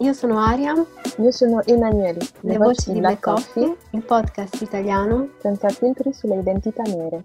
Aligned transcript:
Io 0.00 0.12
sono 0.12 0.38
Aria. 0.38 0.74
Io 1.18 1.30
sono 1.32 1.60
Emanuele. 1.64 2.20
Le, 2.42 2.52
Le 2.52 2.56
voci 2.56 2.92
di 2.92 3.00
Black 3.00 3.20
Coffee, 3.20 3.66
Coffee, 3.66 3.98
il 3.98 4.04
podcast 4.04 4.62
italiano 4.62 5.30
senza 5.40 5.68
filtri 5.70 6.12
sulle 6.12 6.38
identità 6.38 6.84
nere. 6.84 7.24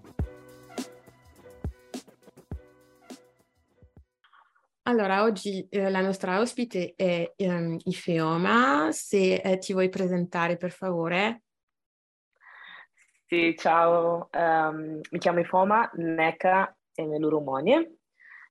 Allora, 4.82 5.22
oggi 5.22 5.68
eh, 5.70 5.88
la 5.88 6.00
nostra 6.00 6.40
ospite 6.40 6.94
è 6.96 7.32
um, 7.36 7.78
Ifeoma. 7.84 8.88
Se 8.90 9.34
eh, 9.34 9.58
ti 9.58 9.72
vuoi 9.72 9.88
presentare, 9.88 10.56
per 10.56 10.72
favore. 10.72 11.42
Sì, 13.24 13.54
ciao. 13.56 14.28
Um, 14.32 14.98
mi 15.10 15.18
chiamo 15.20 15.38
Ifeoma 15.38 15.92
Neka 15.94 16.76
Emelurumonie. 16.92 17.98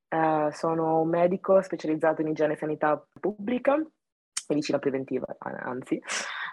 Uh, 0.07 0.49
sono 0.51 1.01
un 1.01 1.09
medico 1.09 1.61
specializzato 1.61 2.21
in 2.21 2.29
igiene 2.29 2.53
e 2.53 2.57
sanità 2.57 3.05
pubblica 3.19 3.85
medicina 4.47 4.79
preventiva, 4.79 5.25
anzi, 5.39 6.01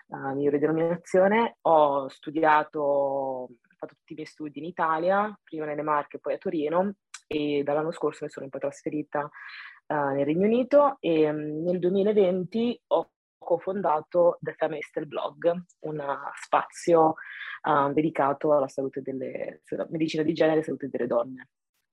la 0.08 0.32
migliore 0.32 0.58
denominazione. 0.58 1.56
Ho 1.62 2.08
studiato, 2.08 2.80
ho 2.80 3.48
fatto 3.76 3.94
tutti 3.94 4.12
i 4.12 4.16
miei 4.16 4.26
studi 4.26 4.58
in 4.58 4.64
Italia, 4.64 5.38
prima 5.42 5.64
nelle 5.64 5.82
Marche 5.82 6.16
e 6.16 6.20
poi 6.20 6.34
a 6.34 6.38
Torino 6.38 6.94
e 7.26 7.62
dall'anno 7.62 7.92
scorso 7.92 8.24
mi 8.24 8.30
sono 8.30 8.46
un 8.46 8.50
po' 8.50 8.58
trasferita 8.58 9.20
uh, 9.20 9.94
nel 9.94 10.24
Regno 10.24 10.46
Unito 10.46 10.96
e 10.98 11.30
um, 11.30 11.62
nel 11.62 11.78
2020 11.78 12.82
ho 12.88 13.10
cofondato 13.38 14.38
The 14.40 14.54
Feminist 14.54 15.04
Blog, 15.04 15.64
un 15.80 16.02
spazio 16.42 17.14
uh, 17.62 17.92
dedicato 17.92 18.52
alla 18.52 18.68
salute 18.68 19.00
delle, 19.00 19.62
medicina 19.90 20.24
di 20.24 20.32
genere 20.32 20.60
e 20.60 20.62
salute 20.64 20.88
delle 20.88 21.06
donne. 21.06 21.48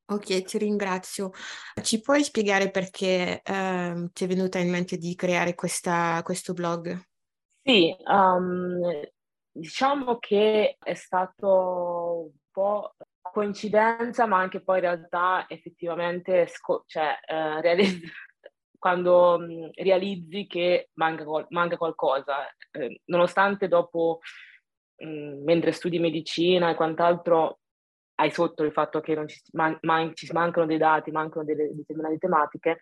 Ok, 0.10 0.44
ti 0.44 0.58
ringrazio. 0.58 1.32
Ci 1.82 2.00
puoi 2.02 2.24
spiegare 2.24 2.72
perché 2.72 3.42
eh, 3.44 4.10
ti 4.14 4.24
è 4.24 4.28
venuta 4.28 4.58
in 4.60 4.70
mente 4.70 4.98
di 4.98 5.16
creare 5.16 5.54
questa, 5.54 6.22
questo 6.24 6.54
blog? 6.54 6.98
Sì, 7.62 7.94
um, 8.06 8.80
diciamo 9.52 10.18
che 10.20 10.78
è 10.82 10.94
stato 10.94 12.24
un 12.32 12.32
po' 12.52 12.96
coincidenza, 13.22 14.26
ma 14.26 14.38
anche 14.40 14.62
poi 14.64 14.78
in 14.78 14.84
realtà 14.84 15.46
effettivamente, 15.50 16.48
sco- 16.48 16.84
cioè, 16.88 17.20
eh, 17.28 17.60
realizz- 17.62 18.02
quando 18.80 19.38
mh, 19.40 19.72
realizzi 19.76 20.48
che 20.48 20.90
manca, 20.94 21.26
manca 21.50 21.76
qualcosa, 21.78 22.48
eh, 22.72 23.02
nonostante 23.06 23.68
dopo, 23.68 24.20
mh, 24.98 25.44
mentre 25.44 25.72
studi 25.74 26.00
medicina 26.00 26.70
e 26.70 26.76
quant'altro, 26.76 27.60
hai 28.20 28.32
sotto 28.32 28.64
il 28.64 28.72
fatto 28.72 29.00
che 29.00 29.28
ci, 29.28 29.42
man- 29.54 29.78
man- 29.82 30.16
ci, 30.16 30.32
mancano 30.32 30.66
dei 30.66 30.78
dati, 30.78 31.12
mancano 31.12 31.46
delle 31.46 31.70
determinate 31.74 32.18
tematiche, 32.18 32.80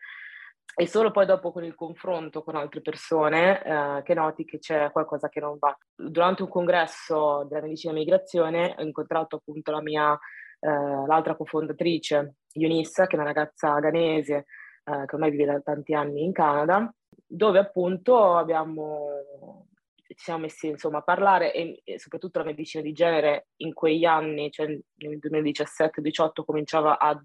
e 0.78 0.88
solo 0.88 1.12
poi 1.12 1.26
dopo 1.26 1.52
con 1.52 1.64
il 1.64 1.76
confronto 1.76 2.44
con 2.44 2.56
altre 2.56 2.82
persone 2.82 3.64
eh, 3.64 4.02
che 4.04 4.14
noti 4.14 4.44
che 4.44 4.60
c'è 4.60 4.92
qualcosa 4.92 5.30
che 5.30 5.40
non 5.40 5.58
va. 5.58 5.76
Durante 5.96 6.44
un 6.44 6.50
congresso 6.50 7.46
della 7.48 7.62
medicina 7.62 7.94
e 7.94 7.98
migrazione 7.98 8.76
ho 8.78 8.82
incontrato 8.82 9.38
appunto 9.38 9.72
la 9.72 9.82
mia, 9.82 10.14
eh, 10.14 10.70
l'altra 11.08 11.36
cofondatrice, 11.36 12.36
Yunissa, 12.54 13.08
che 13.08 13.16
è 13.16 13.20
una 13.20 13.28
ragazza 13.28 13.80
ghanese 13.80 14.46
eh, 14.84 15.06
che 15.06 15.16
ormai 15.16 15.32
vive 15.32 15.46
da 15.46 15.60
tanti 15.62 15.94
anni 15.94 16.24
in 16.24 16.34
Canada, 16.34 16.94
dove 17.26 17.60
appunto 17.60 18.36
abbiamo 18.36 19.68
ci 20.08 20.24
siamo 20.24 20.42
messi 20.42 20.68
insomma 20.68 21.00
a 21.00 21.04
parlare 21.04 21.54
e, 21.54 21.82
e, 21.84 22.00
soprattutto 22.00 22.40
la 22.40 22.46
medicina 22.46 22.84
di 22.84 22.94
genere 22.94 23.48
in 23.58 23.74
quegli 23.74 24.06
anni, 24.06 24.52
cioè 24.52 24.68
nel 24.68 25.20
2017-18 25.20 26.44
cominciava 26.46 27.00
ad, 27.00 27.24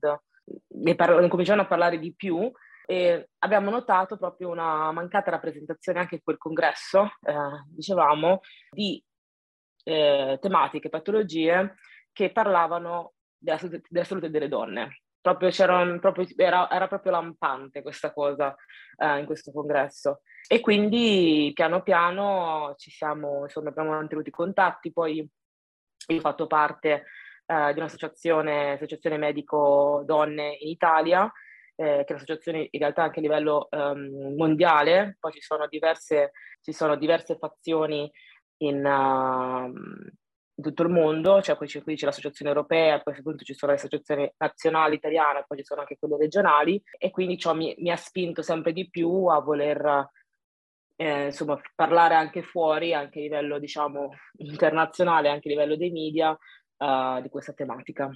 ne, 0.68 0.94
par- 0.94 1.20
ne 1.20 1.28
cominciavano 1.28 1.64
a 1.64 1.68
parlare 1.68 1.98
di 1.98 2.14
più 2.14 2.50
e 2.86 3.28
abbiamo 3.38 3.70
notato 3.70 4.16
proprio 4.16 4.48
una 4.48 4.90
mancata 4.92 5.30
rappresentazione 5.30 6.00
anche 6.00 6.16
in 6.16 6.22
quel 6.24 6.38
congresso, 6.38 7.04
eh, 7.22 7.64
dicevamo, 7.68 8.40
di 8.70 9.02
eh, 9.84 10.38
tematiche, 10.40 10.88
patologie 10.88 11.76
che 12.12 12.32
parlavano 12.32 13.12
della 13.38 13.58
della 13.88 14.04
salute 14.04 14.30
delle 14.30 14.48
donne. 14.48 15.02
Proprio 15.22 15.50
proprio, 16.00 16.26
era, 16.36 16.70
era, 16.70 16.88
proprio 16.88 17.12
lampante 17.12 17.82
questa 17.82 18.12
cosa 18.12 18.54
eh, 18.96 19.18
in 19.18 19.26
questo 19.26 19.52
congresso. 19.52 20.22
E 20.48 20.60
quindi 20.60 21.50
piano 21.54 21.82
piano 21.82 22.74
ci 22.76 22.90
siamo, 22.90 23.42
insomma, 23.42 23.68
abbiamo 23.68 23.90
mantenuto 23.90 24.28
i 24.28 24.32
contatti, 24.32 24.92
poi 24.92 25.16
io 25.16 26.16
ho 26.16 26.20
fatto 26.20 26.46
parte 26.46 27.04
eh, 27.46 27.72
di 27.72 27.78
un'associazione, 27.78 28.72
associazione 28.72 29.18
medico 29.18 30.02
donne 30.06 30.56
in 30.60 30.68
Italia, 30.68 31.30
eh, 31.74 32.04
che 32.04 32.04
è 32.04 32.12
un'associazione 32.12 32.68
in 32.70 32.80
realtà 32.80 33.02
anche 33.02 33.18
a 33.18 33.22
livello 33.22 33.68
um, 33.70 34.34
mondiale, 34.36 35.16
poi 35.18 35.32
ci 35.32 35.40
sono 35.40 35.66
diverse, 35.66 36.32
ci 36.60 36.72
sono 36.72 36.96
diverse 36.96 37.36
fazioni 37.36 38.10
in, 38.58 38.84
uh, 38.84 39.72
in 40.60 40.62
tutto 40.62 40.82
il 40.82 40.90
mondo, 40.90 41.40
cioè 41.40 41.56
qui 41.56 41.66
c'è, 41.66 41.82
qui 41.82 41.96
c'è 41.96 42.04
l'associazione 42.04 42.50
europea, 42.50 43.00
poi 43.00 43.16
appunto 43.16 43.44
ci 43.44 43.54
sono 43.54 43.72
le 43.72 43.78
associazioni 43.78 44.30
nazionali 44.36 44.96
italiane, 44.96 45.44
poi 45.48 45.58
ci 45.58 45.64
sono 45.64 45.80
anche 45.80 45.96
quelle 45.98 46.18
regionali 46.18 46.80
e 46.98 47.10
quindi 47.10 47.38
ciò 47.38 47.54
mi, 47.54 47.74
mi 47.78 47.90
ha 47.90 47.96
spinto 47.96 48.42
sempre 48.42 48.72
di 48.72 48.88
più 48.90 49.26
a 49.26 49.40
voler 49.40 50.08
eh, 50.96 51.26
insomma, 51.26 51.58
parlare 51.74 52.14
anche 52.14 52.42
fuori, 52.42 52.92
anche 52.92 53.20
a 53.20 53.22
livello 53.22 53.58
diciamo 53.58 54.10
internazionale, 54.36 55.30
anche 55.30 55.48
a 55.48 55.52
livello 55.52 55.76
dei 55.76 55.90
media, 55.90 56.30
uh, 56.30 57.22
di 57.22 57.28
questa 57.30 57.54
tematica. 57.54 58.10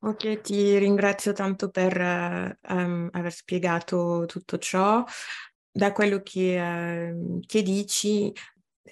Ok, 0.00 0.42
ti 0.42 0.76
ringrazio 0.78 1.32
tanto 1.32 1.70
per 1.70 1.98
um, 1.98 3.08
aver 3.10 3.32
spiegato 3.32 4.24
tutto 4.26 4.58
ciò. 4.58 5.02
Da 5.70 5.92
quello 5.92 6.20
che, 6.22 6.60
uh, 6.60 7.40
che, 7.46 7.62
dici, 7.62 8.32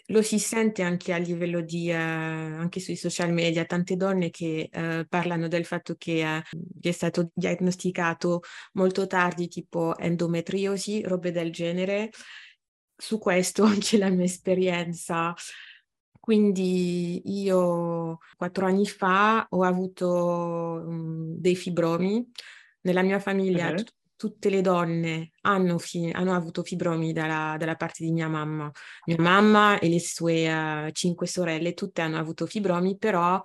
lo 0.07 0.23
si 0.23 0.39
sente 0.39 0.83
anche 0.83 1.13
a 1.13 1.17
livello 1.17 1.61
di, 1.61 1.91
uh, 1.91 1.95
anche 1.95 2.81
sui 2.81 2.97
social 2.97 3.33
media, 3.33 3.65
tante 3.65 3.97
donne 3.97 4.31
che 4.31 4.69
uh, 4.73 5.07
parlano 5.09 5.49
del 5.49 5.65
fatto 5.65 5.95
che 5.97 6.43
gli 6.51 6.89
è 6.89 6.93
stato 6.93 7.31
diagnosticato 7.35 8.43
molto 8.73 9.07
tardi, 9.07 9.49
tipo 9.49 9.97
endometriosi, 9.99 11.03
robe 11.03 11.33
del 11.33 11.53
genere, 11.53 12.11
su 12.97 13.19
questo 13.19 13.63
anche 13.65 13.99
la 13.99 14.09
mia 14.09 14.25
esperienza. 14.25 15.35
Quindi 16.19 17.23
io 17.43 18.19
quattro 18.37 18.67
anni 18.67 18.87
fa 18.87 19.47
ho 19.49 19.63
avuto 19.63 20.83
um, 20.85 21.37
dei 21.39 21.55
fibromi. 21.55 22.29
Nella 22.81 23.03
mia 23.03 23.21
famiglia 23.21 23.71
uh-huh. 23.71 23.85
Tutte 24.17 24.49
le 24.49 24.61
donne 24.63 25.33
hanno, 25.43 25.79
fi- 25.79 26.11
hanno 26.13 26.35
avuto 26.35 26.63
fibromi 26.63 27.13
dalla, 27.13 27.57
dalla, 27.59 27.77
parte 27.77 28.05
di 28.05 28.13
mia 28.13 28.29
mamma. 28.29 28.71
Mia 29.07 29.17
mamma 29.19 29.79
e 29.79 29.89
le 29.89 30.01
sue 30.01 30.53
uh, 30.53 30.91
cinque 30.91 31.27
sorelle, 31.27 31.75
tutte 31.75 32.01
hanno 32.01 32.19
avuto 32.19 32.47
fibromi, 32.47 32.97
però 32.97 33.43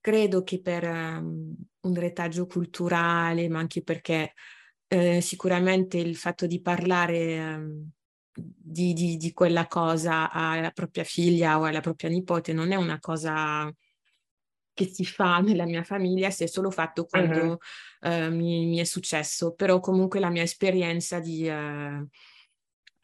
credo 0.00 0.42
che 0.42 0.60
per 0.60 0.84
um, 0.84 1.54
un 1.80 1.94
retaggio 1.94 2.46
culturale, 2.46 3.48
ma 3.48 3.58
anche 3.58 3.82
perché 3.82 4.32
eh, 4.86 5.20
sicuramente 5.20 5.98
il 5.98 6.16
fatto 6.16 6.46
di 6.46 6.60
parlare... 6.60 7.54
Um, 7.54 7.90
di, 8.38 8.92
di, 8.92 9.16
di, 9.16 9.32
quella 9.32 9.66
cosa 9.66 10.30
alla 10.30 10.70
propria 10.70 11.04
figlia 11.04 11.58
o 11.58 11.64
alla 11.64 11.80
propria 11.80 12.10
nipote 12.10 12.52
non 12.52 12.70
è 12.70 12.74
una 12.74 12.98
cosa 13.00 13.72
che 14.76 14.84
si 14.86 15.06
fa 15.06 15.38
nella 15.40 15.64
mia 15.64 15.82
famiglia, 15.82 16.30
si 16.30 16.44
è 16.44 16.46
solo 16.46 16.70
fatto 16.70 17.06
quando 17.06 17.58
uh-huh. 18.02 18.26
uh, 18.26 18.30
mi, 18.30 18.66
mi, 18.66 18.78
è 18.78 18.84
successo, 18.84 19.54
però 19.54 19.80
comunque 19.80 20.20
la 20.20 20.28
mia 20.28 20.42
esperienza 20.42 21.18
di, 21.18 21.48
uh, 21.48 22.06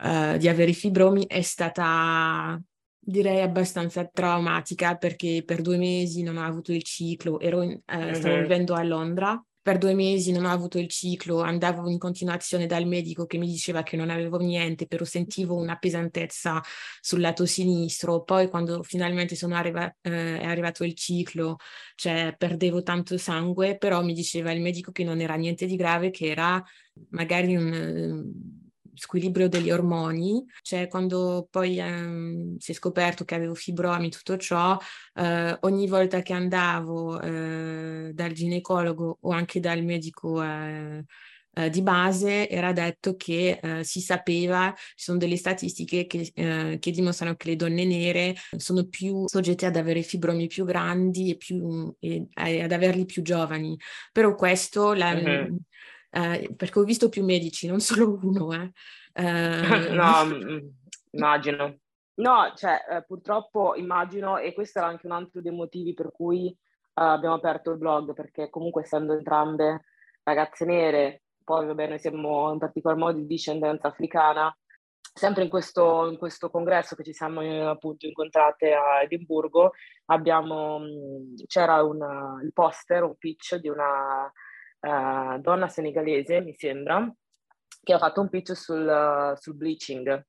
uh, 0.06 0.36
di 0.36 0.48
avere 0.48 0.70
i 0.70 0.74
fibromi 0.74 1.26
è 1.26 1.40
stata 1.40 2.60
direi 3.04 3.40
abbastanza 3.40 4.06
traumatica 4.06 4.94
perché 4.96 5.42
per 5.44 5.60
due 5.60 5.76
mesi 5.76 6.22
non 6.22 6.36
ho 6.36 6.44
avuto 6.44 6.72
il 6.72 6.84
ciclo, 6.84 7.40
ero 7.40 7.62
in, 7.62 7.72
uh, 7.72 8.12
stavo 8.12 8.36
vivendo 8.36 8.74
a 8.74 8.82
Londra 8.84 9.42
per 9.62 9.78
due 9.78 9.94
mesi 9.94 10.32
non 10.32 10.44
ho 10.44 10.50
avuto 10.50 10.78
il 10.78 10.88
ciclo, 10.88 11.40
andavo 11.40 11.88
in 11.88 11.98
continuazione 11.98 12.66
dal 12.66 12.86
medico 12.86 13.26
che 13.26 13.38
mi 13.38 13.46
diceva 13.46 13.82
che 13.84 13.96
non 13.96 14.10
avevo 14.10 14.38
niente, 14.38 14.86
però 14.86 15.04
sentivo 15.04 15.54
una 15.54 15.76
pesantezza 15.76 16.60
sul 17.00 17.20
lato 17.20 17.46
sinistro. 17.46 18.22
Poi 18.24 18.48
quando 18.48 18.82
finalmente 18.82 19.36
arriva- 19.52 19.94
eh, 20.00 20.40
è 20.40 20.44
arrivato 20.44 20.84
il 20.84 20.94
ciclo, 20.94 21.56
cioè 21.94 22.34
perdevo 22.36 22.82
tanto 22.82 23.16
sangue, 23.16 23.78
però 23.78 24.02
mi 24.02 24.14
diceva 24.14 24.50
il 24.52 24.60
medico 24.60 24.90
che 24.90 25.04
non 25.04 25.20
era 25.20 25.36
niente 25.36 25.66
di 25.66 25.76
grave, 25.76 26.10
che 26.10 26.26
era 26.26 26.62
magari 27.10 27.56
un 27.56 28.60
squilibrio 28.94 29.48
degli 29.48 29.70
ormoni, 29.70 30.44
cioè 30.62 30.88
quando 30.88 31.46
poi 31.50 31.78
ehm, 31.78 32.56
si 32.58 32.72
è 32.72 32.74
scoperto 32.74 33.24
che 33.24 33.34
avevo 33.34 33.54
fibromi, 33.54 34.10
tutto 34.10 34.36
ciò, 34.36 34.78
eh, 35.14 35.56
ogni 35.60 35.86
volta 35.86 36.20
che 36.22 36.32
andavo 36.32 37.20
eh, 37.20 38.10
dal 38.12 38.32
ginecologo 38.32 39.18
o 39.20 39.30
anche 39.30 39.60
dal 39.60 39.82
medico 39.82 40.42
eh, 40.42 41.04
eh 41.54 41.68
di 41.68 41.82
base 41.82 42.48
era 42.48 42.72
detto 42.72 43.14
che 43.16 43.60
eh, 43.62 43.84
si 43.84 44.00
sapeva, 44.00 44.72
ci 44.74 45.04
sono 45.04 45.18
delle 45.18 45.36
statistiche 45.36 46.06
che, 46.06 46.30
eh, 46.34 46.78
che, 46.80 46.90
dimostrano 46.90 47.34
che 47.36 47.48
le 47.50 47.56
donne 47.56 47.84
nere 47.84 48.34
sono 48.56 48.86
più 48.86 49.26
soggette 49.26 49.66
ad 49.66 49.76
avere 49.76 50.00
fibromi 50.02 50.46
più 50.46 50.64
grandi 50.64 51.30
e, 51.32 51.36
più, 51.36 51.94
e 51.98 52.28
ad 52.62 52.72
averli 52.72 53.04
più 53.04 53.20
giovani, 53.22 53.76
però 54.12 54.34
questo 54.34 54.94
la, 54.94 55.12
uh-huh 55.12 55.60
eh, 56.14 56.52
perché 56.54 56.78
ho 56.78 56.84
visto 56.84 57.08
più 57.08 57.24
medici, 57.24 57.66
non 57.66 57.80
solo 57.80 58.18
uno. 58.22 58.52
Eh. 58.52 58.70
Eh, 59.14 59.90
no, 59.90 60.24
mm, 60.24 60.58
immagino. 61.10 61.76
No, 62.14 62.50
cioè, 62.56 62.78
eh, 62.90 63.04
purtroppo 63.04 63.74
immagino, 63.74 64.38
e 64.38 64.54
questo 64.54 64.78
era 64.78 64.88
anche 64.88 65.04
un 65.04 65.12
altro 65.12 65.42
dei 65.42 65.52
motivi 65.52 65.92
per 65.92 66.10
cui 66.10 66.48
eh, 66.48 66.56
abbiamo 66.94 67.34
aperto 67.34 67.72
il 67.72 67.76
blog, 67.76 68.14
perché 68.14 68.48
comunque 68.48 68.84
essendo 68.84 69.12
entrambe 69.12 69.84
ragazze 70.22 70.64
nere, 70.64 71.24
poi 71.44 71.66
vabbè 71.66 71.88
noi 71.88 71.98
siamo 71.98 72.52
in 72.52 72.58
particolar 72.58 72.96
modo 72.96 73.18
di 73.18 73.26
discendenza 73.26 73.88
africana, 73.88 74.56
sempre 75.12 75.42
in 75.42 75.50
questo, 75.50 76.08
in 76.08 76.16
questo 76.16 76.48
congresso 76.48 76.96
che 76.96 77.04
ci 77.04 77.12
siamo 77.12 77.42
eh, 77.42 77.60
appunto 77.60 78.06
incontrate 78.06 78.72
a 78.72 79.02
Edimburgo, 79.02 79.72
abbiamo, 80.06 80.78
mm, 80.78 81.34
c'era 81.46 81.82
una, 81.82 82.40
il 82.42 82.52
poster, 82.54 83.02
un 83.02 83.16
pitch 83.18 83.56
di 83.56 83.68
una 83.68 84.32
uh, 84.82 85.38
donna 85.38 85.69
senegalese, 85.69 86.40
mi 86.40 86.55
sembra, 86.55 87.11
che 87.82 87.93
ha 87.93 87.99
fatto 87.99 88.20
un 88.20 88.29
pitch 88.29 88.52
sul, 88.52 89.34
sul 89.37 89.55
bleaching, 89.56 90.26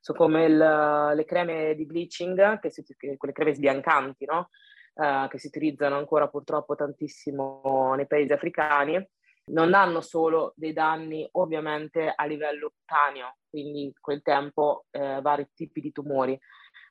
su 0.00 0.12
come 0.12 0.44
il, 0.44 0.56
le 0.56 1.24
creme 1.24 1.74
di 1.74 1.86
bleaching, 1.86 2.58
che 2.58 2.70
si, 2.70 2.84
quelle 3.16 3.34
creme 3.34 3.54
sbiancanti, 3.54 4.24
no? 4.26 4.50
uh, 4.94 5.28
che 5.28 5.38
si 5.38 5.46
utilizzano 5.46 5.96
ancora 5.96 6.28
purtroppo 6.28 6.74
tantissimo 6.74 7.94
nei 7.96 8.06
paesi 8.06 8.32
africani, 8.32 9.04
non 9.48 9.74
hanno 9.74 10.00
solo 10.00 10.52
dei 10.56 10.72
danni 10.72 11.26
ovviamente 11.32 12.12
a 12.14 12.24
livello 12.24 12.72
cutaneo, 12.76 13.36
quindi 13.48 13.84
in 13.84 13.92
quel 14.00 14.20
tempo 14.22 14.86
eh, 14.90 15.20
vari 15.20 15.48
tipi 15.54 15.80
di 15.80 15.92
tumori, 15.92 16.36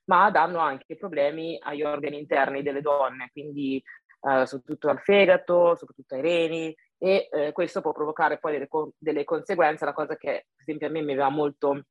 ma 0.05 0.29
danno 0.31 0.59
anche 0.59 0.95
problemi 0.95 1.59
agli 1.61 1.83
organi 1.83 2.17
interni 2.17 2.63
delle 2.63 2.81
donne, 2.81 3.29
quindi 3.31 3.83
eh, 4.27 4.45
soprattutto 4.45 4.89
al 4.89 4.99
fegato, 5.01 5.75
soprattutto 5.75 6.15
ai 6.15 6.21
reni 6.21 6.75
e 6.97 7.27
eh, 7.31 7.51
questo 7.51 7.81
può 7.81 7.91
provocare 7.91 8.39
poi 8.39 8.53
delle, 8.53 8.67
delle, 8.97 9.23
conseguenze, 9.23 9.85
la 9.85 9.93
cosa 9.93 10.15
che 10.15 10.47
per 10.53 10.61
esempio 10.61 10.87
a 10.87 10.89
me 10.89 11.01
mi 11.01 11.11
aveva 11.11 11.29
molto 11.29 11.85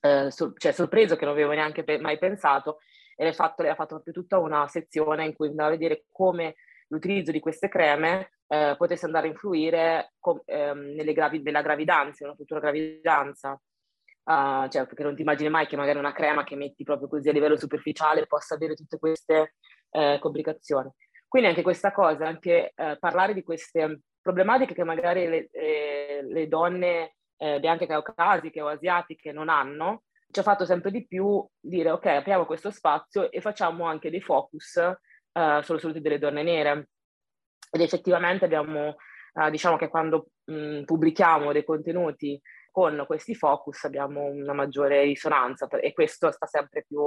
eh, 0.00 0.30
sor- 0.30 0.52
cioè, 0.58 0.72
sorpreso, 0.72 1.16
che 1.16 1.24
non 1.24 1.34
avevo 1.34 1.52
neanche 1.52 1.84
pe- 1.84 1.98
mai 1.98 2.18
pensato, 2.18 2.78
e 3.16 3.22
lei, 3.24 3.32
ha 3.32 3.34
fatto 3.74 3.86
proprio 3.86 4.12
tutta 4.12 4.38
una 4.38 4.66
sezione 4.68 5.24
in 5.24 5.34
cui 5.34 5.48
andava 5.48 5.68
a 5.68 5.72
vedere 5.72 6.04
come 6.10 6.56
l'utilizzo 6.88 7.30
di 7.30 7.40
queste 7.40 7.68
creme 7.68 8.32
eh, 8.48 8.74
potesse 8.76 9.06
andare 9.06 9.28
a 9.28 9.30
influire 9.30 10.12
com- 10.18 10.42
ehm, 10.44 11.02
gravi- 11.12 11.42
nella 11.42 11.62
gravidanza, 11.62 12.24
nella 12.24 12.36
futura 12.36 12.60
gravidanza. 12.60 13.60
Uh, 14.26 14.66
cioè, 14.68 14.86
perché 14.86 15.02
non 15.02 15.14
ti 15.14 15.20
immagini 15.20 15.50
mai 15.50 15.66
che 15.66 15.76
magari 15.76 15.98
una 15.98 16.14
crema 16.14 16.44
che 16.44 16.56
metti 16.56 16.82
proprio 16.82 17.08
così 17.08 17.28
a 17.28 17.32
livello 17.32 17.58
superficiale 17.58 18.26
possa 18.26 18.54
avere 18.54 18.74
tutte 18.74 18.98
queste 18.98 19.56
eh, 19.90 20.18
complicazioni. 20.18 20.90
Quindi 21.34 21.50
anche 21.50 21.64
questa 21.64 21.90
cosa, 21.90 22.28
anche 22.28 22.72
eh, 22.76 22.96
parlare 23.00 23.34
di 23.34 23.42
queste 23.42 24.02
problematiche 24.20 24.72
che 24.72 24.84
magari 24.84 25.26
le, 25.26 25.48
eh, 25.50 26.20
le 26.28 26.46
donne 26.46 27.16
eh, 27.38 27.58
bianche 27.58 27.88
caucasiche 27.88 28.60
o 28.60 28.68
asiatiche 28.68 29.32
non 29.32 29.48
hanno, 29.48 30.04
ci 30.30 30.38
ha 30.38 30.44
fatto 30.44 30.64
sempre 30.64 30.92
di 30.92 31.04
più 31.08 31.44
dire 31.58 31.90
ok, 31.90 32.06
apriamo 32.06 32.46
questo 32.46 32.70
spazio 32.70 33.32
e 33.32 33.40
facciamo 33.40 33.84
anche 33.84 34.10
dei 34.10 34.20
focus 34.20 34.76
uh, 34.76 35.60
sulla 35.60 35.80
salute 35.80 36.00
delle 36.00 36.20
donne 36.20 36.44
nere. 36.44 36.90
Ed 37.68 37.80
effettivamente 37.80 38.44
abbiamo, 38.44 38.94
uh, 39.32 39.50
diciamo 39.50 39.76
che 39.76 39.88
quando 39.88 40.28
mh, 40.44 40.84
pubblichiamo 40.84 41.50
dei 41.50 41.64
contenuti 41.64 42.40
con 42.70 43.02
questi 43.08 43.34
focus 43.34 43.82
abbiamo 43.82 44.22
una 44.22 44.52
maggiore 44.52 45.02
risonanza 45.02 45.66
e 45.66 45.92
questo 45.94 46.30
sta 46.30 46.46
sempre 46.46 46.84
più 46.86 47.00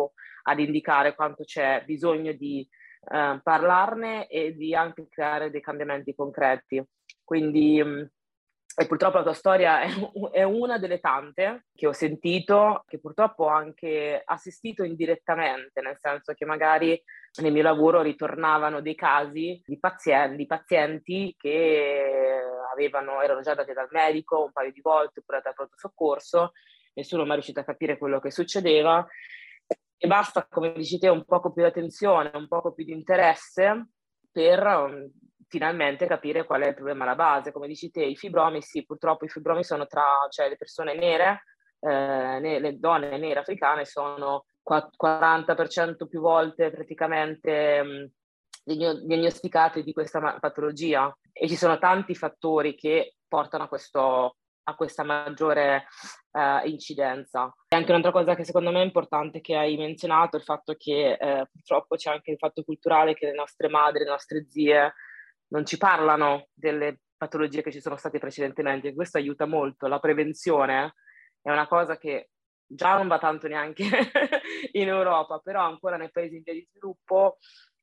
ad 0.43 0.59
indicare 0.59 1.15
quanto 1.15 1.45
c'è 1.45 1.81
bisogno 1.85 2.33
di 2.33 2.67
eh, 3.09 3.39
parlarne 3.43 4.27
e 4.27 4.53
di 4.55 4.75
anche 4.75 5.07
creare 5.09 5.49
dei 5.49 5.61
cambiamenti 5.61 6.13
concreti. 6.13 6.83
Quindi 7.23 7.83
mm, 7.83 8.03
e 8.79 8.85
purtroppo 8.85 9.17
la 9.17 9.23
tua 9.23 9.33
storia 9.33 9.81
è, 9.81 9.89
è, 10.33 10.43
una 10.43 10.77
delle 10.77 10.99
tante 10.99 11.65
che 11.73 11.87
ho 11.87 11.93
sentito, 11.93 12.83
che 12.87 12.99
purtroppo 12.99 13.45
ho 13.45 13.47
anche 13.47 14.21
assistito 14.23 14.83
indirettamente, 14.83 15.81
nel 15.81 15.97
senso 15.99 16.33
che 16.33 16.45
magari 16.45 17.01
nel 17.41 17.51
mio 17.51 17.63
lavoro 17.63 18.03
ritornavano 18.03 18.79
dei 18.81 18.93
casi 18.93 19.59
di 19.65 19.79
pazienti, 19.79 20.35
di 20.35 20.45
pazienti 20.45 21.33
che 21.35 22.39
avevano, 22.71 23.19
erano 23.23 23.41
già 23.41 23.51
andati 23.51 23.73
dal 23.73 23.87
medico 23.89 24.43
un 24.43 24.51
paio 24.51 24.71
di 24.71 24.81
volte 24.81 25.21
oppure 25.21 25.41
dal 25.43 25.55
pronto 25.55 25.75
soccorso, 25.75 26.51
nessuno 26.93 27.23
è 27.23 27.31
riuscito 27.31 27.59
a 27.59 27.63
capire 27.63 27.97
quello 27.97 28.19
che 28.19 28.29
succedeva 28.29 29.03
e 29.97 30.07
basta, 30.07 30.45
come 30.47 30.73
dici 30.73 30.99
te, 30.99 31.09
un 31.09 31.25
poco 31.25 31.51
più 31.51 31.63
di 31.63 31.69
attenzione, 31.69 32.31
un 32.33 32.47
poco 32.47 32.71
più 32.71 32.85
di 32.85 32.91
interesse 32.91 33.89
per 34.31 34.65
um, 34.65 35.11
finalmente 35.47 36.05
capire 36.05 36.45
qual 36.45 36.61
è 36.61 36.67
il 36.67 36.75
problema 36.75 37.03
alla 37.03 37.15
base. 37.15 37.51
Come 37.51 37.67
dici 37.67 37.89
te, 37.89 38.03
i 38.03 38.15
fibromi, 38.15 38.61
sì, 38.61 38.85
purtroppo 38.85 39.25
i 39.25 39.29
fibromi 39.29 39.63
sono 39.63 39.87
tra, 39.87 40.05
cioè 40.29 40.49
le 40.49 40.57
persone 40.57 40.93
nere, 40.95 41.43
eh, 41.79 42.39
le 42.39 42.77
donne 42.79 43.17
nere 43.17 43.39
africane 43.39 43.85
sono 43.85 44.45
40% 44.63 46.07
più 46.07 46.19
volte 46.19 46.69
praticamente 46.69 47.81
um, 47.83 48.09
diagnosticate 48.63 49.81
di 49.81 49.93
questa 49.93 50.37
patologia 50.39 51.15
e 51.31 51.47
ci 51.47 51.55
sono 51.55 51.77
tanti 51.77 52.13
fattori 52.13 52.75
che 52.75 53.15
portano 53.27 53.63
a 53.63 53.67
questo 53.67 54.35
a 54.69 54.75
questa 54.75 55.03
maggiore 55.03 55.85
eh, 56.31 56.69
incidenza. 56.69 57.53
E 57.69 57.75
anche 57.75 57.89
un'altra 57.89 58.11
cosa 58.11 58.35
che 58.35 58.43
secondo 58.43 58.71
me 58.71 58.81
è 58.81 58.85
importante 58.85 59.39
che 59.39 59.55
hai 59.55 59.77
menzionato, 59.77 60.35
il 60.35 60.43
fatto 60.43 60.75
che 60.77 61.13
eh, 61.13 61.47
purtroppo 61.51 61.95
c'è 61.95 62.11
anche 62.11 62.31
il 62.31 62.37
fatto 62.37 62.63
culturale 62.63 63.13
che 63.13 63.27
le 63.27 63.33
nostre 63.33 63.69
madri, 63.69 64.03
le 64.03 64.09
nostre 64.09 64.45
zie 64.49 64.93
non 65.49 65.65
ci 65.65 65.77
parlano 65.77 66.47
delle 66.53 66.99
patologie 67.15 67.61
che 67.61 67.71
ci 67.71 67.79
sono 67.79 67.95
state 67.95 68.19
precedentemente. 68.19 68.93
Questo 68.93 69.17
aiuta 69.17 69.45
molto. 69.45 69.87
La 69.87 69.99
prevenzione 69.99 70.95
è 71.41 71.49
una 71.49 71.67
cosa 71.67 71.97
che 71.97 72.29
già 72.65 72.95
non 72.95 73.07
va 73.07 73.19
tanto 73.19 73.47
neanche 73.47 73.85
in 74.73 74.89
Europa, 74.89 75.39
però 75.39 75.61
ancora 75.61 75.95
nei 75.95 76.11
paesi 76.11 76.35
in 76.35 76.41
via 76.43 76.53
di 76.53 76.67
sviluppo 76.69 77.37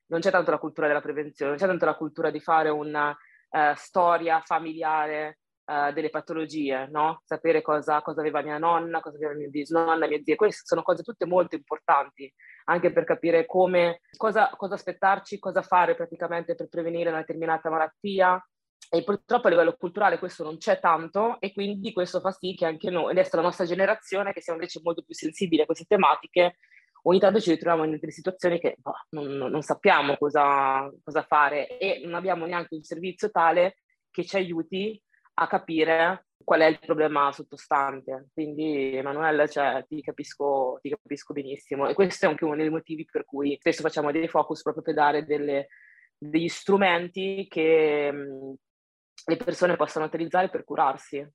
non 0.08 0.20
c'è 0.20 0.30
tanto 0.30 0.50
la 0.50 0.58
cultura 0.58 0.86
della 0.86 1.00
prevenzione, 1.00 1.52
non 1.52 1.60
c'è 1.60 1.66
tanto 1.66 1.86
la 1.86 1.96
cultura 1.96 2.30
di 2.30 2.40
fare 2.40 2.68
una 2.68 3.08
uh, 3.08 3.74
storia 3.74 4.42
familiare 4.44 5.38
uh, 5.64 5.92
delle 5.92 6.10
patologie, 6.10 6.86
no? 6.90 7.20
Sapere 7.24 7.62
cosa, 7.62 8.02
cosa, 8.02 8.20
aveva 8.20 8.42
mia 8.42 8.58
nonna, 8.58 9.00
cosa 9.00 9.16
aveva 9.16 9.34
mia 9.34 9.48
bisnonna, 9.48 10.06
mia 10.06 10.20
zia. 10.22 10.36
Queste 10.36 10.62
sono 10.64 10.82
cose 10.82 11.02
tutte 11.02 11.26
molto 11.26 11.54
importanti, 11.56 12.32
anche 12.64 12.92
per 12.92 13.04
capire 13.04 13.46
come, 13.46 14.00
cosa, 14.16 14.50
cosa 14.56 14.74
aspettarci, 14.74 15.38
cosa 15.38 15.62
fare 15.62 15.94
praticamente 15.94 16.54
per 16.54 16.68
prevenire 16.68 17.10
una 17.10 17.18
determinata 17.18 17.70
malattia, 17.70 18.42
e 18.90 19.02
purtroppo 19.02 19.46
a 19.46 19.50
livello 19.50 19.74
culturale 19.76 20.18
questo 20.18 20.44
non 20.44 20.58
c'è 20.58 20.78
tanto 20.78 21.40
e 21.40 21.52
quindi 21.52 21.92
questo 21.92 22.20
fa 22.20 22.30
sì 22.30 22.54
che 22.54 22.66
anche 22.66 22.90
noi, 22.90 23.10
adesso 23.10 23.36
la 23.36 23.42
nostra 23.42 23.64
generazione, 23.64 24.32
che 24.32 24.40
siamo 24.40 24.58
invece 24.58 24.80
molto 24.82 25.02
più 25.02 25.14
sensibili 25.14 25.62
a 25.62 25.66
queste 25.66 25.84
tematiche, 25.86 26.58
ogni 27.02 27.18
tanto 27.18 27.40
ci 27.40 27.50
ritroviamo 27.50 27.84
in 27.84 27.98
delle 27.98 28.12
situazioni 28.12 28.58
che 28.60 28.76
boh, 28.78 28.94
non, 29.10 29.26
non, 29.26 29.62
sappiamo 29.62 30.16
cosa, 30.16 30.90
cosa, 31.02 31.22
fare 31.22 31.78
e 31.78 32.02
non 32.04 32.14
abbiamo 32.14 32.46
neanche 32.46 32.74
un 32.74 32.82
servizio 32.82 33.30
tale 33.30 33.78
che 34.10 34.24
ci 34.24 34.36
aiuti 34.36 35.00
a 35.34 35.46
capire 35.46 36.26
qual 36.44 36.60
è 36.60 36.66
il 36.66 36.78
problema 36.78 37.32
sottostante. 37.32 38.28
Quindi 38.32 38.96
Emanuele, 38.96 39.48
cioè, 39.48 39.84
ti, 39.88 40.00
capisco, 40.02 40.78
ti 40.80 40.90
capisco 40.90 41.32
benissimo 41.32 41.88
e 41.88 41.94
questo 41.94 42.26
è 42.26 42.28
anche 42.28 42.44
uno 42.44 42.56
dei 42.56 42.70
motivi 42.70 43.04
per 43.04 43.24
cui 43.24 43.56
spesso 43.58 43.82
facciamo 43.82 44.12
dei 44.12 44.28
focus 44.28 44.62
proprio 44.62 44.82
per 44.82 44.94
dare 44.94 45.24
delle, 45.24 45.68
degli 46.16 46.48
strumenti 46.48 47.46
che 47.48 48.12
mh, 48.12 48.54
le 49.26 49.36
persone 49.36 49.76
possono 49.76 50.04
utilizzare 50.04 50.50
per 50.50 50.64
curarsi, 50.64 51.26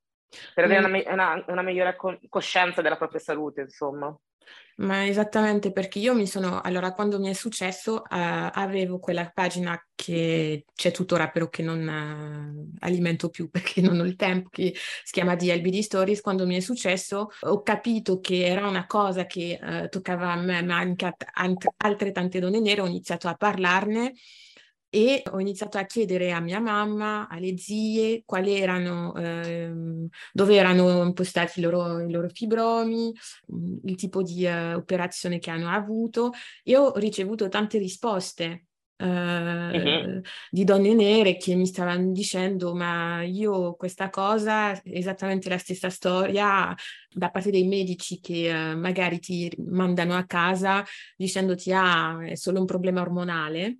per 0.53 0.63
avere 0.63 0.87
mm. 0.87 0.93
una, 0.93 1.13
una, 1.13 1.45
una, 1.47 1.61
migliore 1.61 1.95
coscienza 2.29 2.81
della 2.81 2.97
propria 2.97 3.19
salute, 3.19 3.61
insomma. 3.61 4.15
Ma 4.79 5.05
esattamente 5.05 5.73
perché 5.73 5.99
io 5.99 6.15
mi 6.15 6.25
sono, 6.25 6.61
allora 6.61 6.93
quando 6.93 7.19
mi 7.19 7.27
è 7.27 7.33
successo 7.33 7.95
uh, 7.95 8.03
avevo 8.09 8.97
quella 8.99 9.29
pagina 9.29 9.77
che 9.93 10.63
c'è 10.73 10.91
tuttora 10.91 11.29
però 11.29 11.49
che 11.49 11.63
non 11.63 11.85
uh, 11.85 12.77
alimento 12.79 13.27
più 13.29 13.49
perché 13.51 13.81
non 13.81 13.99
ho 13.99 14.05
il 14.05 14.15
tempo, 14.15 14.47
che 14.49 14.73
si 15.03 15.11
chiama 15.11 15.35
DLBD 15.35 15.79
Stories, 15.79 16.21
quando 16.21 16.45
mi 16.45 16.55
è 16.55 16.61
successo 16.61 17.27
ho 17.41 17.61
capito 17.61 18.21
che 18.21 18.45
era 18.45 18.67
una 18.67 18.85
cosa 18.85 19.25
che 19.25 19.59
uh, 19.61 19.89
toccava 19.89 20.31
a 20.31 20.37
me 20.37 20.63
ma 20.63 20.77
anche 20.77 21.05
a 21.05 21.11
t- 21.11 21.25
altre 21.77 22.11
tante 22.13 22.39
donne 22.39 22.61
nere, 22.61 22.79
ho 22.79 22.87
iniziato 22.87 23.27
a 23.27 23.33
parlarne 23.33 24.13
e 24.89 25.21
ho 25.31 25.39
iniziato 25.39 25.77
a 25.77 25.85
chiedere 25.85 26.31
a 26.31 26.39
mia 26.39 26.59
mamma, 26.59 27.27
alle 27.29 27.57
zie, 27.57 28.23
quali 28.25 28.59
erano, 28.59 29.15
ehm, 29.15 30.07
dove 30.33 30.55
erano 30.55 31.03
impostati 31.03 31.59
i 31.59 31.63
loro, 31.63 31.99
i 31.99 32.11
loro 32.11 32.27
fibromi, 32.29 33.13
il 33.83 33.95
tipo 33.95 34.23
di 34.23 34.45
uh, 34.45 34.75
operazione 34.75 35.37
che 35.39 35.51
hanno 35.51 35.69
avuto 35.69 36.31
e 36.63 36.75
ho 36.75 36.97
ricevuto 36.97 37.47
tante 37.49 37.77
risposte. 37.77 38.65
Uh, 39.01 39.05
uh-huh. 39.05 40.21
di 40.49 40.65
donne 40.65 40.93
nere 40.93 41.37
che 41.37 41.55
mi 41.55 41.65
stavano 41.65 42.11
dicendo 42.11 42.75
ma 42.75 43.23
io 43.23 43.75
questa 43.75 44.09
cosa 44.09 44.77
esattamente 44.83 45.47
la 45.47 45.57
stessa 45.57 45.89
storia 45.89 46.75
da 47.09 47.29
parte 47.29 47.49
dei 47.49 47.65
medici 47.65 48.19
che 48.19 48.51
uh, 48.51 48.77
magari 48.77 49.19
ti 49.19 49.49
mandano 49.67 50.17
a 50.17 50.25
casa 50.25 50.83
dicendoti 51.15 51.71
ah 51.71 52.25
è 52.25 52.35
solo 52.35 52.59
un 52.59 52.65
problema 52.65 52.99
ormonale 52.99 53.77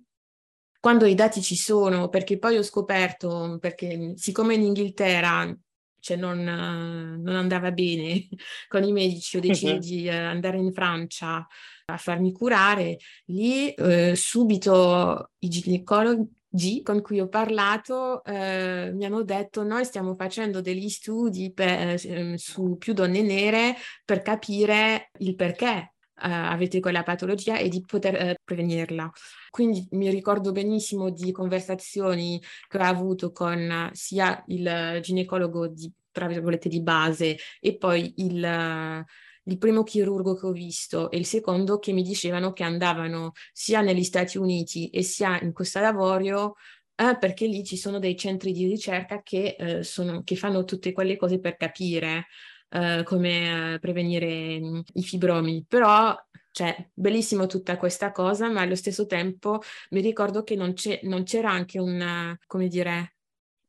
quando 0.80 1.04
i 1.04 1.14
dati 1.14 1.42
ci 1.42 1.56
sono, 1.56 2.08
perché 2.08 2.38
poi 2.38 2.56
ho 2.56 2.62
scoperto, 2.62 3.58
perché 3.60 4.14
siccome 4.16 4.54
in 4.54 4.62
Inghilterra 4.62 5.54
cioè 6.00 6.16
non, 6.16 6.42
non, 6.42 7.36
andava 7.36 7.70
bene 7.70 8.26
con 8.68 8.82
i 8.82 8.92
medici, 8.92 9.36
ho 9.36 9.40
deciso 9.40 9.74
uh-huh. 9.74 9.78
di 9.78 10.08
uh, 10.08 10.12
andare 10.12 10.56
in 10.56 10.72
Francia 10.72 11.46
a 11.86 11.96
farmi 11.96 12.32
curare, 12.32 12.98
lì 13.26 13.72
uh, 13.76 14.14
subito 14.14 15.32
i 15.40 15.48
ginecologi 15.48 16.82
con 16.82 17.00
cui 17.00 17.20
ho 17.20 17.28
parlato 17.28 18.22
uh, 18.24 18.32
mi 18.32 19.04
hanno 19.04 19.22
detto 19.22 19.62
noi 19.62 19.84
stiamo 19.84 20.14
facendo 20.14 20.60
degli 20.60 20.88
studi 20.88 21.52
per, 21.52 22.00
su 22.38 22.76
più 22.76 22.92
donne 22.92 23.22
nere 23.22 23.76
per 24.04 24.22
capire 24.22 25.10
il 25.18 25.36
perché 25.36 25.92
avete 26.20 26.80
quella 26.80 27.02
patologia 27.02 27.58
e 27.58 27.68
di 27.68 27.82
poter 27.84 28.36
prevenirla. 28.44 29.10
Quindi 29.50 29.86
mi 29.92 30.10
ricordo 30.10 30.52
benissimo 30.52 31.10
di 31.10 31.32
conversazioni 31.32 32.40
che 32.68 32.78
ho 32.78 32.82
avuto 32.82 33.32
con 33.32 33.90
sia 33.92 34.42
il 34.48 34.98
ginecologo 35.02 35.68
di, 35.68 35.92
tra 36.10 36.26
virgolette, 36.26 36.68
di 36.68 36.82
base 36.82 37.36
e 37.60 37.76
poi 37.76 38.12
il, 38.18 39.04
il 39.44 39.58
primo 39.58 39.82
chirurgo 39.82 40.34
che 40.34 40.46
ho 40.46 40.52
visto 40.52 41.10
e 41.10 41.16
il 41.18 41.26
secondo 41.26 41.78
che 41.78 41.92
mi 41.92 42.02
dicevano 42.02 42.52
che 42.52 42.62
andavano 42.62 43.32
sia 43.52 43.80
negli 43.80 44.04
Stati 44.04 44.38
Uniti 44.38 44.90
e 44.90 45.02
sia 45.02 45.40
in 45.40 45.52
Costa 45.52 45.80
d'Avorio 45.80 46.54
eh, 46.94 47.16
perché 47.18 47.46
lì 47.46 47.64
ci 47.64 47.76
sono 47.78 47.98
dei 47.98 48.16
centri 48.16 48.52
di 48.52 48.66
ricerca 48.66 49.22
che, 49.22 49.56
eh, 49.58 49.82
sono, 49.82 50.22
che 50.22 50.36
fanno 50.36 50.64
tutte 50.64 50.92
quelle 50.92 51.16
cose 51.16 51.40
per 51.40 51.56
capire 51.56 52.26
eh, 52.70 53.02
come 53.04 53.74
eh, 53.74 53.78
prevenire 53.78 54.60
mh, 54.60 54.82
i 54.94 55.02
fibromi. 55.02 55.64
Però 55.68 56.16
cioè, 56.52 56.90
bellissimo 56.92 57.46
tutta 57.46 57.76
questa 57.76 58.10
cosa, 58.12 58.48
ma 58.50 58.62
allo 58.62 58.74
stesso 58.74 59.06
tempo 59.06 59.60
mi 59.90 60.00
ricordo 60.00 60.42
che 60.42 60.56
non, 60.56 60.74
non 61.02 61.22
c'era 61.22 61.50
anche 61.50 61.78
una, 61.78 62.36
come 62.46 62.68
dire, 62.68 63.16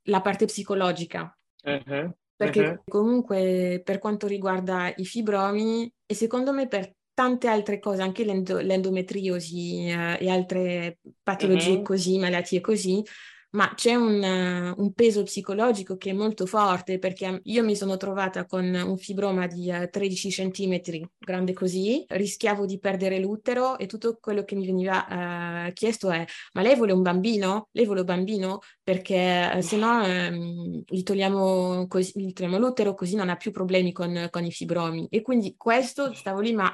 la 0.03 0.21
parte 0.21 0.45
psicologica. 0.45 1.35
Uh-huh. 1.63 2.13
Perché 2.35 2.65
uh-huh. 2.65 2.83
comunque 2.87 3.81
per 3.83 3.99
quanto 3.99 4.25
riguarda 4.25 4.91
i 4.95 5.05
fibromi 5.05 5.91
e 6.07 6.13
secondo 6.15 6.51
me 6.51 6.67
per 6.67 6.95
tante 7.13 7.47
altre 7.47 7.79
cose, 7.79 8.01
anche 8.01 8.23
l'endo- 8.23 8.61
l'endometriosi 8.61 9.89
eh, 9.89 10.17
e 10.19 10.29
altre 10.29 10.97
patologie 11.21 11.77
uh-huh. 11.77 11.81
così, 11.83 12.17
malattie 12.17 12.61
così, 12.61 13.03
ma 13.51 13.73
c'è 13.73 13.95
un, 13.95 14.73
un, 14.77 14.93
peso 14.93 15.23
psicologico 15.23 15.97
che 15.97 16.11
è 16.11 16.13
molto 16.13 16.45
forte 16.45 16.99
perché 16.99 17.41
io 17.43 17.63
mi 17.63 17.75
sono 17.75 17.97
trovata 17.97 18.45
con 18.45 18.65
un 18.65 18.97
fibroma 18.97 19.47
di 19.47 19.71
13 19.89 20.27
eh, 20.27 20.31
centimetri, 20.31 21.09
grande 21.17 21.53
così, 21.53 22.05
rischiavo 22.07 22.65
di 22.65 22.79
perdere 22.79 23.19
l'utero 23.19 23.77
e 23.77 23.87
tutto 23.87 24.17
quello 24.21 24.43
che 24.43 24.55
mi 24.55 24.65
veniva 24.65 25.67
uh, 25.67 25.73
chiesto 25.73 26.11
è 26.11 26.25
ma 26.53 26.61
lei 26.61 26.75
vuole 26.75 26.93
un 26.93 27.01
bambino? 27.01 27.67
Lei 27.71 27.85
vuole 27.85 28.01
un 28.01 28.05
bambino? 28.05 28.59
Perché 28.81 29.51
uh, 29.55 29.61
se 29.61 29.77
no 29.77 30.01
um, 30.01 30.83
gli, 30.87 31.03
togliamo 31.03 31.87
così, 31.87 32.11
gli 32.15 32.33
togliamo 32.33 32.57
l'utero 32.57 32.93
così 32.93 33.15
non 33.15 33.29
ha 33.29 33.35
più 33.35 33.51
problemi 33.51 33.91
con, 33.91 34.27
con 34.29 34.45
i 34.45 34.51
fibromi. 34.51 35.07
E 35.09 35.21
quindi 35.21 35.55
questo 35.57 36.13
stavo 36.13 36.39
lì 36.39 36.53
ma 36.53 36.73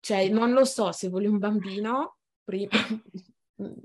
cioè 0.00 0.28
non 0.28 0.52
lo 0.52 0.64
so 0.64 0.92
se 0.92 1.08
vuole 1.08 1.28
un 1.28 1.38
bambino 1.38 2.16
prima 2.44 2.70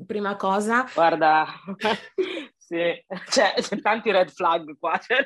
prima 0.06 0.36
cosa. 0.36 0.90
Guarda, 0.94 1.46
sì, 2.56 3.06
cioè, 3.30 3.54
c'è 3.56 3.80
tanti 3.82 4.12
red 4.12 4.30
flag 4.30 4.78
qua, 4.78 4.98
cioè, 5.00 5.26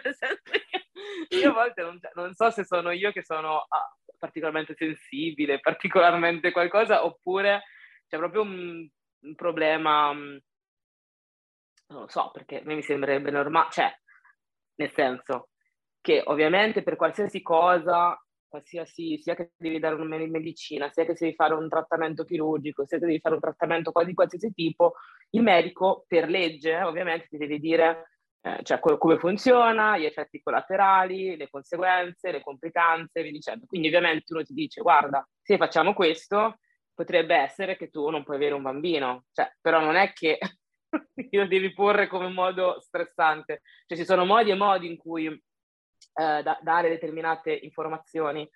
io 1.30 1.50
a 1.50 1.54
volte 1.54 1.82
non, 1.82 2.00
non, 2.14 2.34
so 2.34 2.50
se 2.52 2.66
sono 2.66 2.92
io 2.92 3.12
che 3.12 3.24
sono 3.24 3.66
ah, 3.68 3.96
particolarmente 4.18 4.76
sensibile, 4.76 5.60
particolarmente 5.60 6.52
qualcosa, 6.52 7.06
oppure 7.06 7.64
c'è 8.08 8.18
proprio 8.18 8.42
un, 8.42 8.88
un 9.20 9.36
problema, 9.36 10.14
mm, 10.14 10.38
non 11.88 12.02
lo 12.02 12.08
so, 12.08 12.32
perché 12.32 12.60
a 12.60 12.64
me 12.64 12.76
mi 12.76 12.84
sembrerebbe 12.84 13.32
normale, 13.32 13.70
cioè, 13.72 13.92
nel 14.76 14.92
senso 14.92 15.50
che 16.02 16.22
ovviamente 16.26 16.84
per 16.84 16.96
qualsiasi 16.96 17.42
cosa 17.42 18.20
qualsiasi, 18.52 19.18
sia 19.18 19.34
che 19.34 19.54
devi 19.58 19.80
dare 19.80 19.96
una 19.96 20.18
medicina, 20.18 20.92
sia 20.92 21.06
che 21.06 21.16
devi 21.18 21.34
fare 21.34 21.54
un 21.54 21.70
trattamento 21.70 22.26
chirurgico, 22.26 22.86
sia 22.86 23.00
che 23.00 23.06
devi 23.06 23.20
fare 23.20 23.36
un 23.36 23.42
trattamento 23.42 23.92
di 24.06 24.14
qualsiasi 24.14 24.52
tipo, 24.54 24.96
il 25.32 25.42
medico 25.42 26.04
per 26.08 26.30
legge 26.30 26.82
ovviamente 26.82 27.28
ti 27.28 27.38
deve 27.38 27.58
dire 27.58 28.12
eh, 28.42 28.60
cioè, 28.64 28.80
come 28.80 29.18
funziona, 29.20 29.98
gli 29.98 30.06
effetti 30.06 30.42
collaterali, 30.42 31.38
le 31.38 31.50
conseguenze, 31.50 32.32
le 32.32 32.42
complicanze 32.42 33.20
e 33.20 33.24
via 33.24 33.32
dicendo. 33.32 33.66
Quindi 33.68 33.88
ovviamente 33.88 34.34
uno 34.34 34.44
ti 34.44 34.54
dice 34.54 34.82
guarda, 34.82 35.26
se 35.42 35.58
facciamo 35.58 35.94
questo, 35.94 36.58
potrebbe 36.94 37.36
essere 37.36 37.78
che 37.78 37.90
tu 37.90 38.10
non 38.10 38.24
puoi 38.24 38.38
avere 38.38 38.56
un 38.56 38.64
bambino, 38.64 39.26
cioè, 39.32 39.52
però 39.62 39.80
non 39.80 39.96
è 39.96 40.12
che 40.12 40.40
lo 41.32 41.48
devi 41.48 41.74
porre 41.74 42.08
come 42.08 42.30
modo 42.30 42.80
stressante, 42.82 43.62
cioè 43.86 43.98
ci 43.98 44.06
sono 44.06 44.26
modi 44.26 44.50
e 44.50 44.56
modi 44.56 44.88
in 44.88 44.98
cui 44.98 45.42
eh, 46.14 46.44
da, 46.44 46.60
dare 46.62 46.90
determinate 46.90 47.52
informazioni. 47.52 48.50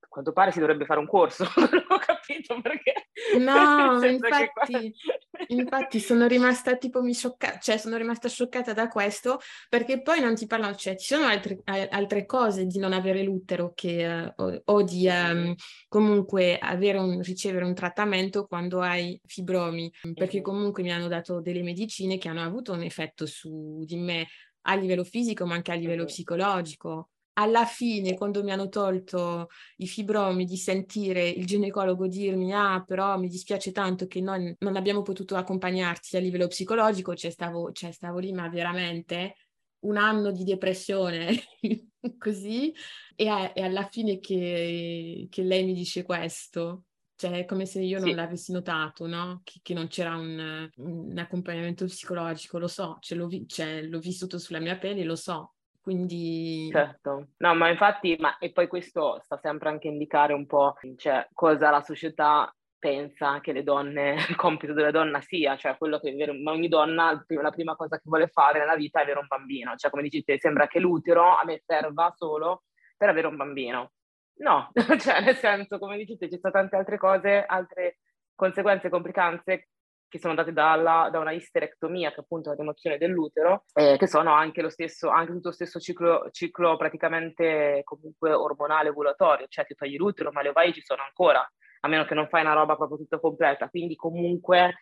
A 0.00 0.06
quanto 0.08 0.32
pare 0.32 0.50
si 0.50 0.58
dovrebbe 0.58 0.84
fare 0.84 1.00
un 1.00 1.06
corso, 1.06 1.44
non 1.56 1.84
ho 1.88 1.98
capito 1.98 2.60
perché. 2.60 2.92
No, 3.38 4.02
infatti, 4.04 4.92
qua... 5.30 5.44
infatti 5.46 6.00
sono 6.00 6.26
rimasta 6.26 6.76
tipo 6.76 7.02
mi 7.02 7.14
sciocca, 7.14 7.58
cioè 7.58 7.76
sono 7.78 7.96
rimasta 7.96 8.28
scioccata 8.28 8.72
da 8.72 8.88
questo 8.88 9.40
perché 9.68 10.02
poi 10.02 10.20
non 10.20 10.34
ti 10.34 10.46
parlano, 10.46 10.74
cioè 10.74 10.96
ci 10.96 11.14
sono 11.14 11.26
altre, 11.26 11.60
altre 11.64 12.26
cose 12.26 12.66
di 12.66 12.78
non 12.78 12.92
avere 12.92 13.22
l'utero 13.22 13.72
che, 13.74 14.06
uh, 14.06 14.42
o, 14.42 14.62
o, 14.64 14.82
di 14.82 15.06
um, 15.08 15.54
comunque 15.88 16.58
un, 16.60 17.22
ricevere 17.22 17.64
un 17.64 17.74
trattamento 17.74 18.46
quando 18.46 18.80
hai 18.80 19.18
fibromi, 19.24 19.90
perché 20.14 20.40
comunque 20.40 20.82
mi 20.82 20.92
hanno 20.92 21.08
dato 21.08 21.40
delle 21.40 21.62
medicine 21.62 22.18
che 22.18 22.28
hanno 22.28 22.42
avuto 22.42 22.72
un 22.72 22.82
effetto 22.82 23.24
su 23.26 23.82
di 23.84 23.96
me 23.96 24.26
a 24.62 24.74
livello 24.74 25.04
fisico 25.04 25.46
ma 25.46 25.54
anche 25.54 25.72
a 25.72 25.74
livello 25.74 26.04
psicologico. 26.04 27.10
Alla 27.34 27.64
fine, 27.64 28.14
quando 28.14 28.42
mi 28.42 28.52
hanno 28.52 28.68
tolto 28.68 29.48
i 29.76 29.86
fibromi, 29.86 30.44
di 30.44 30.56
sentire 30.56 31.28
il 31.28 31.46
ginecologo 31.46 32.06
dirmi: 32.06 32.52
Ah, 32.52 32.84
però 32.86 33.18
mi 33.18 33.28
dispiace 33.28 33.72
tanto 33.72 34.06
che 34.06 34.20
noi 34.20 34.54
non 34.58 34.76
abbiamo 34.76 35.00
potuto 35.02 35.36
accompagnarti 35.36 36.16
a 36.16 36.20
livello 36.20 36.46
psicologico, 36.46 37.14
cioè 37.14 37.30
stavo, 37.30 37.72
cioè 37.72 37.90
stavo 37.90 38.18
lì, 38.18 38.32
ma 38.32 38.48
veramente 38.50 39.36
un 39.80 39.96
anno 39.96 40.30
di 40.30 40.44
depressione 40.44 41.32
così. 42.18 42.72
E, 43.16 43.28
a, 43.28 43.52
e 43.54 43.62
alla 43.62 43.88
fine 43.90 44.18
che, 44.18 45.26
che 45.30 45.42
lei 45.42 45.64
mi 45.64 45.72
dice 45.74 46.02
questo, 46.02 46.84
cioè, 47.22 47.38
è 47.38 47.44
come 47.44 47.66
se 47.66 47.80
io 47.80 48.00
non 48.00 48.08
sì. 48.08 48.14
l'avessi 48.14 48.52
notato, 48.52 49.06
no? 49.06 49.42
Che, 49.44 49.60
che 49.62 49.74
non 49.74 49.86
c'era 49.86 50.16
un, 50.16 50.68
un, 50.76 51.16
accompagnamento 51.16 51.84
psicologico, 51.84 52.58
lo 52.58 52.66
so, 52.66 52.96
cioè, 52.98 53.16
l'ho, 53.16 53.28
vi- 53.28 53.46
cioè, 53.46 53.82
l'ho 53.82 54.00
vissuto 54.00 54.38
sulla 54.38 54.58
mia 54.58 54.76
pelle, 54.76 55.04
lo 55.04 55.14
so. 55.14 55.52
Quindi... 55.80 56.68
Certo, 56.72 57.28
no, 57.36 57.54
ma 57.54 57.68
infatti, 57.68 58.16
ma, 58.18 58.38
e 58.38 58.50
poi 58.50 58.66
questo 58.66 59.20
sta 59.22 59.38
sempre 59.40 59.68
anche 59.68 59.86
a 59.86 59.92
indicare 59.92 60.32
un 60.32 60.46
po' 60.46 60.74
cioè, 60.96 61.28
cosa 61.32 61.70
la 61.70 61.82
società 61.82 62.52
pensa 62.76 63.38
che 63.40 63.52
le 63.52 63.62
donne, 63.62 64.16
il 64.28 64.34
compito 64.34 64.72
della 64.72 64.90
donna 64.90 65.20
sia, 65.20 65.56
cioè 65.56 65.76
quello 65.78 66.00
che 66.00 66.12
ma 66.42 66.50
ogni 66.50 66.66
donna 66.66 67.24
la 67.28 67.50
prima 67.50 67.76
cosa 67.76 67.98
che 67.98 68.04
vuole 68.06 68.26
fare 68.26 68.58
nella 68.58 68.74
vita 68.74 68.98
è 68.98 69.02
avere 69.02 69.20
un 69.20 69.26
bambino, 69.28 69.76
cioè 69.76 69.90
come 69.92 70.02
dici 70.02 70.24
te, 70.24 70.40
sembra 70.40 70.66
che 70.66 70.80
l'utero 70.80 71.36
a 71.36 71.44
me 71.44 71.62
serva 71.64 72.12
solo 72.16 72.64
per 72.96 73.08
avere 73.08 73.28
un 73.28 73.36
bambino. 73.36 73.92
No, 74.36 74.70
cioè 74.98 75.20
nel 75.20 75.36
senso, 75.36 75.78
come 75.78 75.96
dici 75.96 76.16
te, 76.16 76.28
ci 76.28 76.38
sono 76.38 76.52
tante 76.52 76.76
altre 76.76 76.98
cose, 76.98 77.44
altre 77.44 77.98
conseguenze, 78.34 78.88
complicanze 78.88 79.68
che 80.12 80.18
sono 80.18 80.34
date 80.34 80.52
dalla, 80.52 81.08
da 81.10 81.20
una 81.20 81.32
isterectomia, 81.32 82.10
che 82.10 82.16
è 82.16 82.20
appunto 82.20 82.50
la 82.50 82.56
rimozione 82.56 82.98
dell'utero, 82.98 83.64
eh, 83.72 83.96
che 83.96 84.06
sono 84.06 84.32
anche 84.34 84.60
lo 84.60 84.68
stesso, 84.68 85.08
anche 85.08 85.32
tutto 85.32 85.48
lo 85.48 85.54
stesso 85.54 85.80
ciclo, 85.80 86.28
ciclo 86.32 86.76
praticamente 86.76 87.80
comunque 87.82 88.30
ormonale 88.30 88.90
ovulatorio, 88.90 89.46
cioè 89.48 89.64
ti 89.64 89.74
togli 89.74 89.96
l'utero, 89.96 90.30
ma 90.30 90.42
le 90.42 90.50
ovaie 90.50 90.74
ci 90.74 90.82
sono 90.82 91.00
ancora, 91.02 91.40
a 91.80 91.88
meno 91.88 92.04
che 92.04 92.12
non 92.12 92.28
fai 92.28 92.42
una 92.42 92.52
roba 92.52 92.76
proprio 92.76 92.98
tutta 92.98 93.18
completa. 93.18 93.70
Quindi 93.70 93.96
comunque 93.96 94.74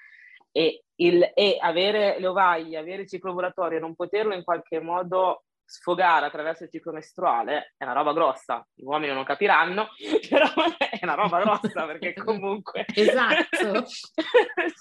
e, 0.50 0.82
il, 0.96 1.30
e 1.32 1.58
avere 1.60 2.18
le 2.18 2.26
ovaie, 2.26 2.76
avere 2.76 3.02
il 3.02 3.08
ciclo 3.08 3.30
ovulatorio, 3.30 3.78
non 3.78 3.94
poterlo 3.94 4.34
in 4.34 4.42
qualche 4.42 4.80
modo 4.80 5.44
sfogare 5.70 6.26
attraverso 6.26 6.64
il 6.64 6.70
ciclo 6.70 6.90
mestruale 6.90 7.74
è 7.76 7.84
una 7.84 7.92
roba 7.92 8.12
grossa. 8.12 8.66
Gli 8.74 8.82
uomini 8.82 9.12
non 9.12 9.22
capiranno, 9.22 9.90
però 10.28 10.48
è 10.76 10.98
una 11.02 11.14
roba 11.14 11.40
grossa 11.40 11.86
perché 11.86 12.12
comunque... 12.24 12.84
esatto. 12.92 13.84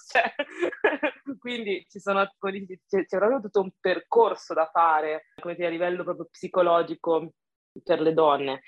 cioè, 0.10 0.34
quindi 1.38 1.86
ci 1.88 2.00
sono, 2.00 2.26
c'è, 2.26 3.06
c'è 3.06 3.18
proprio 3.18 3.40
tutto 3.40 3.62
un 3.62 3.72
percorso 3.80 4.56
da 4.56 4.68
fare, 4.74 5.28
come 5.40 5.54
dire, 5.54 5.68
a 5.68 5.72
livello 5.72 6.04
proprio 6.04 6.28
psicologico 6.32 7.34
per 7.84 8.02
le 8.02 8.14
donne. 8.14 8.64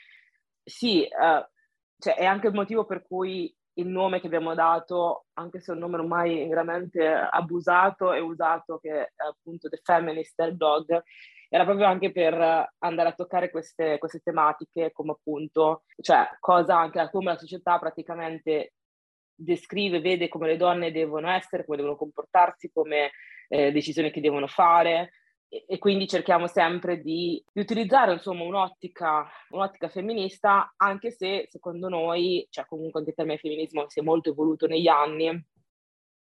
Sì, 0.63 1.07
uh, 1.09 1.43
cioè, 1.97 2.15
è 2.17 2.25
anche 2.25 2.47
il 2.47 2.53
motivo 2.53 2.85
per 2.85 3.01
cui 3.01 3.51
il 3.75 3.87
nome 3.87 4.19
che 4.19 4.27
abbiamo 4.27 4.53
dato, 4.53 5.25
anche 5.33 5.59
se 5.59 5.71
è 5.71 5.73
un 5.73 5.81
nome 5.81 5.95
ormai 5.95 6.47
veramente 6.47 7.07
abusato 7.07 8.13
e 8.13 8.19
usato, 8.19 8.77
che 8.77 8.91
è 8.91 9.11
appunto 9.27 9.69
The 9.69 9.79
Feminist 9.81 10.49
Dog, 10.49 11.01
era 11.53 11.65
proprio 11.65 11.85
anche 11.85 12.13
per 12.13 12.33
andare 12.77 13.09
a 13.09 13.13
toccare 13.13 13.49
queste, 13.49 13.97
queste 13.97 14.21
tematiche, 14.23 14.93
come 14.93 15.11
appunto, 15.11 15.83
cioè 15.99 16.29
cosa 16.39 16.77
anche 16.77 17.09
come 17.11 17.33
la 17.33 17.37
società 17.37 17.77
praticamente 17.77 18.75
descrive, 19.35 19.99
vede 19.99 20.29
come 20.29 20.47
le 20.47 20.55
donne 20.55 20.93
devono 20.93 21.29
essere, 21.29 21.65
come 21.65 21.75
devono 21.75 21.97
comportarsi, 21.97 22.71
come 22.71 23.11
eh, 23.49 23.69
decisioni 23.73 24.11
che 24.11 24.21
devono 24.21 24.47
fare, 24.47 25.11
e, 25.49 25.77
quindi 25.77 26.07
cerchiamo 26.07 26.47
sempre 26.47 27.01
di, 27.01 27.43
di 27.51 27.59
utilizzare 27.59 28.13
insomma 28.13 28.45
un'ottica, 28.45 29.29
un'ottica, 29.49 29.89
femminista, 29.89 30.73
anche 30.77 31.11
se 31.11 31.47
secondo 31.49 31.89
noi, 31.89 32.47
cioè 32.49 32.65
comunque 32.65 32.99
anche 32.99 33.11
il 33.11 33.17
termine 33.17 33.39
femminismo 33.39 33.89
si 33.89 33.99
è 33.99 34.03
molto 34.03 34.29
evoluto 34.29 34.67
negli 34.67 34.87
anni 34.87 35.27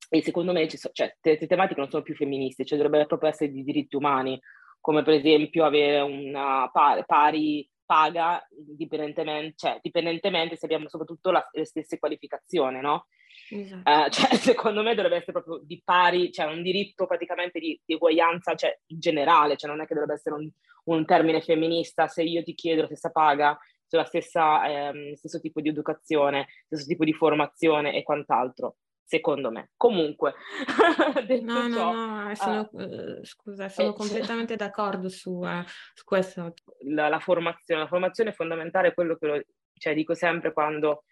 e 0.09 0.21
secondo 0.21 0.51
me 0.51 0.67
ci 0.67 0.75
so, 0.75 0.89
cioè, 0.91 1.15
le 1.21 1.47
tematiche 1.47 1.79
non 1.79 1.89
sono 1.89 2.03
più 2.03 2.13
femministe, 2.13 2.65
cioè 2.65 2.77
dovrebbero 2.77 3.07
proprio 3.07 3.29
essere 3.29 3.49
di 3.49 3.63
diritti 3.63 3.95
umani, 3.95 4.37
come 4.83 5.01
per 5.01 5.13
esempio 5.13 5.63
avere 5.63 6.01
una 6.01 6.69
pari, 6.69 7.03
pari 7.05 7.69
paga 7.85 8.45
indipendentemente, 8.67 9.53
cioè, 9.55 9.79
dipendentemente 9.81 10.57
se 10.57 10.65
abbiamo 10.65 10.89
soprattutto 10.89 11.31
la, 11.31 11.47
le 11.53 11.63
stesse 11.63 11.97
qualificazioni, 11.99 12.81
no? 12.81 13.05
Esatto. 13.49 13.89
Uh, 13.89 14.09
cioè, 14.09 14.35
secondo 14.35 14.83
me 14.83 14.93
dovrebbe 14.93 15.15
essere 15.15 15.31
proprio 15.31 15.61
di 15.63 15.81
pari, 15.85 16.33
cioè 16.33 16.47
un 16.47 16.61
diritto 16.61 17.07
praticamente 17.07 17.59
di, 17.59 17.79
di 17.85 17.93
uguaglianza 17.93 18.55
cioè, 18.55 18.77
in 18.87 18.99
generale, 18.99 19.55
cioè 19.55 19.69
non 19.69 19.79
è 19.79 19.85
che 19.85 19.93
dovrebbe 19.93 20.15
essere 20.15 20.35
un, 20.35 20.49
un, 20.85 21.05
termine 21.05 21.39
femminista 21.39 22.09
se 22.09 22.23
io 22.23 22.43
ti 22.43 22.53
chiedo 22.53 22.81
la 22.81 22.87
stessa 22.87 23.09
paga 23.09 23.57
sulla 23.87 24.03
stessa 24.03 24.67
ehm, 24.67 25.13
stesso 25.13 25.39
tipo 25.39 25.61
di 25.61 25.69
educazione, 25.69 26.47
stesso 26.65 26.87
tipo 26.87 27.05
di 27.05 27.13
formazione 27.13 27.95
e 27.95 28.03
quant'altro 28.03 28.75
secondo 29.03 29.51
me. 29.51 29.71
Comunque, 29.75 30.33
no, 31.41 31.69
ciò, 31.69 31.93
no, 31.93 32.23
no, 32.23 32.35
sono, 32.35 32.69
uh, 32.71 33.23
scusa, 33.23 33.69
sono 33.69 33.89
eh, 33.89 33.93
completamente 33.93 34.55
d'accordo 34.55 35.09
su, 35.09 35.31
uh, 35.31 35.63
su 35.93 36.03
questo. 36.03 36.53
La, 36.87 37.09
la, 37.09 37.19
formazione, 37.19 37.81
la 37.81 37.87
formazione 37.87 38.31
è 38.31 38.33
fondamentale, 38.33 38.93
quello 38.93 39.15
che 39.15 39.27
lo, 39.27 39.41
cioè, 39.73 39.93
dico 39.93 40.13
sempre 40.13 40.53
quando 40.53 41.03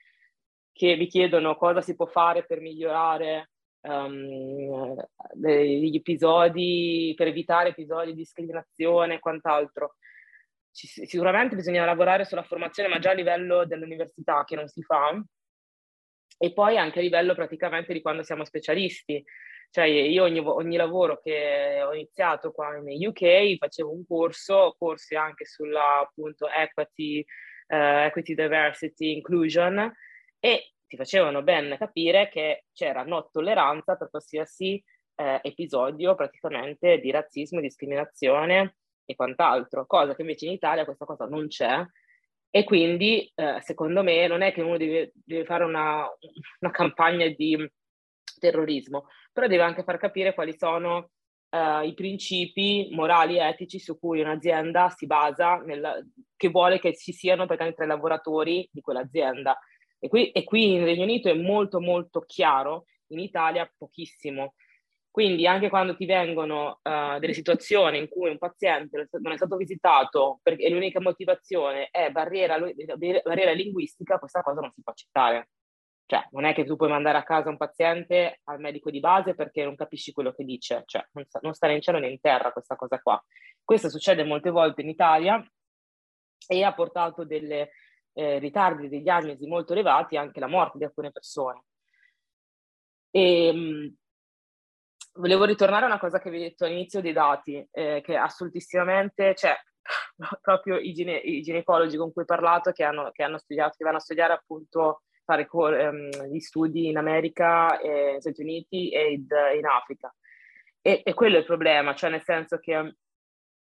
che 0.72 0.96
vi 0.96 1.08
chiedono 1.08 1.56
cosa 1.56 1.82
si 1.82 1.96
può 1.96 2.06
fare 2.06 2.46
per 2.46 2.62
migliorare 2.62 3.52
um, 3.82 4.96
degli 5.34 5.96
episodi, 5.96 7.14
per 7.16 7.28
evitare 7.28 7.70
episodi 7.70 8.12
di 8.12 8.18
discriminazione 8.18 9.16
e 9.16 9.20
quant'altro. 9.20 9.96
Ci, 10.72 10.88
sicuramente 10.88 11.56
bisogna 11.56 11.84
lavorare 11.84 12.24
sulla 12.24 12.44
formazione, 12.44 12.88
ma 12.88 13.00
già 13.00 13.12
a 13.12 13.14
livello 13.14 13.66
dell'università 13.66 14.44
che 14.46 14.56
non 14.56 14.68
si 14.68 14.82
fa, 14.82 15.22
e 16.44 16.54
poi 16.54 16.76
anche 16.76 16.98
a 16.98 17.02
livello 17.04 17.36
praticamente 17.36 17.94
di 17.94 18.02
quando 18.02 18.24
siamo 18.24 18.44
specialisti. 18.44 19.24
Cioè 19.70 19.86
io 19.86 20.24
ogni, 20.24 20.40
ogni 20.40 20.76
lavoro 20.76 21.20
che 21.22 21.84
ho 21.84 21.94
iniziato 21.94 22.52
qua 22.52 22.76
in 22.84 23.08
UK 23.08 23.58
facevo 23.58 23.92
un 23.92 24.04
corso, 24.08 24.76
corsi 24.76 25.16
anche 25.16 25.46
sulla 25.46 26.00
appunto 26.00 26.50
equity, 26.50 27.24
uh, 27.68 28.06
equity, 28.08 28.34
diversity, 28.34 29.14
inclusion 29.14 29.94
e 30.40 30.74
ti 30.88 30.98
facevano 30.98 31.44
ben 31.44 31.75
capire 31.77 32.27
che 32.30 32.66
c'era 32.74 33.04
no 33.04 33.30
tolleranza 33.32 33.96
per 33.96 34.10
qualsiasi 34.10 34.84
eh, 35.16 35.40
episodio 35.44 36.16
praticamente 36.16 36.98
di 36.98 37.12
razzismo, 37.12 37.62
discriminazione 37.62 38.77
e 39.06 39.14
quant'altro, 39.14 39.86
cosa 39.86 40.16
che 40.16 40.22
invece 40.22 40.48
in 40.48 40.54
Italia 40.54 40.86
questa 40.86 41.06
cosa 41.06 41.25
non 41.25 41.48
c'è 41.48 41.86
e 42.53 42.66
quindi, 42.66 43.31
eh, 43.33 43.61
secondo 43.61 44.03
me, 44.03 44.27
non 44.27 44.42
è 44.42 44.51
che 44.51 44.61
uno 44.61 44.75
deve, 44.75 45.14
deve 45.14 45.46
fare 45.46 45.64
una, 45.64 46.05
una, 46.59 46.72
campagna 46.72 47.25
di 47.27 47.57
terrorismo, 48.40 49.07
però 49.31 49.48
deve 49.48 49.64
anche 49.64 49.83
far 49.83 49.98
capire 49.98 50.33
quali 50.33 50.53
sono 50.57 51.11
eh, 51.50 51.87
i 51.87 51.94
principi 51.94 52.90
morali 52.92 53.37
e 53.37 53.48
etici 53.48 53.79
su 53.79 53.98
cui 53.98 54.20
un'azienda 54.20 54.90
si 54.90 55.05
basa, 55.05 55.59
nel, 55.59 56.11
che 56.35 56.50
vuole 56.50 56.77
che 56.79 56.94
ci 56.94 57.14
siano 57.14 57.46
praticamente 57.46 57.85
i 57.85 57.87
lavoratori 57.87 58.68
di 58.70 58.81
quell'azienda. 58.81 59.57
E 59.98 60.09
qui, 60.09 60.31
e 60.31 60.44
qui 60.44 60.74
in 60.74 60.83
Regno 60.83 61.03
Unito 61.03 61.29
è 61.29 61.33
molto, 61.33 61.79
molto 61.79 62.20
chiaro, 62.20 62.83
in 63.11 63.20
Italia 63.20 63.72
pochissimo. 63.77 64.55
Quindi 65.12 65.46
anche 65.46 65.68
quando 65.68 65.98
ti 65.98 66.06
vengono 66.06 66.80
uh, 66.82 67.20
delle 67.20 67.34
situazioni 67.34 67.98
in 67.98 68.08
cui 68.08 68.30
un 68.30 68.38
paziente 68.38 69.10
non 69.20 69.34
è 69.34 69.36
stato 69.36 69.58
visitato 69.58 70.40
perché 70.42 70.70
l'unica 70.70 71.02
motivazione 71.02 71.90
è 71.92 72.10
barriera, 72.12 72.58
barriera 72.58 73.52
linguistica, 73.52 74.18
questa 74.18 74.42
cosa 74.42 74.62
non 74.62 74.72
si 74.72 74.82
può 74.82 74.94
accettare. 74.94 75.50
Cioè, 76.06 76.28
non 76.32 76.46
è 76.46 76.54
che 76.54 76.66
tu 76.66 76.78
puoi 76.78 76.90
mandare 76.90 77.18
a 77.18 77.24
casa 77.24 77.50
un 77.50 77.58
paziente 77.58 78.40
al 78.46 78.60
medico 78.60 78.90
di 78.90 79.00
base 79.00 79.34
perché 79.36 79.64
non 79.66 79.76
capisci 79.76 80.14
quello 80.14 80.34
che 80.34 80.46
dice, 80.46 80.84
cioè 80.86 81.06
non, 81.12 81.26
sta, 81.26 81.40
non 81.42 81.54
sta 81.54 81.68
né 81.68 81.76
in 81.76 81.82
cielo 81.82 82.00
né 82.00 82.08
in 82.08 82.20
terra 82.22 82.52
questa 82.54 82.76
cosa 82.78 83.00
qua. 83.00 83.22
Questo 83.64 83.90
succede 83.90 84.24
molte 84.24 84.50
volte 84.50 84.82
in 84.82 84.90
Italia 84.90 85.46
e 86.48 86.64
ha 86.64 86.74
portato 86.74 87.26
dei 87.26 87.68
eh, 88.14 88.40
ritardi 88.40 88.90
di 88.90 89.02
diagnosi 89.02 89.46
molto 89.46 89.74
elevati 89.74 90.16
e 90.16 90.20
anche 90.20 90.40
la 90.40 90.48
morte 90.48 90.78
di 90.78 90.84
alcune 90.86 91.12
persone. 91.12 91.64
E, 93.10 93.48
ehm, 93.48 93.96
volevo 95.14 95.46
ritornare 95.46 95.84
a 95.84 95.88
una 95.88 96.00
cosa 96.00 96.20
che 96.20 96.30
vi 96.30 96.38
ho 96.38 96.42
detto 96.42 96.66
all'inizio 96.66 97.02
dei 97.02 97.14
dati, 97.14 97.68
eh, 97.72 98.02
che 98.04 98.16
assolutissimamente, 98.16 99.36
cioè 99.36 99.56
proprio 100.42 100.78
i, 100.78 100.94
gine- 100.94 101.18
i, 101.18 101.42
ginecologi 101.42 101.98
con 101.98 102.12
cui 102.12 102.24
ho 102.24 102.26
parlato 102.26 102.72
che 102.72 102.84
hanno, 102.84 103.12
che 103.12 103.24
hanno 103.24 103.38
studiato, 103.38 103.76
che 103.78 103.84
vanno 103.84 103.98
a 103.98 104.02
studiare 104.02 104.34
appunto, 104.34 105.04
fare 105.24 105.48
co- 105.48 105.74
ehm, 105.74 106.26
gli 106.32 106.40
studi 106.40 106.88
in 106.88 106.98
America, 106.98 107.80
negli 107.82 108.20
Stati 108.20 108.42
Uniti 108.42 108.90
e 108.90 109.14
in 109.58 109.66
Africa. 109.66 110.14
E, 110.82 111.02
e, 111.04 111.14
quello 111.14 111.36
è 111.36 111.40
il 111.40 111.46
problema, 111.46 111.94
cioè 111.94 112.10
nel 112.10 112.24
senso 112.24 112.58
che 112.58 112.96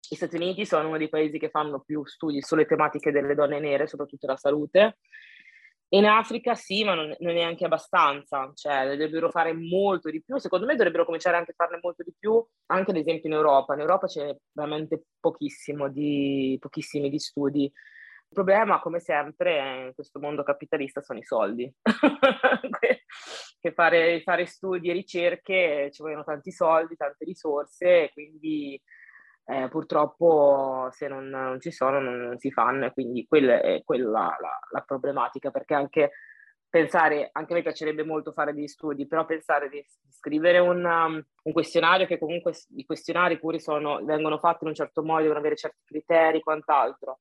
gli 0.08 0.14
Stati 0.14 0.36
Uniti 0.36 0.64
sono 0.64 0.88
uno 0.88 0.96
dei 0.96 1.10
paesi 1.10 1.38
che 1.38 1.50
fanno 1.50 1.80
più 1.80 2.04
studi 2.06 2.40
sulle 2.40 2.64
tematiche 2.64 3.12
delle 3.12 3.34
donne 3.34 3.60
nere, 3.60 3.86
soprattutto 3.86 4.26
la 4.26 4.36
salute, 4.36 4.98
in 5.92 6.04
Africa 6.04 6.54
sì, 6.54 6.84
ma 6.84 6.94
non, 6.94 7.14
non 7.18 7.34
neanche 7.34 7.64
abbastanza, 7.64 8.50
cioè 8.54 8.88
dovrebbero 8.88 9.30
fare 9.30 9.52
molto 9.52 10.10
di 10.10 10.22
più, 10.22 10.38
secondo 10.38 10.66
me 10.66 10.76
dovrebbero 10.76 11.04
cominciare 11.04 11.36
anche 11.36 11.50
a 11.50 11.54
farne 11.56 11.80
molto 11.82 12.02
di 12.02 12.14
più, 12.16 12.44
anche 12.66 12.90
ad 12.90 12.96
esempio 12.96 13.28
in 13.28 13.34
Europa, 13.34 13.74
in 13.74 13.80
Europa 13.80 14.06
c'è 14.06 14.36
veramente 14.52 15.04
pochissimo 15.18 15.88
di, 15.88 16.56
pochissimi 16.60 17.10
di 17.10 17.18
studi. 17.18 17.64
Il 17.64 18.36
problema, 18.36 18.78
come 18.78 19.00
sempre, 19.00 19.86
in 19.86 19.94
questo 19.94 20.20
mondo 20.20 20.44
capitalista 20.44 21.00
sono 21.02 21.18
i 21.18 21.24
soldi. 21.24 21.72
che 23.60 23.72
fare, 23.72 24.22
fare 24.22 24.46
studi 24.46 24.88
e 24.88 24.92
ricerche 24.92 25.90
ci 25.92 26.02
vogliono 26.02 26.22
tanti 26.22 26.52
soldi, 26.52 26.94
tante 26.94 27.24
risorse, 27.24 28.10
quindi 28.12 28.80
eh, 29.44 29.68
purtroppo 29.68 30.88
se 30.92 31.08
non, 31.08 31.28
non 31.28 31.60
ci 31.60 31.72
sono 31.72 32.00
non, 32.00 32.18
non, 32.18 32.38
si 32.38 32.50
fanno 32.50 32.86
e 32.86 32.92
quindi 32.92 33.26
quella 33.26 33.60
è 33.60 33.82
quella 33.84 34.36
la, 34.38 34.58
la, 34.70 34.80
problematica 34.82 35.50
perché 35.50 35.74
anche 35.74 36.10
pensare, 36.68 37.30
anche 37.32 37.52
a 37.52 37.56
me 37.56 37.62
piacerebbe 37.62 38.04
molto 38.04 38.32
fare 38.32 38.54
degli 38.54 38.68
studi, 38.68 39.06
però 39.06 39.24
pensare 39.24 39.68
di, 39.68 39.84
scrivere 40.08 40.58
un, 40.58 40.84
um, 40.84 41.22
un, 41.42 41.52
questionario 41.52 42.06
che 42.06 42.18
comunque 42.18 42.52
i 42.76 42.84
questionari 42.84 43.38
pure 43.40 43.58
sono, 43.58 44.04
vengono 44.04 44.38
fatti 44.38 44.62
in 44.62 44.68
un 44.68 44.76
certo 44.76 45.02
modo, 45.02 45.22
devono 45.22 45.40
avere 45.40 45.56
certi 45.56 45.82
criteri 45.84 46.40
quant'altro, 46.40 47.18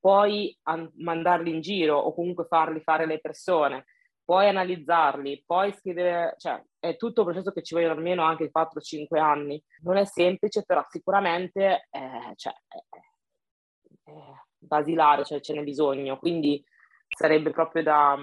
poi 0.00 0.56
an- 0.62 0.90
mandarli 0.96 1.50
in 1.50 1.60
giro 1.60 1.96
o 1.98 2.14
comunque 2.14 2.46
farli 2.46 2.80
fare 2.80 3.04
le 3.04 3.20
persone 3.20 3.84
poi 4.26 4.48
analizzarli, 4.48 5.44
poi 5.46 5.72
scrivere, 5.72 6.34
cioè 6.38 6.60
è 6.80 6.96
tutto 6.96 7.20
un 7.20 7.28
processo 7.28 7.52
che 7.52 7.62
ci 7.62 7.74
vogliono 7.74 7.94
almeno 7.94 8.24
anche 8.24 8.50
4-5 8.50 9.18
anni. 9.18 9.62
Non 9.82 9.96
è 9.96 10.04
semplice, 10.04 10.64
però 10.64 10.84
sicuramente 10.88 11.86
è, 11.88 12.32
cioè, 12.34 12.52
è, 12.66 14.10
è 14.10 14.12
basilare, 14.58 15.24
cioè 15.24 15.40
ce 15.40 15.54
n'è 15.54 15.62
bisogno, 15.62 16.18
quindi 16.18 16.62
sarebbe 17.08 17.52
proprio 17.52 17.84
da, 17.84 18.18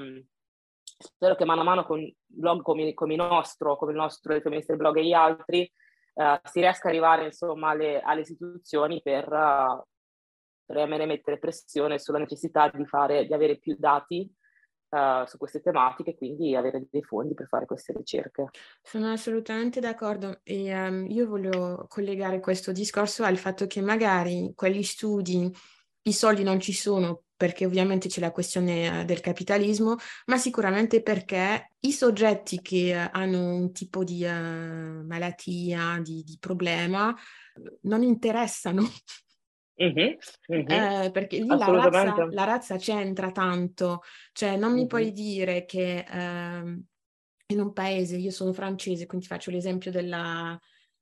spero 0.97 1.35
che 1.35 1.45
mano 1.45 1.61
a 1.61 1.63
mano 1.63 1.85
con 1.85 2.05
blog 2.25 2.61
come, 2.63 2.93
come 2.93 3.13
il 3.13 3.19
nostro, 3.21 3.77
come 3.77 3.91
il 3.91 3.97
nostro, 3.97 4.35
il 4.35 4.41
Femminista 4.41 4.75
Blog 4.75 4.97
e 4.97 5.05
gli 5.05 5.13
altri, 5.13 5.71
uh, 6.15 6.37
si 6.43 6.59
riesca 6.59 6.89
ad 6.89 6.93
arrivare 6.93 7.25
insomma 7.25 7.69
alle, 7.69 8.01
alle 8.01 8.21
istituzioni 8.21 9.01
per 9.01 9.31
uh, 9.31 9.81
premere 10.65 11.03
e 11.03 11.05
mettere 11.07 11.39
pressione 11.39 11.97
sulla 11.97 12.19
necessità 12.19 12.69
di, 12.69 12.85
fare, 12.85 13.25
di 13.25 13.33
avere 13.33 13.57
più 13.57 13.77
dati 13.79 14.29
uh, 14.93 15.25
su 15.25 15.37
queste 15.37 15.59
tematiche 15.61 16.11
e 16.11 16.15
quindi 16.15 16.55
avere 16.55 16.85
dei 16.89 17.03
fondi 17.03 17.33
per 17.33 17.47
fare 17.47 17.65
queste 17.65 17.93
ricerche. 17.93 18.47
Sono 18.81 19.11
assolutamente 19.11 19.79
d'accordo 19.79 20.39
e 20.43 20.73
um, 20.73 21.05
io 21.09 21.27
voglio 21.27 21.85
collegare 21.89 22.39
questo 22.39 22.71
discorso 22.71 23.23
al 23.23 23.37
fatto 23.37 23.65
che 23.65 23.81
magari 23.81 24.53
quegli 24.55 24.83
studi, 24.83 25.51
i 26.03 26.13
soldi 26.13 26.43
non 26.43 26.59
ci 26.59 26.73
sono 26.73 27.23
perché 27.35 27.65
ovviamente 27.65 28.07
c'è 28.07 28.21
la 28.21 28.31
questione 28.31 29.01
uh, 29.01 29.05
del 29.05 29.19
capitalismo, 29.19 29.95
ma 30.27 30.37
sicuramente 30.37 31.01
perché 31.01 31.71
i 31.79 31.91
soggetti 31.91 32.61
che 32.61 32.95
uh, 32.95 33.09
hanno 33.11 33.55
un 33.55 33.71
tipo 33.71 34.03
di 34.03 34.23
malattia, 34.23 35.99
di, 36.01 36.23
di 36.23 36.37
problema, 36.39 37.13
non 37.81 38.03
interessano 38.03 38.83
Mm-hmm, 39.81 40.13
mm-hmm. 40.51 40.69
Eh, 40.69 41.11
perché 41.11 41.39
lì 41.39 41.47
la 41.47 41.57
razza, 41.57 42.27
la 42.29 42.43
razza, 42.43 42.77
c'entra 42.77 43.31
tanto, 43.31 44.01
cioè 44.31 44.55
non 44.55 44.71
mi 44.71 44.79
mm-hmm. 44.79 44.87
puoi 44.87 45.11
dire 45.11 45.65
che 45.65 46.05
eh, 46.07 46.81
in 47.47 47.59
un 47.59 47.73
paese, 47.73 48.17
io 48.17 48.31
sono 48.31 48.53
francese, 48.53 49.07
quindi 49.07 49.25
faccio 49.25 49.49
l'esempio 49.49 49.89
della, 49.89 50.59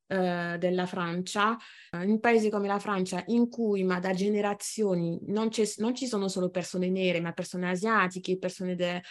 eh, 0.07 0.55
della 0.57 0.85
Francia, 0.85 1.57
in 2.01 2.09
un 2.09 2.19
paese 2.19 2.49
come 2.49 2.67
la 2.67 2.79
Francia 2.79 3.23
in 3.27 3.49
cui 3.49 3.83
ma 3.83 3.99
da 3.99 4.13
generazioni 4.13 5.19
non, 5.27 5.49
non 5.77 5.95
ci 5.95 6.07
sono 6.07 6.27
solo 6.27 6.49
persone 6.49 6.89
nere, 6.89 7.19
ma 7.19 7.33
persone 7.33 7.69
asiatiche, 7.69 8.37
persone 8.37 8.75
de, 8.75 9.01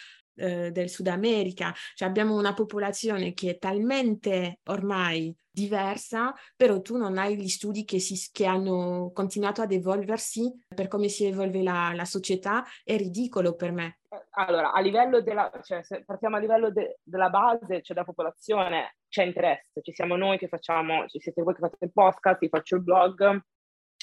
eh, 0.41 0.71
del 0.73 0.89
Sud 0.89 1.07
America, 1.07 1.73
cioè 1.95 2.09
abbiamo 2.09 2.37
una 2.37 2.55
popolazione 2.55 3.33
che 3.35 3.51
è 3.51 3.59
talmente 3.59 4.61
ormai 4.65 5.35
diversa, 5.51 6.33
però 6.57 6.81
tu 6.81 6.97
non 6.97 7.19
hai 7.19 7.37
gli 7.37 7.49
studi 7.49 7.85
che, 7.85 7.99
si, 7.99 8.31
che 8.33 8.47
hanno 8.47 9.11
continuato 9.13 9.63
ad 9.63 9.73
evolversi 9.73 10.51
per 10.69 10.89
come 10.89 11.09
si 11.09 11.27
evolve 11.27 11.63
la, 11.63 11.93
la, 11.95 12.05
società, 12.05 12.65
è 12.85 12.97
ridicolo 12.97 13.55
per 13.55 13.73
me. 13.73 13.99
Allora, 14.31 14.73
a 14.73 14.81
livello 14.81 15.21
della, 15.21 15.51
cioè, 15.63 15.83
se 15.83 16.05
partiamo 16.05 16.37
a 16.37 16.39
livello 16.41 16.71
de, 16.71 16.99
della 17.03 17.31
base, 17.31 17.83
cioè 17.83 17.95
della 17.95 18.05
popolazione, 18.05 18.97
c'è 19.09 19.25
interesse, 19.25 19.83
ci 19.83 19.93
siamo 19.93 20.17
noi 20.17 20.39
che 20.39 20.49
facciamo, 20.49 21.07
ci 21.07 21.21
siete 21.21 21.43
voi 21.43 21.55
che 21.55 21.61
fate 21.61 21.85
il 21.85 21.93
podcast, 21.93 22.43
io 22.43 22.49
faccio 22.49 22.77
il 22.77 22.83
blog, 22.83 23.41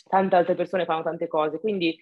tante 0.08 0.36
altre 0.36 0.56
persone 0.56 0.86
fanno 0.86 1.04
tante 1.04 1.28
cose, 1.28 1.60
quindi 1.60 1.98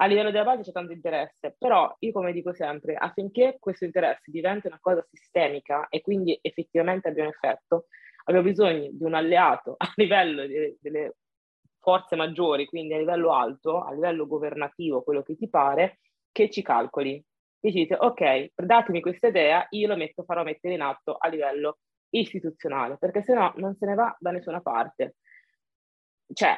a 0.00 0.06
livello 0.06 0.30
della 0.30 0.44
base 0.44 0.62
c'è 0.62 0.72
tanto 0.72 0.92
interesse, 0.92 1.56
però 1.58 1.94
io 1.98 2.12
come 2.12 2.32
dico 2.32 2.52
sempre, 2.52 2.94
affinché 2.94 3.56
questo 3.58 3.84
interesse 3.84 4.30
diventi 4.30 4.68
una 4.68 4.78
cosa 4.80 5.04
sistemica 5.10 5.88
e 5.88 6.00
quindi 6.00 6.38
effettivamente 6.40 7.08
abbia 7.08 7.24
un 7.24 7.30
effetto, 7.30 7.86
abbiamo 8.24 8.46
bisogno 8.46 8.88
di 8.92 9.04
un 9.04 9.14
alleato 9.14 9.74
a 9.76 9.92
livello 9.96 10.46
di, 10.46 10.76
delle 10.80 11.16
forze 11.80 12.16
maggiori, 12.16 12.66
quindi 12.66 12.94
a 12.94 12.98
livello 12.98 13.32
alto, 13.32 13.82
a 13.82 13.92
livello 13.92 14.26
governativo, 14.26 15.02
quello 15.02 15.22
che 15.22 15.36
ti 15.36 15.48
pare, 15.48 16.00
che 16.30 16.50
ci 16.50 16.62
calcoli. 16.62 17.24
E 17.60 17.72
ci 17.72 17.78
dite, 17.78 17.96
ok, 17.98 18.52
datemi 18.54 19.00
questa 19.00 19.28
idea, 19.28 19.66
io 19.70 19.88
lo 19.88 19.96
metto, 19.96 20.22
farò 20.22 20.44
mettere 20.44 20.74
in 20.74 20.80
atto 20.80 21.16
a 21.16 21.28
livello 21.28 21.78
istituzionale, 22.10 22.98
perché 22.98 23.22
se 23.22 23.34
no 23.34 23.52
non 23.56 23.74
se 23.74 23.86
ne 23.86 23.94
va 23.94 24.14
da 24.20 24.30
nessuna 24.30 24.60
parte. 24.60 25.16
Cioè, 26.32 26.56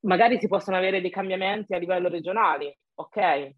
magari 0.00 0.38
si 0.38 0.48
possono 0.48 0.76
avere 0.76 1.00
dei 1.00 1.10
cambiamenti 1.10 1.74
a 1.74 1.78
livello 1.78 2.08
regionale, 2.08 2.78
ok? 2.94 3.50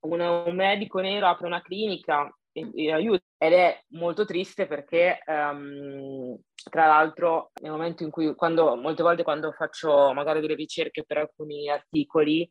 Un, 0.00 0.20
un 0.20 0.54
medico 0.54 1.00
nero 1.00 1.26
apre 1.26 1.46
una 1.46 1.62
clinica 1.62 2.30
e, 2.52 2.70
e, 2.74 2.92
aiuta 2.92 3.24
ed 3.36 3.52
è 3.52 3.80
molto 3.90 4.24
triste 4.24 4.66
perché 4.66 5.18
um, 5.26 6.36
tra 6.70 6.86
l'altro 6.86 7.50
nel 7.62 7.72
momento 7.72 8.02
in 8.02 8.10
cui 8.10 8.34
quando 8.34 8.76
molte 8.76 9.02
volte 9.02 9.22
quando 9.22 9.52
faccio 9.52 10.12
magari 10.12 10.40
delle 10.40 10.54
ricerche 10.54 11.04
per 11.04 11.18
alcuni 11.18 11.68
articoli 11.68 12.48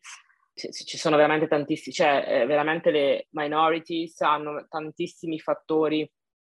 ci 0.57 0.97
sono 0.97 1.17
veramente 1.17 1.47
tantissimi, 1.47 1.93
cioè 1.93 2.25
eh, 2.27 2.45
veramente 2.47 2.89
le 2.89 3.27
minorities 3.31 4.19
hanno 4.21 4.65
tantissimi 4.67 5.39
fattori 5.39 6.09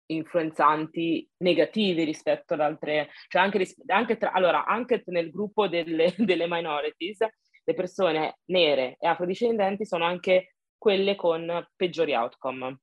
influenzanti 0.08 1.28
negativi 1.38 2.04
rispetto 2.04 2.54
ad 2.54 2.62
altre, 2.62 3.10
cioè 3.28 3.42
anche, 3.42 3.66
anche, 3.88 4.18
tra, 4.18 4.32
allora, 4.32 4.66
anche 4.66 5.04
nel 5.08 5.30
gruppo 5.32 5.68
delle, 5.68 6.14
delle 6.18 6.48
minorities, 6.48 7.20
le 7.64 7.74
persone 7.74 8.40
nere 8.46 8.96
e 9.00 9.08
afrodiscendenti 9.08 9.86
sono 9.86 10.06
anche 10.06 10.56
quelle 10.78 11.16
con 11.16 11.68
peggiori 11.76 12.14
outcome. 12.14 12.80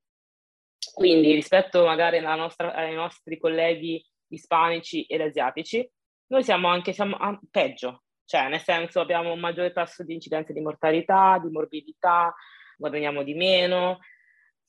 Quindi 0.93 1.33
rispetto 1.33 1.85
magari 1.85 2.21
nostra, 2.21 2.75
ai 2.75 2.95
nostri 2.95 3.39
colleghi 3.39 4.05
ispanici 4.29 5.05
ed 5.05 5.23
asiatici, 5.23 5.89
noi 6.27 6.43
siamo 6.43 6.69
anche 6.69 6.93
siamo 6.93 7.17
peggio, 7.51 8.03
cioè 8.25 8.49
nel 8.49 8.61
senso 8.61 9.01
abbiamo 9.01 9.33
un 9.33 9.41
maggiore 9.41 9.73
tasso 9.73 10.03
di 10.03 10.15
incidenza 10.15 10.53
di 10.53 10.61
mortalità, 10.61 11.39
di 11.43 11.51
morbidità, 11.51 12.35
guadagniamo 12.77 13.23
di 13.23 13.35
meno, 13.35 14.01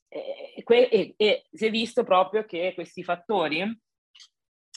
e, 0.08 0.64
e, 0.66 1.14
e 1.18 1.46
si 1.52 1.66
è 1.66 1.70
visto 1.70 2.04
proprio 2.04 2.46
che 2.46 2.74
questi 2.74 3.04
fattori 3.04 3.62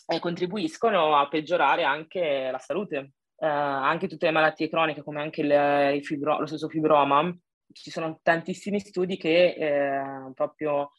eh, 0.07 0.19
contribuiscono 0.19 1.17
a 1.17 1.29
peggiorare 1.29 1.85
anche 1.85 2.51
la 2.51 2.59
salute, 2.59 3.12
eh, 3.37 3.47
anche 3.47 4.09
tutte 4.09 4.27
le 4.27 4.33
malattie 4.33 4.69
croniche 4.69 5.03
come 5.03 5.21
anche 5.21 5.43
il, 5.43 5.97
il 5.97 6.05
fibro, 6.05 6.41
lo 6.41 6.47
stesso 6.47 6.69
fibroma. 6.69 7.37
Ci 7.71 7.91
sono 7.91 8.19
tantissimi 8.23 8.81
studi 8.81 9.17
che 9.19 9.49
eh, 9.49 10.33
proprio 10.33 10.93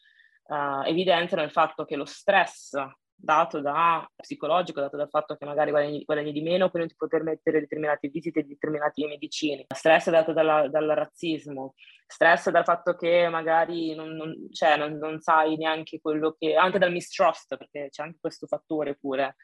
eh, 0.48 0.90
evidenziano 0.90 1.44
il 1.44 1.52
fatto 1.52 1.84
che 1.86 1.96
lo 1.96 2.06
stress 2.06 2.76
dato 3.22 3.60
da 3.60 4.10
psicologico, 4.16 4.80
dato 4.80 4.96
dal 4.96 5.10
fatto 5.10 5.36
che 5.36 5.46
magari 5.46 5.72
guadagni, 5.72 6.04
guadagni 6.06 6.32
di 6.32 6.42
meno, 6.42 6.70
quindi 6.70 6.80
non 6.80 6.88
ti 6.88 6.96
puoi 6.96 7.10
permettere 7.10 7.60
determinate 7.60 8.08
visite 8.08 8.42
di 8.42 8.50
determinati 8.50 9.06
medicini, 9.06 9.66
stress 9.68 10.10
dato 10.10 10.32
dalla, 10.32 10.68
dal 10.70 10.88
razzismo, 10.88 11.74
stress 12.08 12.50
dal 12.50 12.64
fatto 12.64 12.96
che 12.96 13.28
magari 13.30 13.94
non, 13.94 14.12
non, 14.16 14.48
cioè, 14.52 14.78
non, 14.78 14.98
non, 14.98 15.20
sai 15.20 15.58
neanche 15.58 16.00
quello 16.00 16.36
che, 16.40 16.56
anche 16.56 16.80
dal 16.80 16.92
mistrust, 16.92 17.58
perché 17.58 17.90
c'è 17.90 18.04
anche 18.04 18.18
questo 18.22 18.48
fattore 18.48 18.96
pure. 18.96 19.36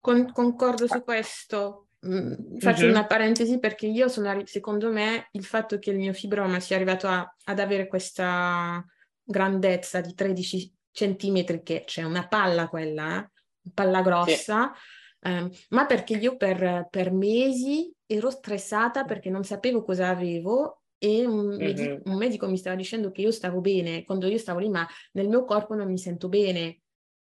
Con, 0.00 0.32
concordo 0.32 0.86
su 0.86 1.04
questo. 1.04 1.88
Mm, 2.06 2.56
faccio 2.58 2.84
uh-huh. 2.84 2.90
una 2.90 3.04
parentesi 3.04 3.58
perché 3.58 3.86
io 3.86 4.08
sono, 4.08 4.40
secondo 4.46 4.90
me, 4.90 5.28
il 5.32 5.44
fatto 5.44 5.78
che 5.78 5.90
il 5.90 5.98
mio 5.98 6.14
fibroma 6.14 6.58
sia 6.58 6.76
arrivato 6.76 7.06
a, 7.06 7.36
ad 7.44 7.58
avere 7.58 7.86
questa 7.86 8.82
grandezza 9.22 10.00
di 10.00 10.14
13 10.14 10.78
centimetri 10.92 11.62
che 11.62 11.84
c'è 11.84 12.02
una 12.02 12.26
palla 12.26 12.68
quella, 12.68 13.22
eh? 13.22 13.70
palla 13.72 14.02
grossa, 14.02 14.72
sì. 14.74 15.28
eh, 15.28 15.50
ma 15.70 15.86
perché 15.86 16.14
io 16.14 16.36
per, 16.36 16.88
per, 16.90 17.12
mesi 17.12 17.92
ero 18.06 18.30
stressata 18.30 19.04
perché 19.04 19.30
non 19.30 19.44
sapevo 19.44 19.82
cosa 19.82 20.08
avevo 20.08 20.82
e 20.98 21.24
un, 21.24 21.46
mm-hmm. 21.46 21.58
medico, 21.58 22.10
un, 22.10 22.16
medico 22.16 22.48
mi 22.48 22.58
stava 22.58 22.76
dicendo 22.76 23.10
che 23.10 23.22
io 23.22 23.30
stavo 23.30 23.60
bene 23.60 24.04
quando 24.04 24.26
io 24.26 24.38
stavo 24.38 24.58
lì, 24.58 24.68
ma 24.68 24.86
nel 25.12 25.28
mio 25.28 25.44
corpo 25.44 25.74
non 25.74 25.88
mi 25.88 25.98
sento 25.98 26.28
bene. 26.28 26.80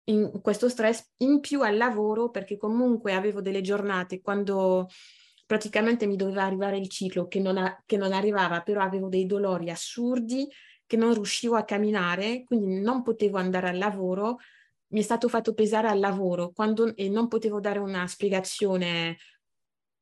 In 0.04 0.40
questo 0.42 0.68
stress 0.68 1.12
in 1.18 1.38
più 1.38 1.62
al 1.62 1.76
lavoro 1.76 2.30
perché 2.30 2.56
comunque 2.56 3.12
avevo 3.12 3.40
delle 3.40 3.60
giornate 3.60 4.20
quando 4.20 4.88
praticamente 5.46 6.06
mi 6.06 6.16
doveva 6.16 6.42
arrivare 6.42 6.76
il 6.76 6.88
ciclo 6.88 7.28
che 7.28 7.38
non, 7.38 7.56
a, 7.56 7.80
che 7.86 7.96
non 7.96 8.12
arrivava, 8.12 8.62
però 8.62 8.80
avevo 8.80 9.08
dei 9.08 9.26
dolori 9.26 9.70
assurdi 9.70 10.48
che 10.92 10.98
non 10.98 11.14
riuscivo 11.14 11.56
a 11.56 11.64
camminare, 11.64 12.44
quindi 12.44 12.78
non 12.78 13.02
potevo 13.02 13.38
andare 13.38 13.70
al 13.70 13.78
lavoro, 13.78 14.36
mi 14.88 15.00
è 15.00 15.02
stato 15.02 15.26
fatto 15.26 15.54
pesare 15.54 15.88
al 15.88 15.98
lavoro 15.98 16.50
quando, 16.50 16.94
e 16.94 17.08
non 17.08 17.28
potevo 17.28 17.60
dare 17.60 17.78
una 17.78 18.06
spiegazione, 18.06 19.16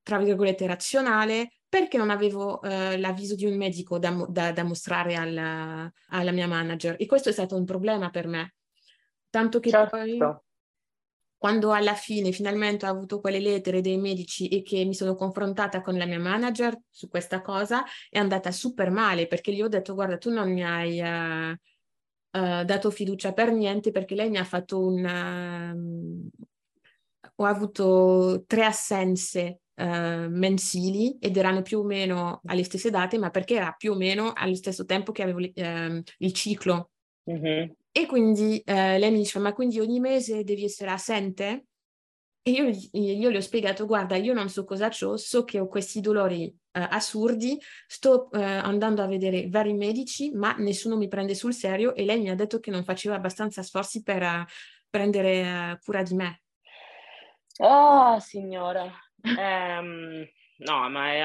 tra 0.03 0.19
virgolette, 0.19 0.67
razionale, 0.67 1.61
perché 1.69 1.97
non 1.97 2.11
avevo 2.11 2.61
eh, 2.63 2.99
l'avviso 2.99 3.37
di 3.37 3.45
un 3.45 3.57
medico 3.57 4.01
da, 4.01 4.27
da, 4.29 4.51
da 4.51 4.65
mostrare 4.65 5.15
alla, 5.15 5.89
alla, 6.09 6.33
mia 6.33 6.49
manager. 6.49 6.97
E 6.99 7.07
questo 7.07 7.29
è 7.29 7.33
stato 7.33 7.55
un 7.55 7.65
problema 7.65 8.11
per 8.11 8.27
me. 8.27 8.55
Tanto 9.31 9.61
che 9.61 9.71
certo. 9.71 9.97
poi 9.97 10.19
quando 11.41 11.73
alla 11.73 11.95
fine 11.95 12.33
finalmente 12.33 12.85
ho 12.85 12.91
avuto 12.91 13.19
quelle 13.19 13.41
lettere 13.41 13.81
dei 13.81 13.97
medici 13.97 14.47
e 14.49 14.61
che 14.61 14.85
mi 14.85 14.93
sono 14.93 15.15
confrontata 15.15 15.81
con 15.81 15.97
la 15.97 16.05
mia 16.05 16.19
manager 16.19 16.79
su 16.91 17.09
questa 17.09 17.41
cosa, 17.41 17.83
è 18.11 18.19
andata 18.19 18.51
super 18.51 18.91
male 18.91 19.27
perché 19.27 19.51
gli 19.51 19.63
ho 19.63 19.69
detto 19.69 19.95
guarda 19.95 20.19
tu 20.19 20.31
non 20.31 20.53
mi 20.53 20.63
hai 20.63 21.01
uh, 21.01 21.53
uh, 22.39 22.63
dato 22.63 22.91
fiducia 22.91 23.33
per 23.33 23.53
niente 23.53 23.91
perché 23.91 24.15
lei 24.15 24.29
mi 24.29 24.37
ha 24.37 24.45
fatto 24.45 24.85
un... 24.85 26.29
Uh, 26.31 26.45
ho 27.37 27.45
avuto 27.47 28.45
tre 28.47 28.67
assenze 28.67 29.61
mensili 29.81 31.17
ed 31.19 31.39
erano 31.39 31.63
più 31.63 31.79
o 31.79 31.85
meno 31.85 32.43
alle 32.45 32.65
stesse 32.65 32.91
date, 32.91 33.17
ma 33.17 33.31
perché 33.31 33.55
era 33.55 33.73
più 33.73 33.93
o 33.93 33.97
meno 33.97 34.33
allo 34.35 34.55
stesso 34.55 34.85
tempo 34.85 35.11
che 35.11 35.23
avevo 35.23 35.39
ehm, 35.39 36.03
il 36.19 36.33
ciclo. 36.35 36.91
Mm-hmm. 37.31 37.71
E 37.93 38.07
quindi 38.07 38.61
eh, 38.61 38.99
lei 38.99 39.11
mi 39.11 39.19
diceva, 39.19 39.45
ma 39.45 39.53
quindi 39.53 39.81
ogni 39.81 39.99
mese 39.99 40.45
devi 40.45 40.65
essere 40.65 40.91
assente? 40.91 41.67
E 42.43 42.53
io, 42.53 42.71
io, 42.93 43.29
le 43.29 43.37
ho 43.37 43.41
spiegato, 43.41 43.85
guarda, 43.85 44.17
io 44.17 44.33
non 44.33 44.49
so 44.49 44.65
cosa 44.65 44.91
ho, 45.03 45.17
so 45.17 45.45
che 45.45 45.59
ho 45.59 45.67
questi 45.67 46.01
dolori 46.01 46.45
eh, 46.45 46.81
assurdi, 46.81 47.59
sto 47.87 48.31
eh, 48.31 48.43
andando 48.43 49.03
a 49.03 49.07
vedere 49.07 49.49
vari 49.49 49.75
medici, 49.75 50.31
ma 50.31 50.55
nessuno 50.57 50.97
mi 50.97 51.09
prende 51.09 51.35
sul 51.35 51.53
serio 51.53 51.95
e 51.95 52.05
lei 52.05 52.21
mi 52.21 52.31
ha 52.31 52.35
detto 52.35 52.61
che 52.61 52.71
non 52.71 52.85
faceva 52.85 53.17
abbastanza 53.17 53.63
sforzi 53.63 54.03
per 54.03 54.23
uh, 54.23 54.45
prendere 54.89 55.73
uh, 55.73 55.79
cura 55.85 56.03
di 56.03 56.15
me. 56.15 56.43
Oh, 57.59 58.19
signora. 58.21 58.91
Um, 59.23 60.27
no, 60.59 60.89
ma 60.89 61.13
è 61.13 61.21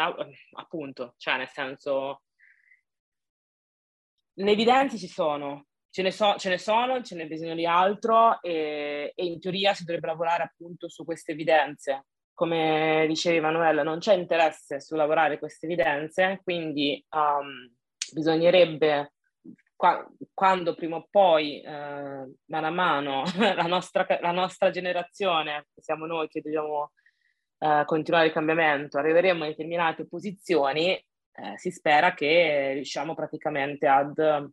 appunto, 0.57 1.13
cioè 1.17 1.37
nel 1.37 1.47
senso, 1.47 2.23
le 4.33 4.51
evidenze 4.51 4.97
ci 4.97 5.07
sono, 5.07 5.67
ce 5.95 6.01
ne, 6.01 6.11
so, 6.11 6.35
ce 6.35 6.49
ne 6.49 6.57
sono, 6.57 7.01
ce 7.01 7.15
n'è 7.15 7.25
bisogno 7.25 7.55
di 7.55 7.65
altro 7.65 8.41
e, 8.41 9.13
e 9.15 9.25
in 9.25 9.39
teoria 9.39 9.73
si 9.73 9.85
dovrebbe 9.85 10.07
lavorare 10.07 10.43
appunto 10.43 10.89
su 10.89 11.05
queste 11.05 11.31
evidenze. 11.31 12.07
Come 12.33 13.05
dicevi 13.07 13.37
Emanuele, 13.37 13.81
non 13.81 13.99
c'è 13.99 14.13
interesse 14.13 14.81
su 14.81 14.95
lavorare 14.95 15.39
queste 15.39 15.67
evidenze, 15.67 16.41
quindi 16.43 17.01
um, 17.11 17.73
bisognerebbe, 18.11 19.13
qua, 19.73 20.05
quando 20.33 20.75
prima 20.75 20.97
o 20.97 21.07
poi, 21.09 21.61
eh, 21.61 21.69
mano 21.69 22.67
a 22.67 22.71
mano, 22.71 23.23
la 23.39 23.65
nostra, 23.65 24.05
la 24.19 24.31
nostra 24.31 24.71
generazione, 24.71 25.67
siamo 25.77 26.05
noi 26.05 26.27
che 26.27 26.41
dobbiamo 26.41 26.91
eh, 27.59 27.83
continuare 27.85 28.25
il 28.25 28.33
cambiamento, 28.33 28.97
arriveremo 28.97 29.45
a 29.45 29.47
determinate 29.47 30.05
posizioni, 30.05 30.89
eh, 30.91 31.53
si 31.55 31.71
spera 31.71 32.13
che 32.13 32.73
riusciamo 32.73 33.15
praticamente 33.15 33.87
ad 33.87 34.51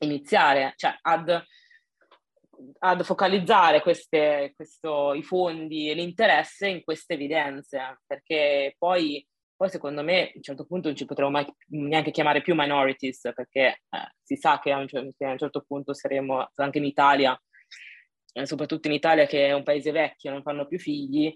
iniziare, 0.00 0.72
cioè 0.76 0.96
ad 1.02 1.44
ad 2.80 3.02
focalizzare 3.04 3.80
queste, 3.80 4.52
questo, 4.54 5.14
i 5.14 5.22
fondi 5.22 5.90
e 5.90 5.94
l'interesse 5.94 6.68
in 6.68 6.82
queste 6.82 7.14
evidenze, 7.14 8.00
perché 8.06 8.74
poi, 8.78 9.26
poi, 9.56 9.70
secondo 9.70 10.02
me 10.02 10.28
a 10.28 10.32
un 10.34 10.42
certo 10.42 10.66
punto 10.66 10.88
non 10.88 10.96
ci 10.96 11.04
potremo 11.04 11.30
mai 11.30 11.46
neanche 11.68 12.10
chiamare 12.10 12.42
più 12.42 12.54
minorities, 12.54 13.32
perché 13.34 13.82
eh, 13.88 14.14
si 14.22 14.36
sa 14.36 14.58
che 14.58 14.72
a, 14.72 14.78
un, 14.78 14.86
che 14.86 15.24
a, 15.24 15.30
un, 15.30 15.38
certo 15.38 15.64
punto 15.66 15.94
saremo 15.94 16.50
anche 16.54 16.78
in 16.78 16.84
Italia, 16.84 17.40
eh, 18.32 18.46
soprattutto 18.46 18.88
in 18.88 18.94
Italia 18.94 19.26
che 19.26 19.46
è 19.46 19.52
un 19.52 19.62
paese 19.62 19.90
vecchio, 19.90 20.30
non 20.30 20.42
fanno 20.42 20.66
più 20.66 20.78
figli, 20.78 21.32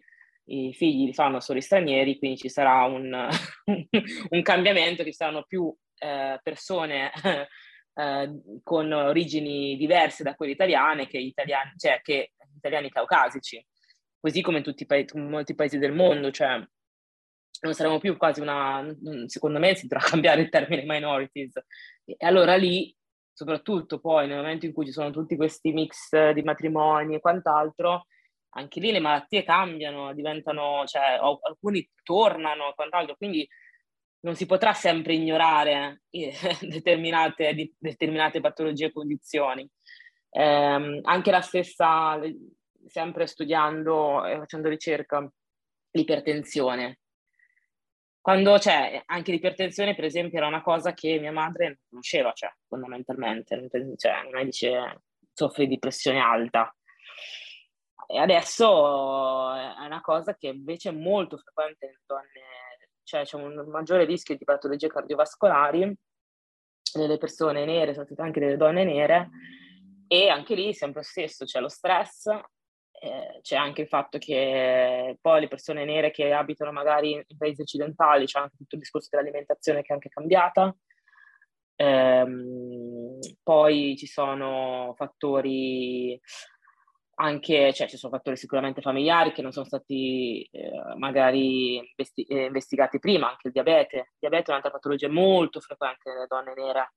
i 0.46 0.74
figli 0.74 1.06
li 1.06 1.14
fanno 1.14 1.40
solo 1.40 1.58
i 1.58 1.62
stranieri, 1.62 2.18
quindi 2.18 2.36
ci 2.38 2.50
sarà 2.50 2.84
un, 2.84 3.28
un 4.30 4.42
cambiamento, 4.42 5.04
ci 5.04 5.12
saranno 5.12 5.44
più 5.44 5.74
eh, 5.98 6.38
persone 6.42 7.10
eh, 7.94 8.60
con 8.62 8.92
origini 8.92 9.76
diverse 9.76 10.22
da 10.22 10.34
quelle 10.34 10.52
italiane 10.52 11.06
che 11.06 11.18
italiani, 11.18 11.72
cioè 11.76 12.00
che 12.02 12.32
italiani 12.56 12.90
caucasici, 12.90 13.64
così 14.18 14.40
come 14.40 14.58
in, 14.58 14.64
tutti 14.64 14.86
in 14.88 15.28
molti 15.28 15.54
paesi 15.54 15.78
del 15.78 15.92
mondo, 15.92 16.30
cioè 16.30 16.62
non 17.60 17.74
saremo 17.74 17.98
più 17.98 18.16
quasi 18.16 18.40
una, 18.40 18.84
secondo 19.26 19.58
me 19.58 19.74
si 19.74 19.86
dovrà 19.86 20.04
cambiare 20.08 20.42
il 20.42 20.48
termine 20.48 20.84
minorities. 20.84 21.54
E 22.04 22.26
allora 22.26 22.56
lì, 22.56 22.94
soprattutto 23.32 24.00
poi 24.00 24.26
nel 24.26 24.36
momento 24.36 24.66
in 24.66 24.72
cui 24.72 24.86
ci 24.86 24.92
sono 24.92 25.10
tutti 25.10 25.36
questi 25.36 25.72
mix 25.72 26.30
di 26.32 26.42
matrimoni 26.42 27.14
e 27.14 27.20
quant'altro, 27.20 28.06
anche 28.56 28.80
lì 28.80 28.92
le 28.92 29.00
malattie 29.00 29.42
cambiano, 29.42 30.14
diventano, 30.14 30.84
cioè 30.86 31.18
alcuni 31.20 31.88
tornano 32.02 32.70
e 32.70 32.74
quant'altro, 32.74 33.16
quindi 33.16 33.48
non 34.24 34.34
si 34.34 34.46
potrà 34.46 34.72
sempre 34.72 35.14
ignorare 35.14 36.02
eh, 36.10 36.32
determinate, 36.60 37.72
determinate 37.78 38.40
patologie 38.40 38.86
e 38.86 38.92
condizioni. 38.92 39.68
Eh, 40.30 41.00
anche 41.02 41.30
la 41.30 41.42
stessa, 41.42 42.18
sempre 42.86 43.26
studiando 43.26 44.24
e 44.24 44.38
facendo 44.38 44.68
ricerca, 44.68 45.30
l'ipertensione. 45.90 46.98
Quando 48.20 48.56
c'è 48.56 49.02
anche 49.04 49.30
l'ipertensione, 49.30 49.94
per 49.94 50.04
esempio, 50.04 50.38
era 50.38 50.46
una 50.46 50.62
cosa 50.62 50.94
che 50.94 51.18
mia 51.18 51.30
madre 51.30 51.66
non 51.66 51.76
conosceva, 51.90 52.32
cioè, 52.32 52.50
fondamentalmente. 52.66 53.68
Cioè, 53.96 54.22
non 54.22 54.40
è 54.40 54.44
dice 54.44 55.02
soffri 55.34 55.66
di 55.66 55.78
pressione 55.78 56.20
alta. 56.20 56.74
E 58.06 58.18
adesso 58.18 59.52
è 59.52 59.84
una 59.84 60.00
cosa 60.00 60.34
che 60.36 60.48
invece 60.48 60.88
è 60.88 60.92
molto 60.92 61.36
frequente 61.36 61.86
nelle 61.86 62.02
donne 62.06 62.73
cioè 63.04 63.22
c'è 63.22 63.36
un 63.36 63.64
maggiore 63.68 64.04
rischio 64.04 64.36
di 64.36 64.44
patologie 64.44 64.88
cardiovascolari 64.88 65.96
nelle 66.94 67.18
persone 67.18 67.64
nere, 67.64 67.92
soprattutto 67.92 68.22
anche 68.22 68.40
delle 68.40 68.56
donne 68.56 68.84
nere, 68.84 69.30
e 70.08 70.28
anche 70.28 70.54
lì 70.54 70.72
sempre 70.74 71.00
lo 71.00 71.06
stesso, 71.06 71.44
c'è 71.44 71.60
lo 71.60 71.68
stress, 71.68 72.26
eh, 72.26 73.40
c'è 73.42 73.56
anche 73.56 73.82
il 73.82 73.88
fatto 73.88 74.18
che 74.18 75.18
poi 75.20 75.40
le 75.40 75.48
persone 75.48 75.84
nere 75.84 76.10
che 76.10 76.32
abitano 76.32 76.72
magari 76.72 77.12
in 77.12 77.36
paesi 77.36 77.62
occidentali, 77.62 78.26
c'è 78.26 78.38
anche 78.38 78.56
tutto 78.56 78.76
il 78.76 78.80
discorso 78.80 79.08
dell'alimentazione 79.10 79.82
che 79.82 79.88
è 79.88 79.92
anche 79.94 80.08
cambiata, 80.08 80.74
ehm, 81.76 83.18
poi 83.42 83.96
ci 83.96 84.06
sono 84.06 84.94
fattori 84.96 86.20
anche, 87.16 87.72
cioè 87.72 87.88
ci 87.88 87.96
sono 87.96 88.12
fattori 88.12 88.36
sicuramente 88.36 88.80
familiari 88.80 89.32
che 89.32 89.42
non 89.42 89.52
sono 89.52 89.64
stati 89.64 90.42
eh, 90.50 90.70
magari 90.96 91.76
investi- 91.76 92.24
eh, 92.24 92.46
investigati 92.46 92.98
prima, 92.98 93.30
anche 93.30 93.48
il 93.48 93.52
diabete. 93.52 93.96
Il 93.96 94.16
diabete 94.18 94.46
è 94.46 94.50
un'altra 94.50 94.70
patologia 94.70 95.08
molto 95.08 95.60
frequente 95.60 96.10
nelle 96.10 96.26
donne 96.26 96.54
nere, 96.54 96.94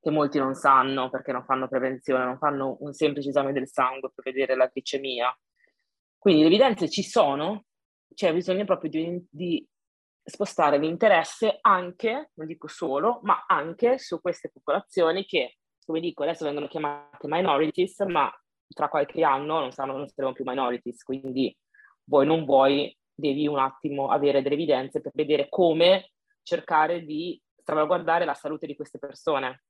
che 0.00 0.10
molti 0.10 0.38
non 0.38 0.54
sanno 0.54 1.10
perché 1.10 1.32
non 1.32 1.44
fanno 1.44 1.68
prevenzione, 1.68 2.24
non 2.24 2.38
fanno 2.38 2.76
un 2.80 2.92
semplice 2.92 3.30
esame 3.30 3.52
del 3.52 3.68
sangue 3.68 4.10
per 4.14 4.24
vedere 4.24 4.54
la 4.54 4.70
glicemia. 4.72 5.36
Quindi 6.18 6.42
le 6.42 6.48
evidenze 6.48 6.88
ci 6.88 7.02
sono, 7.02 7.64
c'è 8.14 8.32
bisogno 8.32 8.64
proprio 8.64 8.90
di, 8.90 9.26
di 9.30 9.68
spostare 10.22 10.78
l'interesse 10.78 11.58
anche, 11.60 12.30
non 12.34 12.46
dico 12.46 12.68
solo, 12.68 13.20
ma 13.22 13.44
anche 13.46 13.98
su 13.98 14.20
queste 14.20 14.50
popolazioni 14.50 15.24
che, 15.24 15.58
come 15.84 16.00
dico, 16.00 16.22
adesso 16.22 16.44
vengono 16.44 16.68
chiamate 16.68 17.26
minorities, 17.28 18.00
ma 18.00 18.30
tra 18.68 18.88
qualche 18.88 19.22
anno 19.22 19.60
non, 19.60 19.72
saranno, 19.72 19.98
non 19.98 20.08
saremo 20.08 20.34
più 20.34 20.44
minorities, 20.46 21.02
quindi 21.02 21.56
vuoi 22.04 22.26
non 22.26 22.44
vuoi 22.44 22.96
devi 23.14 23.48
un 23.48 23.58
attimo 23.58 24.08
avere 24.08 24.42
delle 24.42 24.54
evidenze 24.54 25.00
per 25.00 25.12
vedere 25.14 25.48
come 25.48 26.12
cercare 26.42 27.04
di 27.04 27.40
salvaguardare 27.64 28.24
la 28.24 28.34
salute 28.34 28.66
di 28.66 28.76
queste 28.76 28.98
persone. 28.98 29.62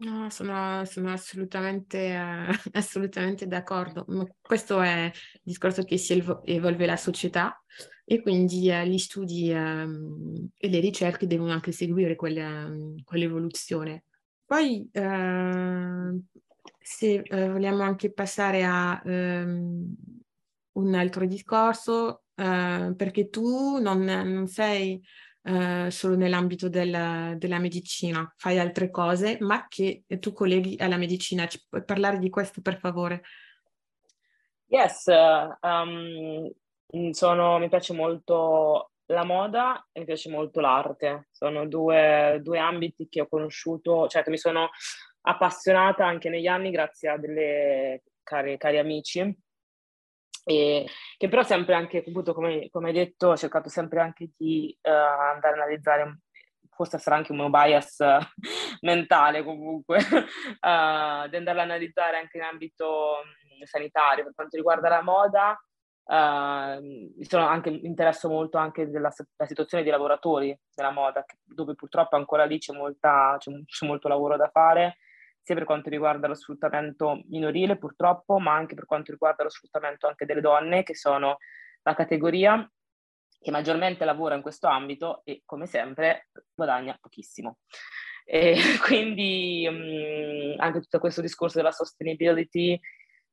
No, 0.00 0.30
sono, 0.30 0.84
sono 0.84 1.10
assolutamente, 1.10 1.98
eh, 1.98 2.46
assolutamente 2.74 3.46
d'accordo. 3.46 4.06
Questo 4.40 4.80
è 4.80 5.06
il 5.06 5.40
discorso 5.42 5.82
che 5.82 5.96
si 5.96 6.22
evolve 6.44 6.86
la 6.86 6.96
società 6.96 7.60
e 8.04 8.22
quindi 8.22 8.70
eh, 8.70 8.86
gli 8.86 8.98
studi 8.98 9.50
eh, 9.50 9.86
e 10.56 10.68
le 10.68 10.80
ricerche 10.80 11.26
devono 11.26 11.52
anche 11.52 11.72
seguire 11.72 12.14
quella, 12.14 12.70
quell'evoluzione. 13.04 14.04
Poi 14.44 14.88
eh, 14.92 16.20
se 16.90 17.20
eh, 17.22 17.50
vogliamo 17.50 17.82
anche 17.82 18.10
passare 18.10 18.64
a 18.64 18.98
um, 19.04 19.94
un 20.72 20.94
altro 20.94 21.26
discorso, 21.26 22.22
uh, 22.34 22.96
perché 22.96 23.28
tu 23.28 23.78
non, 23.78 24.04
non 24.04 24.46
sei 24.46 24.98
uh, 25.42 25.90
solo 25.90 26.16
nell'ambito 26.16 26.70
della, 26.70 27.34
della, 27.36 27.58
medicina, 27.58 28.32
fai 28.38 28.58
altre 28.58 28.90
cose, 28.90 29.36
ma 29.40 29.66
che 29.68 30.04
tu 30.18 30.32
colleghi 30.32 30.76
alla 30.78 30.96
medicina. 30.96 31.46
Ci 31.46 31.62
puoi 31.68 31.84
parlare 31.84 32.18
di 32.18 32.30
questo, 32.30 32.62
per 32.62 32.78
favore? 32.78 33.20
Yes, 34.68 35.04
um, 35.60 36.50
sono, 37.10 37.58
mi 37.58 37.68
piace 37.68 37.92
molto 37.92 38.92
la 39.08 39.24
moda 39.24 39.86
e 39.92 40.00
mi 40.00 40.06
piace 40.06 40.30
molto 40.30 40.60
l'arte. 40.60 41.28
Sono 41.32 41.66
due, 41.66 42.40
due 42.42 42.58
ambiti 42.58 43.08
che 43.10 43.20
ho 43.20 43.28
conosciuto, 43.28 44.08
cioè 44.08 44.22
che 44.22 44.30
mi 44.30 44.38
sono 44.38 44.70
appassionata 45.28 46.06
anche 46.06 46.30
negli 46.30 46.46
anni 46.46 46.70
grazie 46.70 47.10
a 47.10 47.18
delle 47.18 48.02
cari, 48.22 48.56
cari 48.56 48.78
amici 48.78 49.36
e 50.44 50.86
che 51.18 51.28
però 51.28 51.42
sempre 51.42 51.74
anche, 51.74 52.02
appunto, 52.06 52.32
come, 52.32 52.70
come 52.70 52.88
hai 52.88 52.94
detto, 52.94 53.28
ho 53.28 53.36
cercato 53.36 53.68
sempre 53.68 54.00
anche 54.00 54.30
di 54.34 54.74
uh, 54.80 54.88
andare 54.88 55.60
a 55.60 55.62
analizzare, 55.62 56.20
forse 56.70 56.98
sarà 56.98 57.16
anche 57.16 57.32
un 57.32 57.38
mio 57.38 57.50
bias 57.50 57.98
uh, 57.98 58.18
mentale 58.80 59.44
comunque, 59.44 59.98
uh, 59.98 60.00
di 61.28 61.36
andare 61.36 61.58
a 61.58 61.62
analizzare 61.62 62.16
anche 62.16 62.38
in 62.38 62.44
ambito 62.44 63.16
um, 63.22 63.64
sanitario. 63.64 64.24
Per 64.24 64.34
quanto 64.34 64.56
riguarda 64.56 64.88
la 64.88 65.02
moda, 65.02 65.60
mi 66.80 67.24
sono 67.24 67.46
anche, 67.46 67.68
interesso 67.68 68.30
molto 68.30 68.56
anche 68.56 68.88
della, 68.88 69.12
della, 69.36 69.46
situazione 69.46 69.82
dei 69.82 69.92
lavoratori 69.92 70.58
della 70.74 70.90
moda, 70.90 71.22
dove 71.44 71.74
purtroppo 71.74 72.16
ancora 72.16 72.46
lì 72.46 72.58
c'è, 72.58 72.72
molta, 72.72 73.36
c'è, 73.38 73.52
c'è 73.66 73.86
molto 73.86 74.08
lavoro 74.08 74.38
da 74.38 74.48
fare 74.48 74.96
sia 75.48 75.56
per 75.56 75.64
quanto 75.64 75.88
riguarda 75.88 76.26
lo 76.26 76.34
sfruttamento 76.34 77.22
minorile 77.28 77.78
purtroppo, 77.78 78.38
ma 78.38 78.52
anche 78.52 78.74
per 78.74 78.84
quanto 78.84 79.12
riguarda 79.12 79.44
lo 79.44 79.48
sfruttamento 79.48 80.06
anche 80.06 80.26
delle 80.26 80.42
donne, 80.42 80.82
che 80.82 80.94
sono 80.94 81.38
la 81.84 81.94
categoria 81.94 82.70
che 83.40 83.50
maggiormente 83.50 84.04
lavora 84.04 84.34
in 84.34 84.42
questo 84.42 84.66
ambito 84.66 85.22
e 85.24 85.40
come 85.46 85.64
sempre 85.64 86.28
guadagna 86.54 86.98
pochissimo. 87.00 87.60
E 88.26 88.56
quindi 88.84 89.66
mh, 89.66 90.54
mm, 90.54 90.60
anche 90.60 90.80
tutto 90.80 90.98
questo 90.98 91.22
discorso 91.22 91.56
della 91.56 91.72
sustainability 91.72 92.78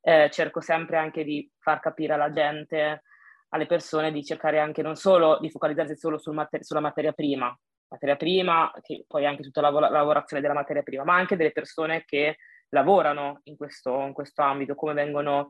eh, 0.00 0.30
cerco 0.30 0.62
sempre 0.62 0.96
anche 0.96 1.22
di 1.22 1.50
far 1.58 1.80
capire 1.80 2.14
alla 2.14 2.32
gente 2.32 3.02
alle 3.50 3.66
persone 3.66 4.10
di 4.10 4.24
cercare 4.24 4.58
anche 4.58 4.80
non 4.80 4.96
solo 4.96 5.38
di 5.38 5.50
focalizzarsi 5.50 5.96
solo 5.96 6.16
sul 6.16 6.34
mater- 6.34 6.64
sulla 6.64 6.80
materia 6.80 7.12
prima, 7.12 7.54
materia 7.88 8.16
prima, 8.16 8.70
poi 9.06 9.26
anche 9.26 9.42
tutta 9.42 9.60
la 9.60 9.70
lav- 9.70 9.90
lavorazione 9.90 10.42
della 10.42 10.54
materia 10.54 10.82
prima, 10.82 11.04
ma 11.04 11.14
anche 11.14 11.36
delle 11.36 11.52
persone 11.52 12.04
che 12.04 12.36
lavorano 12.70 13.40
in 13.44 13.56
questo, 13.56 14.00
in 14.00 14.12
questo 14.12 14.42
ambito, 14.42 14.74
come 14.74 14.92
vengono, 14.92 15.48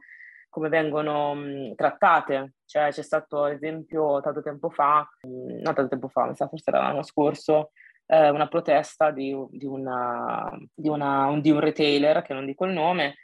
come 0.49 0.69
vengono 0.69 1.35
mh, 1.35 1.75
trattate. 1.75 2.55
Cioè, 2.65 2.91
c'è 2.91 3.03
stato, 3.03 3.45
ad 3.45 3.53
esempio, 3.53 4.21
tanto 4.21 4.43
tempo 4.43 4.71
fa, 4.71 5.09
mh, 5.23 5.63
non 5.63 5.75
tanto 5.75 5.89
tempo 5.89 6.09
fa, 6.09 6.27
mi 6.27 6.37
sa 6.37 6.49
forse 6.49 6.71
era 6.71 6.83
l'anno 6.83 7.03
scorso, 7.03 7.71
eh, 8.07 8.29
una 8.31 8.49
protesta 8.49 9.11
di, 9.11 9.35
di, 9.51 9.67
una, 9.67 10.51
di, 10.75 10.89
una, 10.89 11.27
un, 11.27 11.41
di 11.41 11.51
un 11.51 11.61
retailer, 11.61 12.23
che 12.23 12.35
non 12.35 12.47
dico 12.47 12.65
il 12.65 12.73
nome, 12.73 13.17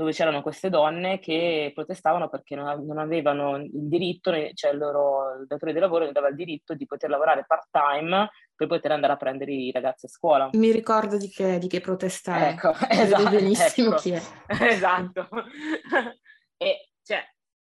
dove 0.00 0.12
c'erano 0.12 0.40
queste 0.40 0.70
donne 0.70 1.18
che 1.18 1.72
protestavano 1.74 2.30
perché 2.30 2.56
non, 2.56 2.96
avevano 2.96 3.56
il 3.56 3.68
diritto, 3.70 4.32
cioè 4.54 4.70
il 4.70 4.78
loro 4.78 5.44
datore 5.46 5.74
di 5.74 5.78
lavoro 5.78 6.04
non 6.04 6.16
aveva 6.16 6.30
il 6.30 6.36
diritto 6.36 6.72
di 6.72 6.86
poter 6.86 7.10
lavorare 7.10 7.44
part-time 7.46 8.30
per 8.54 8.66
poter 8.66 8.92
andare 8.92 9.12
a 9.12 9.16
prendere 9.16 9.52
i 9.52 9.70
ragazzi 9.70 10.06
a 10.06 10.08
scuola. 10.08 10.48
Mi 10.54 10.72
ricordo 10.72 11.18
di 11.18 11.28
che, 11.28 11.58
di 11.58 11.68
che 11.68 11.82
protesta 11.82 12.34
è. 12.38 12.48
Ecco, 12.52 12.72
esatto. 12.88 13.28
benissimo 13.28 13.90
ecco. 13.90 14.00
chi 14.00 14.12
è. 14.12 14.22
esatto. 14.72 15.28
e 16.56 16.88
cioè, 17.02 17.22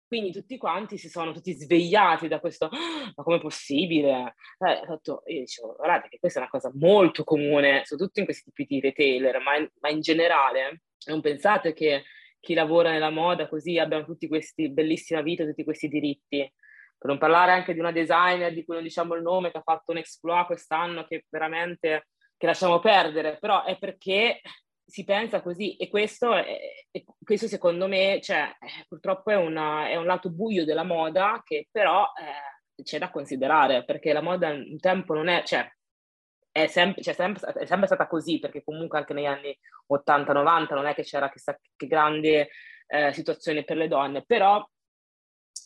quindi 0.08 0.32
tutti 0.32 0.58
quanti 0.58 0.98
si 0.98 1.08
sono 1.08 1.30
tutti 1.30 1.52
svegliati 1.52 2.26
da 2.26 2.40
questo, 2.40 2.64
"Ah, 2.64 3.12
ma 3.14 3.22
com'è 3.22 3.38
possibile? 3.38 4.34
Eh, 4.58 4.82
io 4.84 5.22
dicevo, 5.22 5.76
guardate 5.76 6.08
che 6.08 6.18
questa 6.18 6.40
è 6.40 6.42
una 6.42 6.50
cosa 6.50 6.72
molto 6.74 7.22
comune, 7.22 7.82
soprattutto 7.84 8.18
in 8.18 8.24
questi 8.24 8.50
tipi 8.52 8.74
di 8.74 8.80
retailer, 8.80 9.40
ma 9.40 9.56
in, 9.58 9.70
ma 9.78 9.90
in 9.90 10.00
generale 10.00 10.80
non 11.06 11.20
pensate 11.20 11.72
che 11.72 12.04
chi 12.40 12.54
lavora 12.54 12.90
nella 12.90 13.10
moda 13.10 13.48
così 13.48 13.78
abbiano 13.78 14.04
tutti 14.04 14.28
questi 14.28 14.70
bellissima 14.70 15.20
vita, 15.20 15.44
tutti 15.44 15.64
questi 15.64 15.88
diritti. 15.88 16.38
Per 16.98 17.10
non 17.10 17.18
parlare 17.18 17.52
anche 17.52 17.74
di 17.74 17.80
una 17.80 17.92
designer 17.92 18.52
di 18.52 18.64
cui 18.64 18.74
non 18.74 18.82
diciamo 18.82 19.14
il 19.14 19.22
nome, 19.22 19.50
che 19.50 19.58
ha 19.58 19.62
fatto 19.62 19.92
un 19.92 19.98
exploit 19.98 20.46
quest'anno 20.46 21.04
che 21.04 21.24
veramente 21.28 22.08
che 22.36 22.46
lasciamo 22.46 22.80
perdere, 22.80 23.38
però 23.38 23.64
è 23.64 23.78
perché 23.78 24.40
si 24.86 25.04
pensa 25.04 25.42
così 25.42 25.76
e 25.76 25.88
questo, 25.88 26.34
è, 26.34 26.86
e 26.90 27.04
questo 27.22 27.48
secondo 27.48 27.88
me 27.88 28.20
cioè, 28.22 28.54
eh, 28.60 28.84
purtroppo 28.86 29.30
è, 29.30 29.36
una, 29.36 29.88
è, 29.88 29.96
un 29.96 30.04
lato 30.04 30.30
buio 30.30 30.64
della 30.64 30.84
moda 30.84 31.42
che 31.44 31.66
però 31.70 32.04
eh, 32.04 32.82
c'è 32.82 32.98
da 32.98 33.10
considerare 33.10 33.84
perché 33.84 34.12
la 34.12 34.20
moda 34.20 34.50
un 34.50 34.78
tempo 34.78 35.14
non 35.14 35.28
è, 35.28 35.42
cioè, 35.44 35.68
è, 36.56 36.66
sempre, 36.68 37.02
cioè, 37.02 37.12
sempre, 37.12 37.52
è 37.52 37.66
sempre 37.66 37.86
stata 37.86 38.06
così 38.06 38.38
perché 38.38 38.64
comunque 38.64 38.96
anche 38.98 39.12
negli 39.12 39.26
anni 39.26 39.56
80-90 39.92 40.74
non 40.74 40.86
è 40.86 40.94
che 40.94 41.02
c'era 41.02 41.30
chissà 41.30 41.58
che 41.76 41.86
grande 41.86 42.48
eh, 42.86 43.12
situazione 43.12 43.62
per 43.62 43.76
le 43.76 43.88
donne, 43.88 44.24
però 44.24 44.66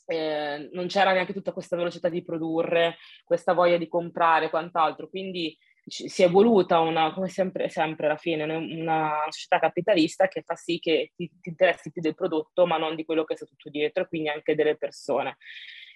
eh, 0.07 0.69
non 0.73 0.89
c'era 0.89 1.13
neanche 1.13 1.33
tutta 1.33 1.53
questa 1.53 1.77
velocità 1.77 2.09
di 2.09 2.25
produrre, 2.25 2.97
questa 3.23 3.53
voglia 3.53 3.77
di 3.77 3.87
comprare 3.87 4.47
e 4.47 4.51
quant'altro, 4.51 5.09
quindi 5.09 5.57
si 5.87 6.23
è 6.23 6.27
evoluta 6.27 6.81
una, 6.81 7.13
come 7.13 7.29
sempre, 7.29 7.69
sempre 7.69 8.07
alla 8.07 8.17
fine, 8.17 8.43
una 8.45 9.27
società 9.29 9.61
capitalista 9.61 10.27
che 10.27 10.43
fa 10.43 10.57
sì 10.57 10.79
che 10.81 11.13
ti, 11.15 11.31
ti 11.41 11.49
interessi 11.51 11.91
più 11.93 12.03
del 12.03 12.15
prodotto 12.15 12.67
ma 12.67 12.77
non 12.77 12.97
di 12.97 13.05
quello 13.05 13.25
che 13.25 13.37
sta 13.37 13.47
tutto 13.47 13.71
dietro, 13.71 14.09
quindi 14.09 14.29
anche 14.29 14.57
delle 14.57 14.77
persone. 14.77 15.37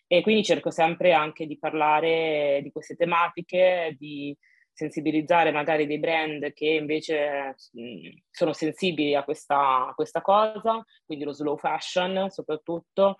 E 0.07 0.22
quindi 0.22 0.44
cerco 0.44 0.70
sempre 0.70 1.12
anche 1.12 1.46
di 1.46 1.59
parlare 1.59 2.61
di 2.62 2.70
queste 2.70 2.94
tematiche, 2.94 3.96
di 3.98 4.37
sensibilizzare 4.74 5.52
magari 5.52 5.87
dei 5.87 6.00
brand 6.00 6.52
che 6.52 6.66
invece 6.66 7.54
mh, 7.72 8.08
sono 8.28 8.52
sensibili 8.52 9.14
a 9.14 9.22
questa, 9.22 9.87
a 9.87 9.94
questa 9.94 10.20
cosa, 10.20 10.84
quindi 11.06 11.24
lo 11.24 11.32
slow 11.32 11.56
fashion 11.56 12.28
soprattutto. 12.28 13.16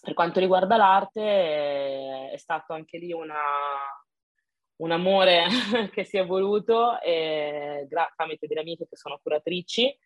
Per 0.00 0.14
quanto 0.14 0.40
riguarda 0.40 0.76
l'arte 0.76 2.30
è 2.30 2.36
stato 2.36 2.72
anche 2.72 2.98
lì 2.98 3.12
una, 3.12 3.40
un 4.76 4.90
amore 4.90 5.46
che 5.92 6.04
si 6.04 6.16
è 6.16 6.20
evoluto 6.20 7.00
eh, 7.00 7.86
gra- 7.88 8.12
tramite 8.14 8.46
delle 8.46 8.60
amiche 8.60 8.86
che 8.88 8.96
sono 8.96 9.18
curatrici, 9.22 9.96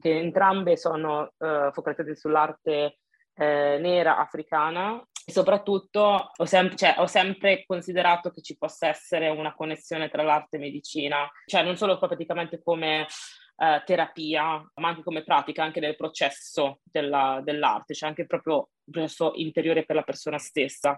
che 0.00 0.18
entrambe 0.18 0.76
sono 0.76 1.32
eh, 1.38 1.70
focalizzate 1.72 2.16
sull'arte 2.16 2.98
eh, 3.34 3.78
nera 3.78 4.18
africana 4.18 5.04
e 5.28 5.32
soprattutto 5.32 6.30
ho, 6.36 6.44
sem- 6.44 6.76
cioè, 6.76 6.94
ho, 6.98 7.06
sempre 7.06 7.64
considerato 7.66 8.30
che 8.30 8.42
ci 8.42 8.56
possa 8.56 8.86
essere 8.86 9.28
una 9.28 9.54
connessione 9.56 10.08
tra 10.08 10.22
l'arte 10.22 10.54
e 10.54 10.60
medicina, 10.60 11.28
cioè 11.46 11.64
non 11.64 11.76
solo 11.76 11.98
praticamente 11.98 12.62
come 12.62 13.08
eh, 13.56 13.82
terapia, 13.84 14.64
ma 14.74 14.88
anche 14.88 15.02
come 15.02 15.24
pratica, 15.24 15.64
anche 15.64 15.80
nel 15.80 15.96
processo 15.96 16.78
della, 16.84 17.40
dell'arte, 17.42 17.92
cioè 17.92 18.08
anche 18.08 18.24
proprio 18.24 18.68
un 18.84 18.92
processo 18.92 19.32
interiore 19.34 19.84
per 19.84 19.96
la 19.96 20.02
persona 20.04 20.38
stessa. 20.38 20.96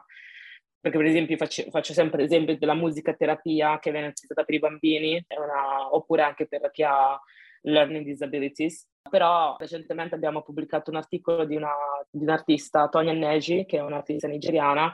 Perché 0.79 0.99
per 0.99 1.07
esempio 1.07 1.37
faccio, 1.39 1.65
faccio 1.71 1.95
sempre 1.95 2.21
l'esempio 2.21 2.59
della 2.59 2.75
musica-terapia 2.75 3.79
che 3.79 3.91
viene 3.91 4.09
utilizzata 4.09 4.45
per 4.45 4.55
i 4.55 4.59
bambini, 4.59 5.25
una, 5.29 5.95
oppure 5.95 6.21
anche 6.21 6.47
per 6.47 6.71
chi 6.71 6.83
ha 6.83 7.19
learning 7.63 8.05
disabilities. 8.05 8.87
Però 9.09 9.57
recentemente 9.59 10.15
abbiamo 10.15 10.43
pubblicato 10.43 10.91
un 10.91 10.97
articolo 10.97 11.45
di, 11.45 11.57
una, 11.57 11.73
di 12.11 12.23
un'artista, 12.23 12.89
Tonya 12.89 13.13
Neji, 13.13 13.65
che 13.65 13.79
è 13.79 13.83
un'artista 13.83 14.29
nigeriana, 14.29 14.93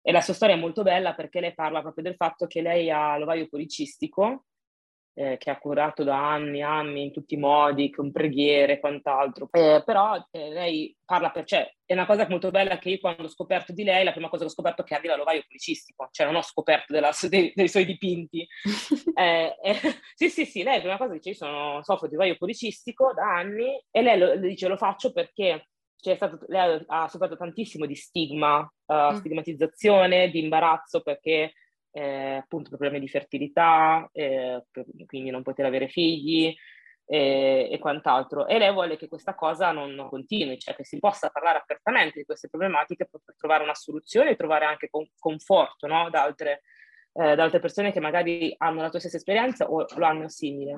e 0.00 0.12
la 0.12 0.20
sua 0.20 0.34
storia 0.34 0.54
è 0.54 0.58
molto 0.58 0.82
bella 0.82 1.14
perché 1.14 1.40
lei 1.40 1.54
parla 1.54 1.80
proprio 1.80 2.04
del 2.04 2.16
fatto 2.16 2.46
che 2.46 2.60
lei 2.60 2.90
ha 2.90 3.16
l'ovaio 3.16 3.48
policistico 3.48 4.44
eh, 5.14 5.36
che 5.38 5.50
ha 5.50 5.58
curato 5.58 6.02
da 6.02 6.32
anni 6.32 6.58
e 6.58 6.62
anni 6.62 7.04
in 7.04 7.12
tutti 7.12 7.34
i 7.34 7.38
modi, 7.38 7.90
con 7.90 8.10
preghiere 8.10 8.74
e 8.74 8.80
quant'altro. 8.80 9.48
Eh, 9.52 9.82
però 9.84 10.16
eh, 10.30 10.50
lei 10.50 10.96
parla 11.04 11.30
per 11.30 11.44
cioè, 11.44 11.72
è 11.84 11.92
una 11.92 12.06
cosa 12.06 12.26
molto 12.28 12.50
bella 12.50 12.78
che 12.78 12.90
io 12.90 12.98
quando 12.98 13.24
ho 13.24 13.28
scoperto 13.28 13.72
di 13.72 13.84
lei, 13.84 14.04
la 14.04 14.12
prima 14.12 14.28
cosa 14.28 14.42
che 14.42 14.48
ho 14.48 14.52
scoperto 14.52 14.82
è 14.82 14.84
che 14.84 14.96
aveva 14.96 15.16
l'ovaio 15.16 15.44
policistico, 15.46 16.08
cioè 16.10 16.26
non 16.26 16.34
ho 16.36 16.42
scoperto 16.42 16.92
della, 16.92 17.12
dei, 17.28 17.52
dei, 17.54 17.68
suoi 17.68 17.84
dipinti. 17.84 18.46
Eh, 19.16 19.56
eh, 19.62 19.74
sì, 20.16 20.28
sì, 20.28 20.44
sì, 20.44 20.64
lei 20.64 20.74
la 20.74 20.80
prima 20.80 20.96
cosa 20.96 21.12
dice 21.12 21.30
io 21.30 21.34
sono, 21.36 21.82
soffro 21.84 22.08
di 22.08 22.16
ovaio 22.16 22.36
policistico 22.36 23.12
da 23.14 23.36
anni 23.36 23.80
e 23.90 24.02
lei 24.02 24.18
lo, 24.18 24.36
dice 24.36 24.66
lo 24.66 24.76
faccio 24.76 25.12
perché 25.12 25.68
c'è 26.04 26.16
stato, 26.16 26.40
lei 26.48 26.82
ha 26.88 27.08
sofferto 27.08 27.36
tantissimo 27.36 27.86
di 27.86 27.94
stigma, 27.94 28.58
uh, 28.58 28.94
mm. 28.94 29.14
stigmatizzazione, 29.14 30.30
di 30.30 30.42
imbarazzo 30.42 31.00
perché 31.00 31.52
eh, 31.96 32.40
appunto 32.42 32.70
problemi 32.70 32.98
di 32.98 33.08
fertilità, 33.08 34.08
eh, 34.12 34.64
quindi 35.06 35.30
non 35.30 35.44
poter 35.44 35.64
avere 35.64 35.86
figli 35.86 36.52
eh, 37.06 37.68
e 37.70 37.78
quant'altro. 37.78 38.48
E 38.48 38.58
lei 38.58 38.72
vuole 38.72 38.96
che 38.96 39.06
questa 39.06 39.34
cosa 39.34 39.70
non, 39.70 39.92
non, 39.92 40.08
continui, 40.08 40.58
cioè 40.58 40.74
che 40.74 40.84
si 40.84 40.98
possa 40.98 41.30
parlare 41.30 41.58
apertamente 41.58 42.18
di 42.18 42.24
queste 42.24 42.48
problematiche 42.48 43.06
per, 43.06 43.20
per 43.24 43.36
trovare 43.36 43.62
una 43.62 43.76
soluzione 43.76 44.30
e 44.30 44.36
trovare 44.36 44.64
anche 44.64 44.88
con, 44.90 45.08
conforto 45.16 45.86
no? 45.86 46.10
da, 46.10 46.22
altre, 46.22 46.62
eh, 47.12 47.36
da 47.36 47.44
altre 47.44 47.60
persone 47.60 47.92
che 47.92 48.00
magari 48.00 48.52
hanno 48.58 48.82
la 48.82 48.90
tua 48.90 48.98
stessa 48.98 49.16
esperienza 49.16 49.70
o 49.70 49.86
lo 49.94 50.04
hanno 50.04 50.28
simile. 50.28 50.74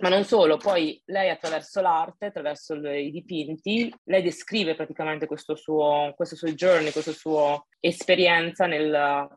Ma 0.00 0.08
non 0.08 0.24
solo, 0.24 0.56
poi 0.56 1.00
lei 1.06 1.28
attraverso 1.28 1.82
l'arte, 1.82 2.26
attraverso 2.26 2.74
i 2.74 3.10
dipinti, 3.10 3.92
lei 4.04 4.22
descrive 4.22 4.74
praticamente 4.74 5.26
questo 5.26 5.54
suo, 5.54 6.14
questo 6.16 6.36
suo 6.36 6.52
journey, 6.52 6.92
questa 6.92 7.12
sua 7.12 7.62
esperienza 7.80 8.66
nel 8.66 9.28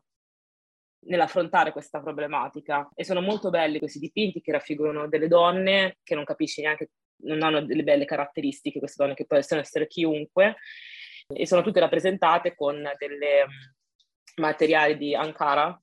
nell'affrontare 1.04 1.72
questa 1.72 2.00
problematica. 2.00 2.88
E 2.94 3.04
sono 3.04 3.20
molto 3.20 3.50
belli 3.50 3.78
questi 3.78 3.98
dipinti 3.98 4.40
che 4.40 4.52
raffigurano 4.52 5.08
delle 5.08 5.28
donne 5.28 5.98
che 6.02 6.14
non 6.14 6.24
capisci 6.24 6.60
neanche, 6.62 6.90
non 7.24 7.42
hanno 7.42 7.64
delle 7.64 7.82
belle 7.82 8.04
caratteristiche, 8.04 8.78
queste 8.78 9.02
donne 9.02 9.16
che 9.16 9.26
possono 9.26 9.60
essere 9.60 9.86
chiunque 9.86 10.56
e 11.32 11.46
sono 11.46 11.62
tutte 11.62 11.80
rappresentate 11.80 12.54
con 12.54 12.82
delle 12.98 13.46
mm, 13.46 14.40
materiali 14.40 14.96
di 14.96 15.14
Ankara 15.14 15.80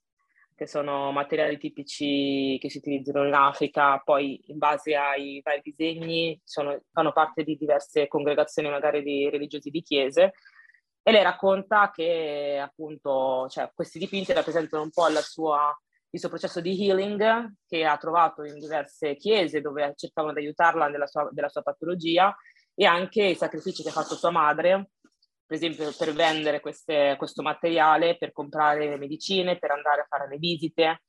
che 0.56 0.68
sono 0.68 1.14
materiali 1.14 1.58
tipici 1.58 2.58
che 2.60 2.70
si 2.70 2.80
utilizzano 2.80 3.26
in 3.26 3.34
Africa, 3.34 3.98
poi 4.00 4.42
in 4.48 4.58
base 4.58 4.94
ai 4.94 5.40
vari 5.42 5.62
disegni 5.64 6.38
sono, 6.44 6.84
fanno 6.92 7.14
parte 7.14 7.44
di 7.44 7.56
diverse 7.56 8.10
congregazioni 8.10 8.70
magari 8.70 9.02
di 9.02 9.30
religiosi 9.30 9.70
di 9.70 9.82
chiese 9.82 10.34
e 11.02 11.12
lei 11.12 11.24
racconta 11.24 11.92
che 11.92 12.60
appunto 12.62 13.48
cioè, 13.50 13.72
questi 13.74 14.00
dipinti 14.00 14.34
rappresentano 14.34 14.84
un 14.84 14.92
po' 14.92 15.08
sua, 15.22 15.76
il 16.12 16.20
suo 16.20 16.30
processo 16.30 16.62
di 16.62 16.88
healing 16.88 17.54
che 17.68 17.86
ha 17.86 17.98
trovato 17.98 18.44
in 18.44 18.60
diverse 18.60 19.16
chiese 19.16 19.62
dove 19.62 19.94
cercavano 19.96 20.34
di 20.34 20.42
aiutarla 20.42 20.88
nella 20.88 21.08
sua, 21.08 21.30
della 21.32 21.50
sua 21.50 21.62
patologia 21.62 22.36
e 22.76 22.86
anche 22.86 23.24
i 23.24 23.36
sacrifici 23.36 23.84
che 23.84 23.90
ha 23.90 23.94
fatto 23.94 24.16
sua 24.16 24.30
madre, 24.30 24.92
per 25.46 25.58
esempio 25.58 25.92
per 25.98 26.14
vendere 26.14 26.60
queste, 26.60 27.16
questo 27.18 27.42
materiale, 27.42 28.18
per 28.18 28.32
comprare 28.32 28.88
le 28.88 28.98
medicine, 28.98 29.58
per 29.58 29.72
andare 29.72 30.02
a 30.02 30.08
fare 30.08 30.28
le 30.30 30.38
visite. 30.38 31.02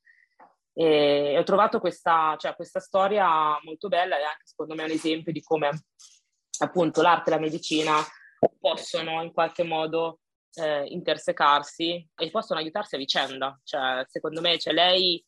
E 0.73 1.37
ho 1.37 1.43
trovato 1.43 1.79
questa, 1.79 2.37
cioè, 2.39 2.55
questa 2.55 2.81
storia 2.81 3.59
molto 3.63 3.89
bella 3.89 4.19
e 4.19 4.23
anche 4.23 4.47
secondo 4.47 4.75
me 4.75 4.85
un 4.85 4.91
esempio 4.91 5.31
di 5.31 5.43
come 5.43 5.69
appunto 6.61 7.03
l'arte 7.03 7.31
e 7.31 7.35
la 7.35 7.41
medicina 7.41 7.95
possono 8.59 9.23
in 9.23 9.33
qualche 9.33 9.63
modo 9.63 10.21
eh, 10.55 10.85
intersecarsi 10.87 12.09
e 12.15 12.31
possono 12.31 12.61
aiutarsi 12.61 12.95
a 12.95 12.99
vicenda. 12.99 13.59
Cioè, 13.63 14.05
secondo 14.07 14.41
me, 14.41 14.59
cioè, 14.59 14.73
lei 14.73 15.23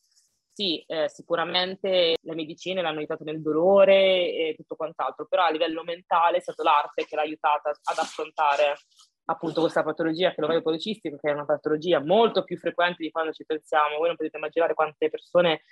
sì, 0.52 0.82
eh, 0.86 1.08
sicuramente 1.08 2.16
le 2.20 2.34
medicine 2.34 2.82
l'hanno 2.82 2.98
aiutato 2.98 3.24
nel 3.24 3.40
dolore 3.40 4.32
e 4.32 4.54
tutto 4.56 4.76
quant'altro, 4.76 5.26
però 5.26 5.44
a 5.44 5.50
livello 5.50 5.82
mentale 5.82 6.38
è 6.38 6.40
stata 6.40 6.62
l'arte 6.62 7.04
che 7.06 7.16
l'ha 7.16 7.22
aiutata 7.22 7.70
ad 7.70 7.98
affrontare 7.98 8.76
appunto 9.24 9.60
questa 9.60 9.82
patologia 9.82 10.30
che 10.30 10.36
è 10.36 10.40
l'ovaio 10.40 10.62
policistico, 10.62 11.16
che 11.16 11.30
è 11.30 11.32
una 11.32 11.46
patologia 11.46 12.04
molto 12.04 12.44
più 12.44 12.58
frequente 12.58 13.02
di 13.02 13.10
quando 13.10 13.32
ci 13.32 13.44
pensiamo. 13.46 13.96
Voi 13.96 14.08
non 14.08 14.16
potete 14.16 14.36
immaginare 14.36 14.74
quante 14.74 15.08
persone 15.08 15.62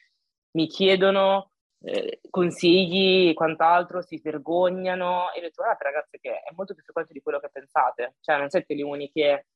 mi 0.53 0.66
chiedono 0.66 1.51
eh, 1.83 2.20
consigli 2.28 3.28
e 3.28 3.35
quant'altro, 3.35 4.03
si 4.03 4.20
vergognano 4.22 5.33
e 5.33 5.41
le 5.41 5.51
trovate 5.51 5.85
ragazze 5.85 6.18
che 6.20 6.31
è 6.31 6.53
molto 6.55 6.74
più 6.74 6.83
frequente 6.83 7.12
di 7.12 7.20
quello 7.20 7.41
che 7.41 7.49
pensate, 7.51 8.16
cioè 8.20 8.39
non 8.39 8.51
siete 8.51 8.74
le 8.74 8.83
uniche 8.83 9.47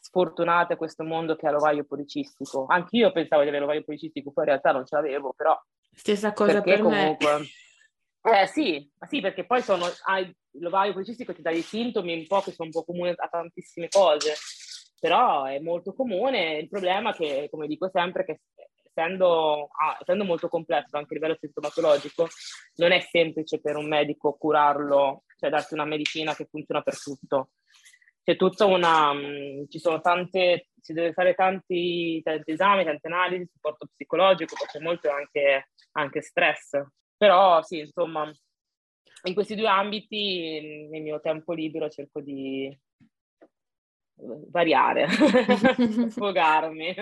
sfortunate 0.00 0.74
a 0.74 0.76
questo 0.76 1.04
mondo 1.04 1.36
che 1.36 1.46
ha 1.46 1.50
l'ovaio 1.50 1.84
policistico. 1.84 2.66
Anch'io 2.68 3.12
pensavo 3.12 3.42
di 3.42 3.48
avere 3.48 3.64
l'ovaio 3.64 3.84
policistico, 3.84 4.30
poi 4.30 4.44
in 4.44 4.50
realtà 4.50 4.72
non 4.72 4.86
ce 4.86 4.96
l'avevo, 4.96 5.34
però... 5.36 5.58
Stessa 5.92 6.32
cosa 6.32 6.62
per 6.62 6.80
comunque... 6.80 7.38
me. 7.38 7.46
Eh 8.20 8.46
sì, 8.46 8.90
sì, 9.08 9.20
perché 9.20 9.46
poi 9.46 9.62
sono, 9.62 9.86
hai, 10.04 10.30
l'ovaio 10.58 10.92
policistico 10.92 11.32
ti 11.32 11.40
dà 11.40 11.50
dei 11.50 11.62
sintomi 11.62 12.12
un 12.12 12.26
po' 12.26 12.40
che 12.40 12.50
sono 12.50 12.66
un 12.66 12.72
po' 12.72 12.84
comuni 12.84 13.14
a 13.16 13.28
tantissime 13.28 13.88
cose, 13.88 14.34
però 14.98 15.44
è 15.44 15.60
molto 15.60 15.94
comune. 15.94 16.58
Il 16.58 16.68
problema 16.68 17.12
è 17.12 17.14
che, 17.14 17.48
come 17.50 17.66
dico 17.66 17.88
sempre, 17.88 18.24
che 18.24 18.40
essendo, 18.98 19.68
ah, 19.70 19.96
essendo 20.00 20.24
molto 20.24 20.48
complesso 20.48 20.96
anche 20.96 21.14
a 21.14 21.14
livello 21.14 21.36
sintomatologico, 21.38 22.28
non 22.76 22.92
è 22.92 23.00
semplice 23.00 23.60
per 23.60 23.76
un 23.76 23.86
medico 23.86 24.36
curarlo, 24.36 25.24
cioè 25.38 25.50
darti 25.50 25.74
una 25.74 25.84
medicina 25.84 26.34
che 26.34 26.46
funziona 26.50 26.82
per 26.82 27.00
tutto. 27.00 27.50
C'è 28.22 28.36
tutta 28.36 28.66
una, 28.66 29.12
mm, 29.14 29.64
ci 29.68 29.78
sono 29.78 30.00
tante, 30.00 30.68
si 30.80 30.92
deve 30.92 31.12
fare 31.12 31.34
tanti, 31.34 32.20
tanti 32.22 32.50
esami, 32.50 32.84
tante 32.84 33.06
analisi, 33.06 33.48
supporto 33.50 33.86
psicologico, 33.86 34.54
perché 34.58 34.80
molto 34.80 35.10
anche, 35.10 35.70
anche 35.92 36.20
stress. 36.20 36.82
Però 37.16 37.62
sì, 37.62 37.78
insomma, 37.78 38.30
in 39.24 39.34
questi 39.34 39.54
due 39.54 39.68
ambiti 39.68 40.88
nel 40.90 41.02
mio 41.02 41.20
tempo 41.20 41.52
libero 41.52 41.88
cerco 41.88 42.20
di, 42.20 42.76
variare, 44.50 45.06
sfogarmi, 46.10 46.94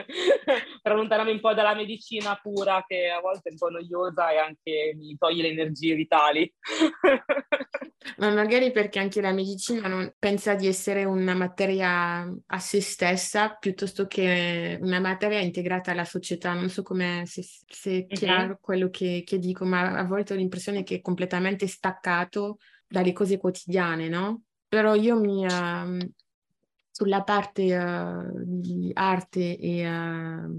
per 0.82 0.92
allontanarmi 0.92 1.32
un 1.32 1.40
po' 1.40 1.54
dalla 1.54 1.74
medicina 1.74 2.38
pura 2.40 2.84
che 2.86 3.08
a 3.08 3.20
volte 3.20 3.48
è 3.48 3.52
un 3.52 3.58
po' 3.58 3.70
noiosa 3.70 4.30
e 4.30 4.36
anche 4.38 4.94
mi 4.96 5.16
toglie 5.18 5.42
le 5.42 5.48
energie 5.48 5.94
vitali. 5.94 6.52
Ma 8.18 8.30
magari 8.30 8.70
perché 8.70 8.98
anche 8.98 9.20
la 9.20 9.32
medicina 9.32 9.88
non 9.88 10.14
pensa 10.18 10.54
di 10.54 10.66
essere 10.66 11.04
una 11.04 11.34
materia 11.34 12.20
a 12.46 12.58
se 12.58 12.80
stessa 12.80 13.54
piuttosto 13.54 14.06
che 14.06 14.78
una 14.80 15.00
materia 15.00 15.40
integrata 15.40 15.90
alla 15.90 16.04
società. 16.04 16.52
Non 16.54 16.68
so 16.68 16.82
come 16.82 17.24
se, 17.26 17.42
se 17.42 18.06
è 18.08 18.14
chiaro 18.14 18.52
uh-huh. 18.52 18.60
quello 18.60 18.90
che, 18.90 19.22
che 19.26 19.38
dico, 19.38 19.64
ma 19.64 19.98
a 19.98 20.04
volte 20.04 20.32
ho 20.32 20.36
l'impressione 20.36 20.84
che 20.84 20.96
è 20.96 21.00
completamente 21.00 21.66
staccato 21.66 22.58
dalle 22.86 23.12
cose 23.12 23.38
quotidiane, 23.38 24.08
no? 24.08 24.42
Però 24.68 24.94
io 24.94 25.18
mi, 25.18 25.44
uh, 25.44 25.98
sulla 26.97 27.22
parte 27.22 27.76
uh, 27.76 28.42
di 28.42 28.90
arte 28.94 29.59
e, 29.59 29.86
uh, 29.86 30.51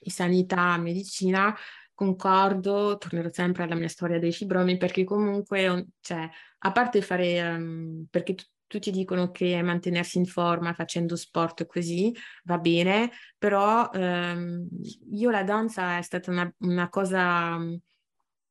e, 0.00 0.10
sanità, 0.10 0.76
medicina, 0.78 1.56
concordo, 1.94 2.98
tornerò 2.98 3.28
sempre 3.30 3.62
alla 3.62 3.76
mia 3.76 3.86
storia 3.86 4.18
dei 4.18 4.32
fibromi 4.32 4.76
perché 4.78 5.04
comunque, 5.04 5.90
cioè, 6.00 6.28
a 6.58 6.72
parte 6.72 7.02
fare, 7.02 7.40
um, 7.54 8.04
perché 8.10 8.34
t- 8.34 8.48
tutti 8.66 8.90
dicono 8.90 9.30
che 9.30 9.62
mantenersi 9.62 10.18
in 10.18 10.26
forma 10.26 10.72
facendo 10.74 11.14
sport 11.14 11.64
così 11.66 12.12
va 12.46 12.58
bene, 12.58 13.12
però 13.38 13.88
um, 13.92 14.66
io 15.12 15.30
la 15.30 15.44
danza 15.44 15.98
è 15.98 16.02
stata 16.02 16.32
una, 16.32 16.52
una 16.62 16.88
cosa 16.88 17.54
uh, 17.54 17.72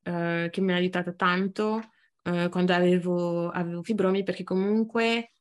che 0.03 0.61
mi 0.61 0.72
ha 0.72 0.76
aiutato 0.76 1.15
tanto 1.15 1.82
quando 2.22 2.74
avevo, 2.74 3.49
avevo 3.49 3.82
fibromi 3.82 4.22
perché 4.22 4.43
comunque 4.43 5.32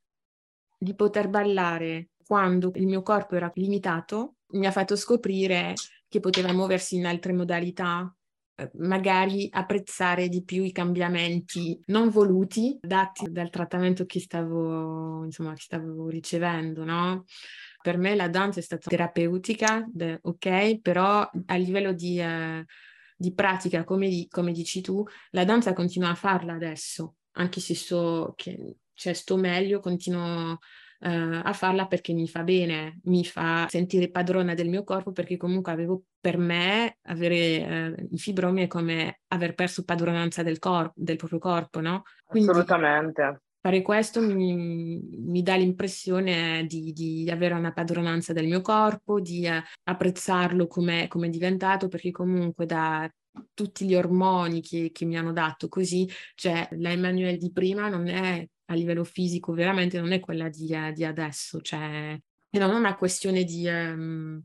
di 0.78 0.94
poter 0.94 1.28
ballare 1.28 2.10
quando 2.24 2.70
il 2.74 2.86
mio 2.86 3.02
corpo 3.02 3.34
era 3.34 3.50
limitato 3.54 4.34
mi 4.50 4.66
ha 4.66 4.70
fatto 4.70 4.96
scoprire 4.96 5.74
che 6.08 6.20
poteva 6.20 6.52
muoversi 6.52 6.96
in 6.96 7.06
altre 7.06 7.32
modalità, 7.32 8.14
eh, 8.54 8.70
magari 8.74 9.48
apprezzare 9.50 10.28
di 10.28 10.42
più 10.42 10.62
i 10.62 10.72
cambiamenti 10.72 11.80
non 11.86 12.08
voluti 12.08 12.78
dati 12.80 13.30
dal 13.30 13.50
trattamento 13.50 14.06
che 14.06 14.20
stavo, 14.20 15.24
insomma, 15.24 15.52
che 15.52 15.62
stavo 15.62 16.08
ricevendo, 16.08 16.84
no? 16.84 17.24
Per 17.82 17.98
me 17.98 18.14
la 18.14 18.28
danza 18.28 18.60
è 18.60 18.62
stata 18.62 18.88
terapeutica, 18.88 19.86
ok, 20.22 20.80
però 20.80 21.28
a 21.46 21.56
livello 21.56 21.92
di, 21.92 22.18
eh, 22.18 22.64
di 23.16 23.32
pratica, 23.34 23.84
come, 23.84 24.26
come, 24.28 24.52
dici 24.52 24.80
tu, 24.80 25.04
la 25.30 25.44
danza 25.44 25.72
continua 25.72 26.10
a 26.10 26.14
farla 26.14 26.54
adesso, 26.54 27.16
anche 27.32 27.60
se 27.60 27.74
so 27.74 28.32
che 28.36 28.76
cioè 28.98 29.12
sto 29.12 29.36
meglio, 29.36 29.78
continuo 29.78 30.50
uh, 30.52 30.58
a 30.98 31.52
farla 31.52 31.86
perché 31.86 32.12
mi 32.12 32.26
fa 32.26 32.42
bene, 32.42 32.98
mi 33.04 33.24
fa 33.24 33.66
sentire 33.68 34.10
padrona 34.10 34.54
del 34.54 34.68
mio 34.68 34.82
corpo 34.82 35.12
perché 35.12 35.36
comunque 35.36 35.70
avevo 35.70 36.02
per 36.20 36.36
me 36.36 36.98
avere 37.02 37.94
uh, 37.96 38.08
i 38.10 38.18
fibromi 38.18 38.64
è 38.64 38.66
come 38.66 39.20
aver 39.28 39.54
perso 39.54 39.84
padronanza 39.84 40.42
del, 40.42 40.58
corpo, 40.58 40.92
del 40.96 41.16
proprio 41.16 41.38
corpo, 41.38 41.80
no? 41.80 42.02
Quindi, 42.26 42.50
Assolutamente. 42.50 43.42
Fare 43.60 43.82
questo 43.82 44.20
mi, 44.20 45.00
mi 45.00 45.42
dà 45.42 45.54
l'impressione 45.56 46.64
di, 46.66 46.92
di, 46.92 47.28
avere 47.30 47.54
una 47.54 47.72
padronanza 47.72 48.32
del 48.32 48.46
mio 48.46 48.62
corpo, 48.62 49.20
di 49.20 49.46
uh, 49.46 49.62
apprezzarlo 49.84 50.66
come 50.66 51.06
è 51.06 51.28
diventato, 51.28 51.86
perché 51.86 52.10
comunque 52.10 52.66
da 52.66 53.08
tutti 53.54 53.86
gli 53.86 53.94
ormoni 53.94 54.60
che, 54.60 54.90
che, 54.92 55.04
mi 55.04 55.16
hanno 55.16 55.32
dato 55.32 55.68
così, 55.68 56.08
cioè 56.34 56.68
la 56.78 56.90
Emanuele 56.90 57.36
di 57.36 57.52
prima 57.52 57.88
non 57.88 58.08
è 58.08 58.44
a 58.70 58.74
livello 58.74 59.04
fisico 59.04 59.52
veramente 59.52 59.98
non 59.98 60.12
è 60.12 60.20
quella 60.20 60.48
di, 60.48 60.72
eh, 60.72 60.92
di 60.92 61.04
adesso, 61.04 61.60
cioè 61.60 62.18
non 62.50 62.70
è 62.70 62.74
una 62.74 62.96
questione 62.96 63.44
di, 63.44 63.66
um, 63.66 64.40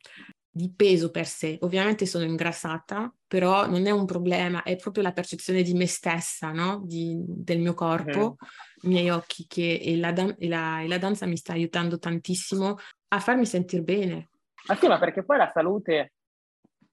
di, 0.50 0.72
peso 0.74 1.12
per 1.12 1.26
sé. 1.26 1.58
Ovviamente 1.62 2.06
sono 2.06 2.24
ingrassata, 2.24 3.14
però 3.28 3.68
non 3.68 3.86
è 3.86 3.92
un 3.92 4.06
problema, 4.06 4.64
è 4.64 4.76
proprio 4.76 5.04
la 5.04 5.14
percezione 5.14 5.62
di 5.62 5.74
me 5.74 5.88
stessa, 5.88 6.52
no? 6.52 6.82
di, 6.86 7.18
del 7.26 7.60
mio 7.60 7.74
corpo, 7.74 8.38
i 8.84 8.88
miei 8.88 9.10
occhi, 9.10 9.46
che 9.48 9.80
e 9.82 9.98
la, 9.98 10.14
e, 10.14 10.48
la, 10.48 10.82
e 10.82 10.88
la, 10.88 10.98
danza 10.98 11.26
mi 11.26 11.38
sta 11.38 11.54
aiutando 11.54 11.98
tantissimo 11.98 12.78
a 13.10 13.20
farmi 13.20 13.46
sentire 13.46 13.84
bene. 13.84 14.30
Ma 14.68 14.76
sì, 14.76 14.88
ma 14.88 15.00
perché 15.00 15.24
poi 15.24 15.38
la 15.38 15.52
salute, 15.54 16.14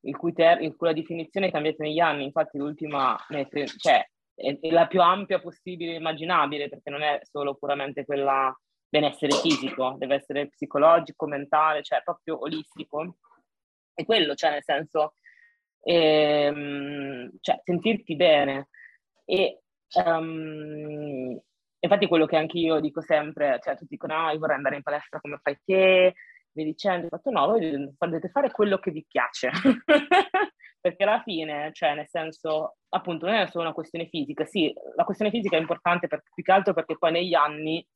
il 0.00 0.16
cui, 0.16 0.32
ter- 0.32 0.62
il 0.62 0.74
cui 0.74 0.88
la 0.88 0.92
definizione 0.92 1.48
è 1.48 1.50
cambiata 1.52 1.84
negli 1.84 2.00
anni, 2.00 2.24
infatti 2.24 2.58
l'ultima, 2.58 3.16
cioè 3.76 4.04
è, 4.40 4.70
la 4.70 4.86
più 4.86 5.00
ampia 5.00 5.40
possibile 5.40 5.94
immaginabile, 5.94 6.68
perché 6.68 6.90
non 6.90 7.02
è 7.02 7.20
solo 7.22 7.54
puramente 7.54 8.04
quella 8.04 8.54
benessere 8.88 9.32
fisico, 9.34 9.94
deve 9.98 10.16
essere 10.16 10.48
psicologico, 10.48 11.26
mentale, 11.26 11.82
cioè 11.82 12.02
proprio 12.02 12.40
olistico. 12.42 13.16
E 13.94 14.04
quello, 14.04 14.34
cioè 14.34 14.50
nel 14.50 14.64
senso, 14.64 15.14
ehm, 15.82 17.30
cioè, 17.40 17.60
sentirti 17.62 18.16
bene. 18.16 18.68
E 19.24 19.60
um, 20.04 21.38
infatti 21.78 22.06
quello 22.06 22.26
che 22.26 22.36
anche 22.36 22.58
io 22.58 22.80
dico 22.80 23.00
sempre, 23.02 23.58
cioè 23.62 23.74
tutti 23.74 23.88
dicono, 23.90 24.14
ah, 24.14 24.32
io 24.32 24.38
vorrei 24.38 24.56
andare 24.56 24.76
in 24.76 24.82
palestra 24.82 25.20
come 25.20 25.38
fai 25.42 25.58
te, 25.64 26.14
mi 26.52 26.64
dicendo, 26.64 27.06
ho 27.06 27.10
fatto 27.10 27.30
no, 27.30 27.46
voi 27.46 27.94
dovete 27.96 28.28
fare 28.30 28.50
quello 28.50 28.78
che 28.78 28.90
vi 28.90 29.04
piace. 29.06 29.50
perché 30.80 31.04
alla 31.04 31.22
fine, 31.22 31.70
cioè 31.72 31.94
nel 31.94 32.08
senso, 32.08 32.76
appunto, 32.88 33.26
non 33.26 33.34
è 33.34 33.46
solo 33.46 33.64
una 33.64 33.74
questione 33.74 34.08
fisica, 34.08 34.44
sì, 34.44 34.72
la 34.96 35.04
questione 35.04 35.30
fisica 35.30 35.56
è 35.56 35.60
importante 35.60 36.06
per, 36.08 36.22
più 36.32 36.42
che 36.42 36.52
altro 36.52 36.72
perché 36.72 36.96
poi 36.96 37.12
negli 37.12 37.34
anni, 37.34 37.86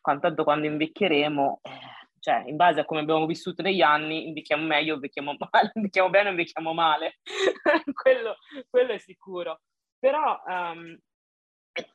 tanto 0.00 0.42
quando 0.42 0.66
invecchieremo, 0.66 1.60
eh, 1.62 1.70
cioè 2.18 2.44
in 2.46 2.56
base 2.56 2.80
a 2.80 2.84
come 2.84 3.00
abbiamo 3.00 3.26
vissuto 3.26 3.62
negli 3.62 3.80
anni, 3.80 4.26
invecchiamo 4.26 4.64
meglio, 4.64 4.94
invecchiamo 4.94 5.36
male, 5.50 5.70
invecchiamo 5.74 6.10
bene, 6.10 6.30
invecchiamo 6.30 6.72
male, 6.72 7.18
quello, 7.92 8.36
quello, 8.68 8.92
è 8.92 8.98
sicuro. 8.98 9.60
Però 9.98 10.42
um, 10.46 10.98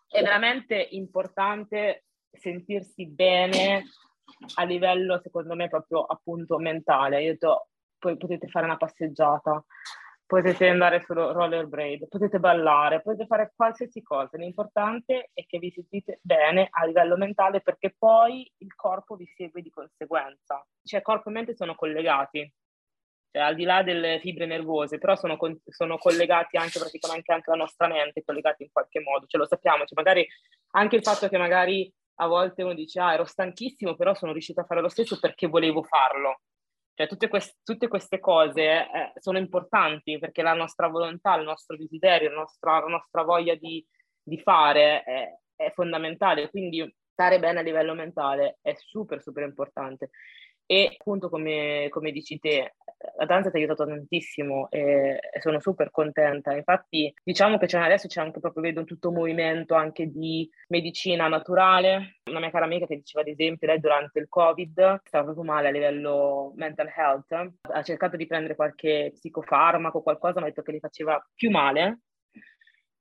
è 0.08 0.22
veramente 0.22 0.88
importante 0.92 2.06
sentirsi 2.32 3.06
bene 3.06 3.84
a 4.56 4.64
livello, 4.64 5.20
secondo 5.22 5.56
me, 5.56 5.68
proprio 5.68 6.04
appunto 6.04 6.58
mentale. 6.58 7.22
Io 7.24 7.32
detto, 7.32 7.70
poi 7.98 8.18
potete 8.18 8.48
fare 8.48 8.66
una 8.66 8.78
passeggiata, 8.78 9.64
potete 10.28 10.68
andare 10.68 11.02
sullo 11.06 11.32
rollerblade, 11.32 12.08
potete 12.08 12.38
ballare, 12.38 13.02
potete 13.02 13.26
fare 13.26 13.54
qualsiasi 13.56 14.04
cosa. 14.04 14.38
L'importante 14.38 15.32
è 15.34 15.46
che 15.46 15.58
vi 15.58 15.72
sentite 15.72 16.20
bene 16.22 16.68
a 16.70 16.86
livello 16.86 17.16
mentale 17.16 17.62
perché 17.62 17.96
poi 17.98 18.52
il 18.58 18.76
corpo 18.76 19.16
vi 19.16 19.26
segue 19.36 19.62
di 19.62 19.70
conseguenza. 19.70 20.64
Cioè 20.84 21.02
corpo 21.02 21.30
e 21.30 21.32
mente 21.32 21.56
sono 21.56 21.76
collegati, 21.76 22.54
cioè 23.32 23.42
al 23.42 23.56
di 23.56 23.64
là 23.64 23.84
delle 23.84 24.20
fibre 24.20 24.46
nervose, 24.46 24.98
però 24.98 25.16
sono, 25.16 25.38
con- 25.38 25.60
sono 25.66 25.98
collegati 25.98 26.58
anche 26.58 26.78
praticamente 26.78 27.32
anche 27.32 27.50
la 27.50 27.58
nostra 27.58 27.88
mente, 27.88 28.24
collegati 28.24 28.64
in 28.64 28.70
qualche 28.72 29.00
modo. 29.00 29.26
Cioè 29.28 29.40
lo 29.40 29.48
sappiamo, 29.48 29.86
cioè 29.86 29.96
magari 29.96 30.28
anche 30.72 30.98
il 30.98 31.04
fatto 31.04 31.30
che 31.30 31.38
magari 31.38 31.92
a 32.20 32.28
volte 32.28 32.64
uno 32.64 32.74
dice 32.74 33.00
ah 33.00 33.14
ero 33.14 33.26
stanchissimo 33.26 33.96
però 33.96 34.16
sono 34.16 34.32
riuscito 34.32 34.60
a 34.60 34.64
fare 34.66 34.82
lo 34.82 34.90
stesso 34.90 35.20
perché 35.20 35.46
volevo 35.48 35.84
farlo 35.84 36.40
cioè, 36.98 37.08
tutte, 37.08 37.28
queste, 37.28 37.60
tutte 37.64 37.88
queste 37.88 38.20
cose 38.20 38.62
eh, 38.64 39.12
sono 39.20 39.38
importanti 39.38 40.18
perché 40.18 40.42
la 40.42 40.56
nostra 40.56 40.88
volontà, 40.88 41.36
il 41.36 41.44
nostro 41.44 41.78
desiderio, 41.78 42.32
la 42.32 42.38
nostra, 42.38 42.80
la 42.80 42.88
nostra 42.88 43.22
voglia 43.22 43.54
di, 43.54 43.86
di 44.20 44.40
fare 44.40 45.04
è, 45.04 45.38
è, 45.56 45.72
fondamentale. 45.76 46.50
Quindi 46.50 46.92
stare 47.12 47.40
bene 47.40 47.60
a 47.60 47.62
livello 47.62 47.94
mentale 47.94 48.58
è 48.64 48.74
super 48.76 49.22
super 49.22 49.44
importante 49.44 50.10
e 50.66 50.90
appunto 51.00 51.30
come, 51.30 51.88
come 51.92 52.12
dici 52.12 52.40
te, 52.40 52.78
la 53.18 53.26
danza 53.26 53.50
ti 53.50 53.58
ha 53.58 53.60
aiutato 53.60 53.86
tantissimo 53.86 54.70
e, 54.70 55.20
e 55.32 55.42
sono 55.42 55.60
super 55.60 55.92
contenta. 55.92 56.54
Infatti 56.56 57.14
diciamo 57.24 57.58
che 57.58 57.68
c'è, 57.68 57.80
adesso 57.80 58.08
c'è 58.08 58.22
anche 58.22 58.40
proprio, 58.40 58.64
vedo 58.64 58.84
tutto 58.84 59.10
un 59.10 59.16
movimento 59.16 59.76
anche 59.76 60.08
di 60.08 60.50
medicina 60.70 61.28
naturale. 61.28 62.20
Una 62.30 62.40
mia 62.40 62.50
cara 62.50 62.66
amica 62.66 62.86
che 62.86 62.96
diceva 62.98 63.22
ad 63.22 63.30
esempio 63.30 63.68
lei 63.68 63.80
durante 63.80 64.20
il 64.20 64.28
Covid 64.28 65.02
stava 65.04 65.24
proprio 65.26 65.44
male 65.44 65.68
a 65.68 65.72
livello 65.72 66.54
mental 66.56 66.92
health, 66.96 67.32
ha 67.62 67.84
cercato 67.84 68.18
di 68.18 68.26
prendere 68.26 68.56
qualche 68.56 69.12
psicofarmaco, 69.14 70.02
qualcosa, 70.02 70.40
ma 70.40 70.46
ha 70.46 70.50
detto 70.50 70.64
che 70.64 70.74
gli 70.74 70.80
faceva 70.80 71.24
più 71.36 71.50
male 71.50 72.00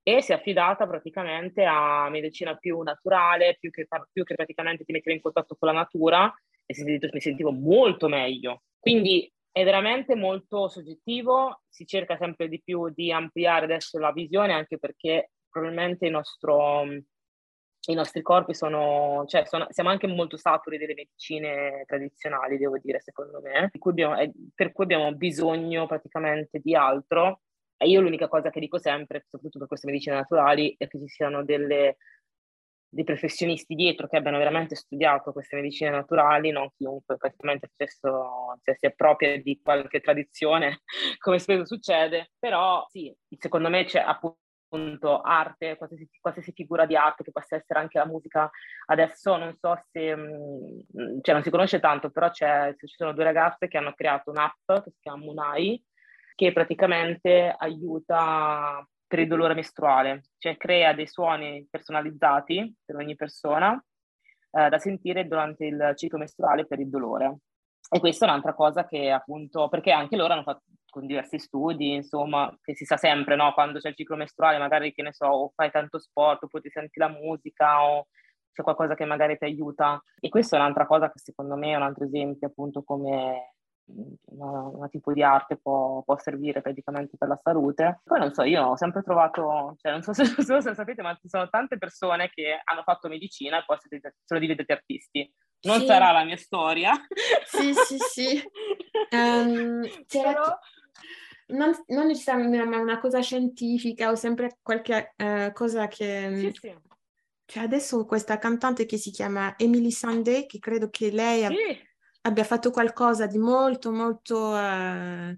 e 0.09 0.23
si 0.23 0.31
è 0.31 0.37
affidata 0.37 0.87
praticamente 0.87 1.65
a 1.65 2.09
medicina 2.11 2.55
più 2.55 2.81
naturale, 2.83 3.57
più 3.59 3.71
che, 3.71 3.89
più 4.13 4.23
che 4.23 4.35
praticamente 4.37 4.85
ti 4.85 4.93
metteva 4.93 5.17
in 5.17 5.23
contatto 5.23 5.57
con 5.59 5.69
la 5.69 5.75
natura 5.75 6.33
e 6.65 7.01
mi 7.13 7.21
sentivo 7.21 7.51
molto 7.51 8.07
meglio. 8.07 8.63
Quindi 8.79 9.29
è 9.57 9.65
veramente 9.65 10.15
molto 10.15 10.69
soggettivo, 10.69 11.63
si 11.67 11.87
cerca 11.87 12.19
sempre 12.19 12.47
di 12.47 12.61
più 12.63 12.91
di 12.91 13.11
ampliare 13.11 13.65
adesso 13.65 13.99
la 13.99 14.13
visione 14.13 14.53
anche 14.53 14.79
perché 14.79 15.31
probabilmente 15.49 16.05
il 16.05 16.13
nostro, 16.13 16.83
i 16.85 17.95
nostri 17.95 18.21
corpi 18.21 18.53
sono, 18.53 19.25
cioè 19.27 19.47
sono, 19.47 19.67
siamo 19.71 19.89
anche 19.89 20.09
molto 20.09 20.37
saturi 20.37 20.77
delle 20.77 20.93
medicine 20.93 21.85
tradizionali, 21.87 22.59
devo 22.59 22.77
dire, 22.77 23.01
secondo 23.01 23.41
me, 23.41 23.71
cui 23.79 23.93
abbiamo, 23.93 24.17
per 24.55 24.73
cui 24.73 24.85
abbiamo 24.85 25.15
bisogno 25.15 25.87
praticamente 25.87 26.61
di 26.63 26.75
altro. 26.75 27.41
E 27.79 27.89
io 27.89 28.03
l'unica 28.03 28.29
cosa 28.29 28.51
che 28.51 28.61
dico 28.61 28.77
sempre, 28.79 29.23
soprattutto 29.23 29.59
per 29.59 29.69
queste 29.69 29.87
medicine 29.87 30.17
naturali, 30.17 30.75
è 30.77 30.87
che 30.87 30.99
ci 30.99 31.09
siano 31.09 31.43
delle 31.43 31.97
dei 32.97 33.05
professionisti 33.05 33.75
dietro 33.75 34.09
che 34.09 34.17
abbiano 34.17 34.39
veramente 34.39 34.75
studiato 34.75 35.33
queste 35.33 35.57
medicine 35.57 35.91
naturali, 35.91 36.51
non 36.51 36.71
chiunque 36.75 37.19
praticamente 37.19 37.69
stesso 37.75 38.57
cioè, 38.63 38.75
si 38.75 38.87
appropria 38.87 39.41
di 39.41 39.61
qualche 39.63 40.01
tradizione, 40.01 40.81
come 41.21 41.39
spesso 41.39 41.67
succede, 41.67 42.31
però 42.39 42.87
sì, 42.89 43.15
secondo 43.39 43.69
me 43.69 43.85
c'è 43.85 44.01
appunto 44.01 45.21
arte, 45.21 45.77
qualsiasi, 45.77 46.09
qualsiasi, 46.19 46.53
figura 46.53 46.87
di 46.87 46.97
arte 46.97 47.23
che 47.23 47.33
possa 47.33 47.57
essere 47.57 47.81
anche 47.81 47.99
la 47.99 48.07
musica. 48.07 48.51
Adesso 48.87 49.37
non 49.37 49.55
so 49.61 49.79
se, 49.91 50.17
mm, 50.17 51.21
cioè 51.21 51.35
non 51.35 51.43
si 51.43 51.51
conosce 51.51 51.81
tanto, 51.81 52.11
però 52.11 52.31
c'è, 52.31 52.75
ci 52.79 52.87
sono 52.97 53.13
due 53.13 53.25
ragazze 53.25 53.69
che 53.69 53.77
hanno 53.77 53.93
creato 53.93 54.31
un'app 54.31 54.83
che 54.85 54.91
si 54.91 55.01
chiama 55.03 55.19
Munai, 55.19 55.83
che 56.35 56.53
praticamente 56.53 57.55
aiuta 57.59 58.87
per 59.07 59.21
il 59.21 59.29
dolore 59.29 59.55
mestruale, 59.55 60.25
cioè 60.39 60.57
crea 60.57 60.93
dei 60.93 61.07
suoni 61.07 61.67
personalizzati 61.71 62.75
per 62.85 62.97
ogni 62.97 63.15
persona 63.15 63.83
eh, 64.51 64.69
da 64.69 64.79
sentire 64.79 65.27
durante 65.27 65.67
il 65.67 65.93
ciclo 65.97 66.19
mestruale 66.19 66.67
per 66.67 66.81
il 66.81 66.89
dolore. 66.89 67.39
E 67.89 68.01
questa 68.01 68.27
è 68.27 68.29
un'altra 68.29 68.53
cosa 68.55 68.85
che 68.85 69.11
appunto, 69.11 69.69
perché 69.69 69.93
anche 69.93 70.17
loro 70.17 70.33
hanno 70.33 70.43
fatto 70.43 70.63
con 70.91 71.07
diversi 71.07 71.39
studi, 71.39 71.93
insomma, 71.95 72.53
che 72.63 72.75
si 72.75 72.85
sa 72.85 72.97
sempre, 72.97 73.37
no? 73.37 73.53
Quando 73.53 73.79
c'è 73.79 73.91
il 73.91 73.95
ciclo 73.95 74.17
mestruale, 74.17 74.59
magari, 74.59 74.93
che 74.93 75.03
ne 75.03 75.13
so, 75.13 75.27
o 75.27 75.53
fai 75.55 75.71
tanto 75.71 75.99
sport, 75.99 76.45
oppure 76.45 76.63
ti 76.63 76.71
senti 76.71 76.99
la 76.99 77.09
musica, 77.09 77.85
o 77.85 78.09
c'è 78.51 78.63
qualcosa 78.63 78.95
che 78.95 79.05
magari 79.05 79.37
ti 79.37 79.45
aiuta. 79.45 80.03
E 80.19 80.31
questa 80.31 80.57
è 80.57 80.59
un'altra 80.59 80.87
cosa 80.87 81.13
che 81.13 81.19
secondo 81.19 81.55
me 81.55 81.73
è 81.73 81.77
un 81.77 81.83
altro 81.83 82.07
esempio, 82.07 82.49
appunto, 82.49 82.83
come 82.83 83.56
una, 83.87 84.62
una, 84.62 84.89
tipo 84.89 85.12
di 85.12 85.22
arte 85.22 85.57
può, 85.57 86.03
può, 86.03 86.18
servire 86.18 86.61
praticamente 86.61 87.16
per 87.16 87.28
la 87.28 87.41
salute. 87.43 88.01
Poi 88.05 88.18
non 88.18 88.32
so, 88.32 88.43
io 88.43 88.64
ho 88.64 88.76
sempre 88.76 89.03
trovato, 89.03 89.76
cioè 89.80 89.93
non 89.93 90.03
so 90.03 90.12
se, 90.12 90.24
se 90.61 90.74
sapete, 90.74 91.03
ma 91.03 91.16
ci 91.20 91.28
sono 91.28 91.49
tante 91.49 91.78
persone 91.78 92.30
che 92.30 92.61
hanno 92.64 92.82
fatto 92.82 93.09
medicina 93.09 93.59
e 93.59 93.64
poi 93.64 93.78
sono 94.24 94.41
diventati 94.41 94.72
artisti. 94.72 95.32
Non 95.62 95.80
sì. 95.80 95.87
sarà 95.87 96.12
la 96.12 96.24
mia 96.24 96.37
storia. 96.37 96.93
Sì, 97.47 97.72
sì, 97.72 97.97
sì. 97.99 98.43
um, 99.11 99.82
c'era... 100.07 100.32
Però... 100.32 100.59
Non, 101.49 101.70
non 101.87 102.09
necessariamente 102.09 102.59
una 102.61 102.99
cosa 102.99 103.20
scientifica 103.20 104.11
o 104.11 104.16
sempre 104.16 104.59
qualche 104.62 105.14
uh, 105.16 105.53
cosa 105.53 105.87
che... 105.87 106.53
Sì, 106.53 106.68
sì. 106.68 106.74
Cioè 107.49 107.62
adesso 107.62 108.05
questa 108.05 108.39
cantante 108.39 108.84
che 108.87 108.97
si 108.97 109.12
chiama 109.12 109.55
Emily 109.57 109.93
Sunday, 109.93 110.47
che 110.47 110.59
credo 110.59 110.91
che 110.91 111.12
lei... 111.12 111.47
Sì. 111.47 111.55
Ha 111.70 111.86
abbia 112.27 112.45
fatto 112.45 112.70
qualcosa 112.70 113.27
di 113.27 113.39
molto, 113.39 113.91
molto... 113.91 114.57
Eh, 114.57 115.37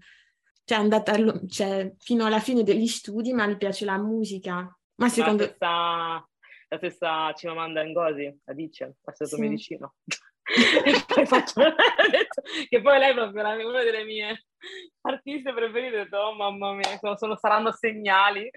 cioè 0.65 0.79
è 0.79 0.81
andata 0.81 1.15
cioè, 1.47 1.95
fino 1.99 2.27
alla 2.27 2.41
fine 2.41 2.63
degli 2.63 2.87
studi, 2.87 3.33
ma 3.33 3.47
gli 3.47 3.57
piace 3.57 3.85
la 3.85 3.99
musica. 3.99 4.77
Ma 4.97 5.09
secondo... 5.09 5.45
La 5.45 5.49
stessa, 5.49 6.29
la 6.69 6.77
stessa 6.77 7.33
Cimamanda 7.33 7.85
Ngozi, 7.85 8.41
la 8.45 8.53
dice, 8.53 8.85
ha 8.85 9.13
studiato 9.13 9.37
sì. 9.37 9.41
medicina. 9.41 9.93
poi 11.07 11.27
faccio... 11.27 11.63
che 12.69 12.81
poi 12.83 12.99
lei 12.99 13.11
è 13.11 13.15
proprio 13.15 13.69
una 13.69 13.83
delle 13.83 14.05
mie 14.05 14.45
artiste 15.03 15.53
preferite, 15.53 16.01
ho 16.01 16.03
detto, 16.05 16.17
oh 16.19 16.35
mamma 16.35 16.75
mia, 16.75 16.99
sono, 16.99 17.17
sono, 17.17 17.37
saranno 17.37 17.73
segnali, 17.73 18.51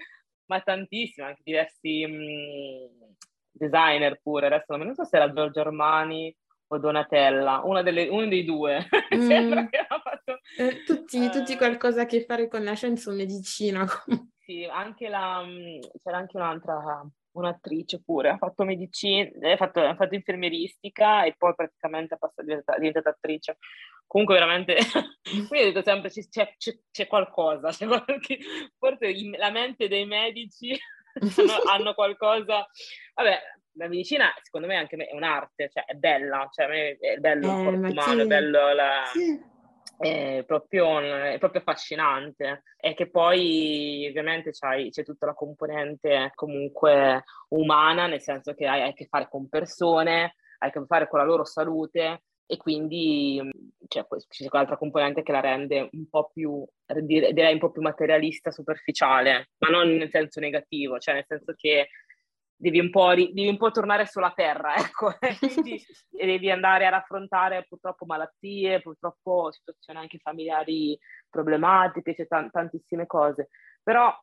ma 0.46 0.60
tantissimi, 0.60 1.26
anche 1.26 1.42
diversi 1.44 2.04
mh, 2.06 2.12
mm, 2.12 3.12
designer 3.52 4.20
pure, 4.20 4.46
adesso 4.46 4.76
non 4.76 4.94
so 4.94 5.04
se 5.04 5.16
era 5.16 5.32
Giorgio 5.32 5.60
Armani 5.60 6.34
o 6.74 6.78
Donatella, 6.78 7.62
una 7.64 7.82
delle, 7.82 8.08
uno 8.08 8.26
dei 8.26 8.44
due. 8.44 8.88
Mm. 9.12 9.66
fatto... 10.02 10.40
eh, 10.56 10.82
tutti, 10.84 11.18
uh... 11.18 11.30
tutti, 11.30 11.56
qualcosa 11.56 12.02
a 12.02 12.06
che 12.06 12.24
fare 12.24 12.48
con 12.48 12.64
la 12.64 12.72
scienza 12.72 13.10
o 13.10 13.14
medicina. 13.14 13.86
sì, 14.40 14.64
anche 14.64 15.08
la, 15.08 15.42
mm, 15.44 15.80
c'era 16.02 16.16
anche 16.16 16.36
un'altra, 16.38 17.06
un'attrice 17.32 18.02
pure, 18.02 18.30
ha 18.30 18.38
fatto 18.38 18.64
medicina, 18.64 19.52
ha 19.52 19.56
fatto, 19.56 19.80
ha 19.80 19.94
fatto 19.94 20.14
infermieristica 20.14 21.24
e 21.24 21.34
poi 21.36 21.54
praticamente 21.54 22.14
è 22.14 22.42
diventata, 22.42 22.78
diventata 22.78 23.10
attrice. 23.10 23.58
Comunque 24.06 24.34
veramente, 24.34 24.76
quindi 25.48 25.60
ho 25.60 25.72
detto 25.72 25.82
sempre 25.82 26.10
c'è, 26.10 26.54
c'è, 26.56 26.78
c'è 26.90 27.06
qualcosa, 27.06 27.68
c'è 27.68 27.86
qualche, 27.86 28.38
forse 28.78 29.14
la 29.36 29.50
mente 29.50 29.88
dei 29.88 30.06
medici 30.06 30.74
hanno, 31.20 31.62
hanno 31.70 31.94
qualcosa, 31.94 32.66
vabbè, 33.14 33.38
la 33.74 33.88
medicina 33.88 34.32
secondo 34.42 34.66
me 34.66 34.76
anche 34.76 34.96
è 34.96 35.14
un'arte, 35.14 35.70
cioè 35.72 35.84
è 35.84 35.94
bella, 35.94 36.48
cioè 36.50 36.96
è 36.98 37.16
bello 37.16 37.46
eh, 37.46 37.58
il 37.58 37.64
corpo 37.64 37.86
umano, 37.86 38.14
sì. 38.14 38.20
è 38.20 38.26
bello 38.26 38.72
la... 38.74 39.02
Sì. 39.12 39.50
È 39.98 40.42
proprio, 40.44 40.98
è 40.98 41.38
proprio, 41.38 41.60
affascinante 41.60 42.64
e 42.76 42.92
che 42.94 43.08
poi 43.08 44.04
ovviamente 44.08 44.50
c'è 44.50 45.04
tutta 45.04 45.26
la 45.26 45.34
componente 45.34 46.32
comunque 46.34 47.22
umana, 47.50 48.08
nel 48.08 48.20
senso 48.20 48.52
che 48.54 48.66
hai, 48.66 48.82
hai 48.82 48.88
a 48.88 48.92
che 48.94 49.06
fare 49.08 49.28
con 49.28 49.48
persone, 49.48 50.34
hai 50.58 50.68
a 50.68 50.72
che 50.72 50.84
fare 50.86 51.06
con 51.06 51.20
la 51.20 51.24
loro 51.24 51.44
salute 51.44 52.22
e 52.52 52.56
quindi 52.56 53.40
cioè, 53.88 54.06
c'è 54.28 54.48
quell'altra 54.48 54.76
componente 54.76 55.22
che 55.22 55.32
la 55.32 55.40
rende 55.40 55.88
un 55.92 56.06
po' 56.08 56.30
più, 56.32 56.62
direi 56.84 57.54
un 57.54 57.58
po' 57.58 57.70
più 57.70 57.80
materialista, 57.80 58.50
superficiale, 58.50 59.50
ma 59.58 59.68
non 59.68 59.94
nel 59.94 60.10
senso 60.10 60.38
negativo, 60.38 60.98
cioè 60.98 61.14
nel 61.14 61.24
senso 61.26 61.54
che 61.56 61.88
devi 62.62 62.78
un 62.78 62.90
po', 62.90 63.08
devi 63.12 63.48
un 63.48 63.56
po 63.56 63.72
tornare 63.72 64.06
sulla 64.06 64.32
terra, 64.34 64.76
ecco, 64.78 65.12
e 65.20 66.26
devi 66.26 66.50
andare 66.50 66.86
a 66.86 66.90
raffrontare 66.90 67.66
purtroppo 67.68 68.04
malattie, 68.06 68.80
purtroppo 68.80 69.50
situazioni 69.50 69.98
anche 69.98 70.18
familiari 70.18 70.96
problematiche, 71.28 72.14
c'è 72.14 72.26
t- 72.26 72.50
tantissime 72.50 73.06
cose. 73.06 73.48
Però 73.82 74.16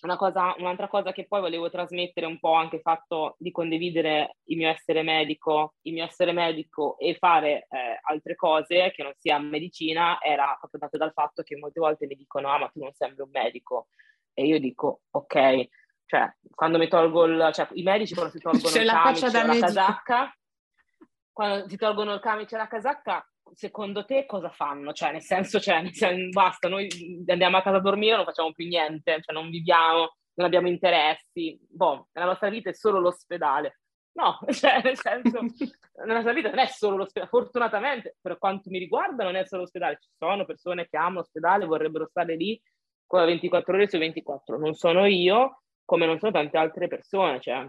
una 0.00 0.16
cosa, 0.16 0.54
un'altra 0.56 0.88
cosa 0.88 1.12
che 1.12 1.26
poi 1.26 1.40
volevo 1.40 1.68
trasmettere 1.68 2.24
un 2.24 2.38
po' 2.38 2.54
anche 2.54 2.76
il 2.76 2.82
fatto 2.82 3.34
di 3.36 3.50
condividere 3.50 4.36
il 4.44 4.56
mio 4.56 4.70
essere 4.70 5.02
medico, 5.02 5.74
il 5.82 5.92
mio 5.92 6.04
essere 6.04 6.32
medico 6.32 6.96
e 6.98 7.16
fare 7.18 7.66
eh, 7.68 7.98
altre 8.02 8.34
cose 8.34 8.92
che 8.94 9.02
non 9.02 9.12
sia 9.16 9.38
medicina 9.38 10.18
era 10.22 10.56
proprio 10.58 10.80
dato 10.80 10.96
dal 10.96 11.12
fatto 11.12 11.42
che 11.42 11.56
molte 11.56 11.80
volte 11.80 12.06
mi 12.06 12.14
dicono 12.14 12.48
ah 12.48 12.58
ma 12.58 12.68
tu 12.68 12.78
non 12.78 12.92
sembri 12.92 13.22
un 13.22 13.30
medico 13.32 13.88
e 14.32 14.46
io 14.46 14.60
dico 14.60 15.00
ok 15.10 15.68
cioè, 16.08 16.34
quando 16.54 16.78
mi 16.78 16.88
tolgo 16.88 17.26
il... 17.26 17.50
Cioè, 17.52 17.68
i 17.72 17.82
medici 17.82 18.14
quando 18.14 18.32
si 18.32 18.38
tolgono 18.38 18.72
C'è 18.72 18.80
il 18.80 18.88
camice 18.88 19.26
e 19.26 19.30
la 19.30 19.44
medico. 19.44 19.66
casacca, 19.66 20.38
quando 21.30 21.68
si 21.68 21.76
tolgono 21.76 22.14
il 22.14 22.20
camice 22.20 22.54
e 22.54 22.58
la 22.58 22.66
casacca, 22.66 23.30
secondo 23.52 24.06
te 24.06 24.24
cosa 24.24 24.48
fanno? 24.48 24.94
Cioè, 24.94 25.12
nel 25.12 25.20
senso, 25.20 25.60
cioè, 25.60 25.82
nel 25.82 25.92
senso, 25.92 26.30
basta, 26.30 26.66
noi 26.68 26.88
andiamo 27.26 27.58
a 27.58 27.62
casa 27.62 27.76
a 27.76 27.80
dormire, 27.80 28.16
non 28.16 28.24
facciamo 28.24 28.52
più 28.52 28.66
niente, 28.66 29.20
cioè 29.20 29.34
non 29.34 29.50
viviamo, 29.50 30.16
non 30.32 30.46
abbiamo 30.46 30.68
interessi, 30.68 31.60
boh, 31.68 32.08
nella 32.12 32.28
nostra 32.28 32.48
vita 32.48 32.70
è 32.70 32.74
solo 32.74 33.00
l'ospedale. 33.00 33.80
No, 34.12 34.38
cioè, 34.50 34.80
nel 34.82 34.96
senso, 34.96 35.40
nella 35.98 36.14
nostra 36.14 36.32
vita 36.32 36.48
non 36.48 36.60
è 36.60 36.66
solo 36.68 36.96
l'ospedale, 36.96 37.30
fortunatamente, 37.30 38.16
per 38.18 38.38
quanto 38.38 38.70
mi 38.70 38.78
riguarda, 38.78 39.24
non 39.24 39.36
è 39.36 39.44
solo 39.44 39.60
l'ospedale, 39.60 39.98
ci 40.00 40.08
sono 40.16 40.46
persone 40.46 40.88
che 40.88 40.96
amano 40.96 41.16
l'ospedale, 41.16 41.66
vorrebbero 41.66 42.06
stare 42.06 42.34
lì 42.34 42.58
con 43.06 43.26
24 43.26 43.74
ore 43.74 43.88
su 43.88 43.98
24, 43.98 44.56
non 44.56 44.72
sono 44.72 45.04
io, 45.04 45.62
come 45.88 46.04
non 46.04 46.18
sono 46.18 46.32
tante 46.32 46.58
altre 46.58 46.86
persone, 46.86 47.40
cioè 47.40 47.66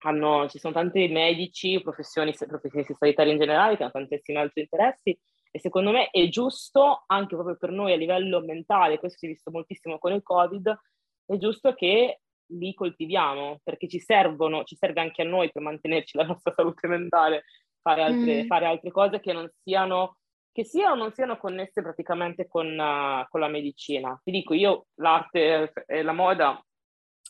hanno, 0.00 0.46
ci 0.50 0.58
sono 0.58 0.74
tanti 0.74 1.08
medici, 1.08 1.80
professionisti, 1.80 2.44
professionisti 2.44 2.94
sanitari 2.94 3.30
in 3.30 3.38
generale 3.38 3.74
che 3.74 3.84
hanno 3.84 3.92
tantissimi 3.92 4.36
altri 4.36 4.60
interessi 4.60 5.18
e 5.50 5.58
secondo 5.58 5.90
me 5.90 6.10
è 6.10 6.28
giusto 6.28 7.04
anche 7.06 7.34
proprio 7.34 7.56
per 7.56 7.70
noi 7.70 7.94
a 7.94 7.96
livello 7.96 8.42
mentale, 8.42 8.98
questo 8.98 9.16
si 9.16 9.24
è 9.24 9.28
visto 9.30 9.50
moltissimo 9.50 9.96
con 9.98 10.12
il 10.12 10.22
Covid, 10.22 10.78
è 11.24 11.38
giusto 11.38 11.72
che 11.72 12.20
li 12.50 12.74
coltiviamo 12.74 13.60
perché 13.64 13.88
ci 13.88 13.98
servono, 13.98 14.64
ci 14.64 14.76
serve 14.76 15.00
anche 15.00 15.22
a 15.22 15.24
noi 15.26 15.50
per 15.50 15.62
mantenerci 15.62 16.18
la 16.18 16.24
nostra 16.24 16.52
salute 16.52 16.86
mentale, 16.86 17.44
fare 17.80 18.02
altre, 18.02 18.42
mm. 18.44 18.46
fare 18.46 18.66
altre 18.66 18.90
cose 18.90 19.20
che 19.20 19.32
non 19.32 19.50
siano 19.62 20.18
che 20.52 20.64
siano 20.64 20.92
o 20.92 20.96
non 20.96 21.12
siano 21.12 21.38
connesse 21.38 21.80
praticamente 21.80 22.48
con, 22.48 22.66
uh, 22.66 23.28
con, 23.28 23.38
la 23.38 23.46
medicina. 23.46 24.20
Ti 24.22 24.30
dico, 24.32 24.54
io 24.54 24.86
l'arte 24.96 25.72
e 25.86 26.02
la 26.02 26.12
moda 26.12 26.60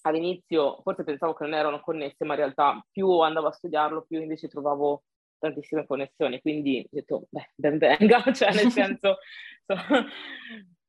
all'inizio 0.03 0.81
forse 0.83 1.05
pensavo 1.05 1.35
che 1.35 1.45
non 1.45 1.55
erano 1.55 1.81
connesse, 1.81 2.25
ma 2.25 2.35
in 2.35 2.41
realtà 2.41 2.85
più 2.91 3.19
andavo 3.21 3.49
a 3.49 3.53
studiarlo, 3.53 4.05
più 4.07 4.21
invece 4.21 4.49
trovavo 4.49 5.03
tantissime 5.39 5.87
connessioni, 5.87 6.41
quindi 6.41 6.85
ho 6.85 6.89
detto, 6.91 7.27
beh, 7.31 7.51
ben 7.55 7.79
venga, 7.79 8.23
cioè 8.33 8.53
nel 8.53 8.71
senso, 8.71 9.19
so, 9.65 9.77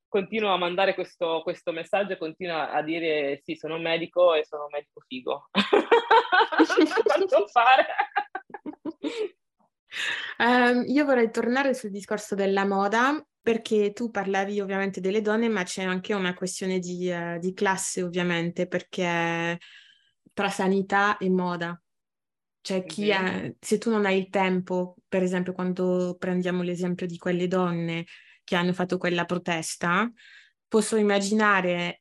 continuo 0.08 0.52
a 0.52 0.58
mandare 0.58 0.94
questo, 0.96 1.42
questo 1.44 1.72
messaggio 1.72 2.14
e 2.14 2.18
continuo 2.18 2.58
a 2.58 2.82
dire 2.82 3.40
sì, 3.44 3.56
sono 3.56 3.76
un 3.76 3.82
medico 3.82 4.34
e 4.34 4.44
sono 4.44 4.64
un 4.64 4.70
medico 4.72 5.02
figo. 5.08 5.50
Quanto 7.06 7.48
fare? 7.48 7.86
Um, 10.38 10.84
io 10.88 11.06
vorrei 11.06 11.32
tornare 11.32 11.74
sul 11.74 11.90
discorso 11.90 12.36
della 12.36 12.66
moda 12.66 13.24
perché 13.42 13.94
tu 13.94 14.12
parlavi 14.12 14.60
ovviamente 14.60 15.02
delle 15.02 15.22
donne, 15.22 15.50
ma 15.50 15.64
c'è 15.64 15.84
anche 15.84 16.14
una 16.14 16.34
questione 16.34 16.80
di, 16.80 17.10
uh, 17.10 17.40
di 17.40 17.54
classe 17.54 18.04
ovviamente, 18.04 18.68
perché 18.68 19.58
tra 20.34 20.50
sanità 20.50 21.18
e 21.18 21.30
moda. 21.30 21.82
Cioè, 22.62 22.84
chi 22.84 23.12
ha, 23.12 23.52
se 23.60 23.78
tu 23.78 23.90
non 23.90 24.06
hai 24.06 24.20
il 24.20 24.30
tempo, 24.30 24.96
per 25.08 25.24
esempio, 25.24 25.54
quando 25.54 26.16
prendiamo 26.20 26.62
l'esempio 26.62 27.08
di 27.08 27.18
quelle 27.18 27.48
donne 27.48 28.06
che 28.44 28.56
hanno 28.56 28.74
fatto 28.74 28.98
quella 28.98 29.26
protesta, 29.26 30.12
posso 30.68 30.98
immaginare, 30.98 32.00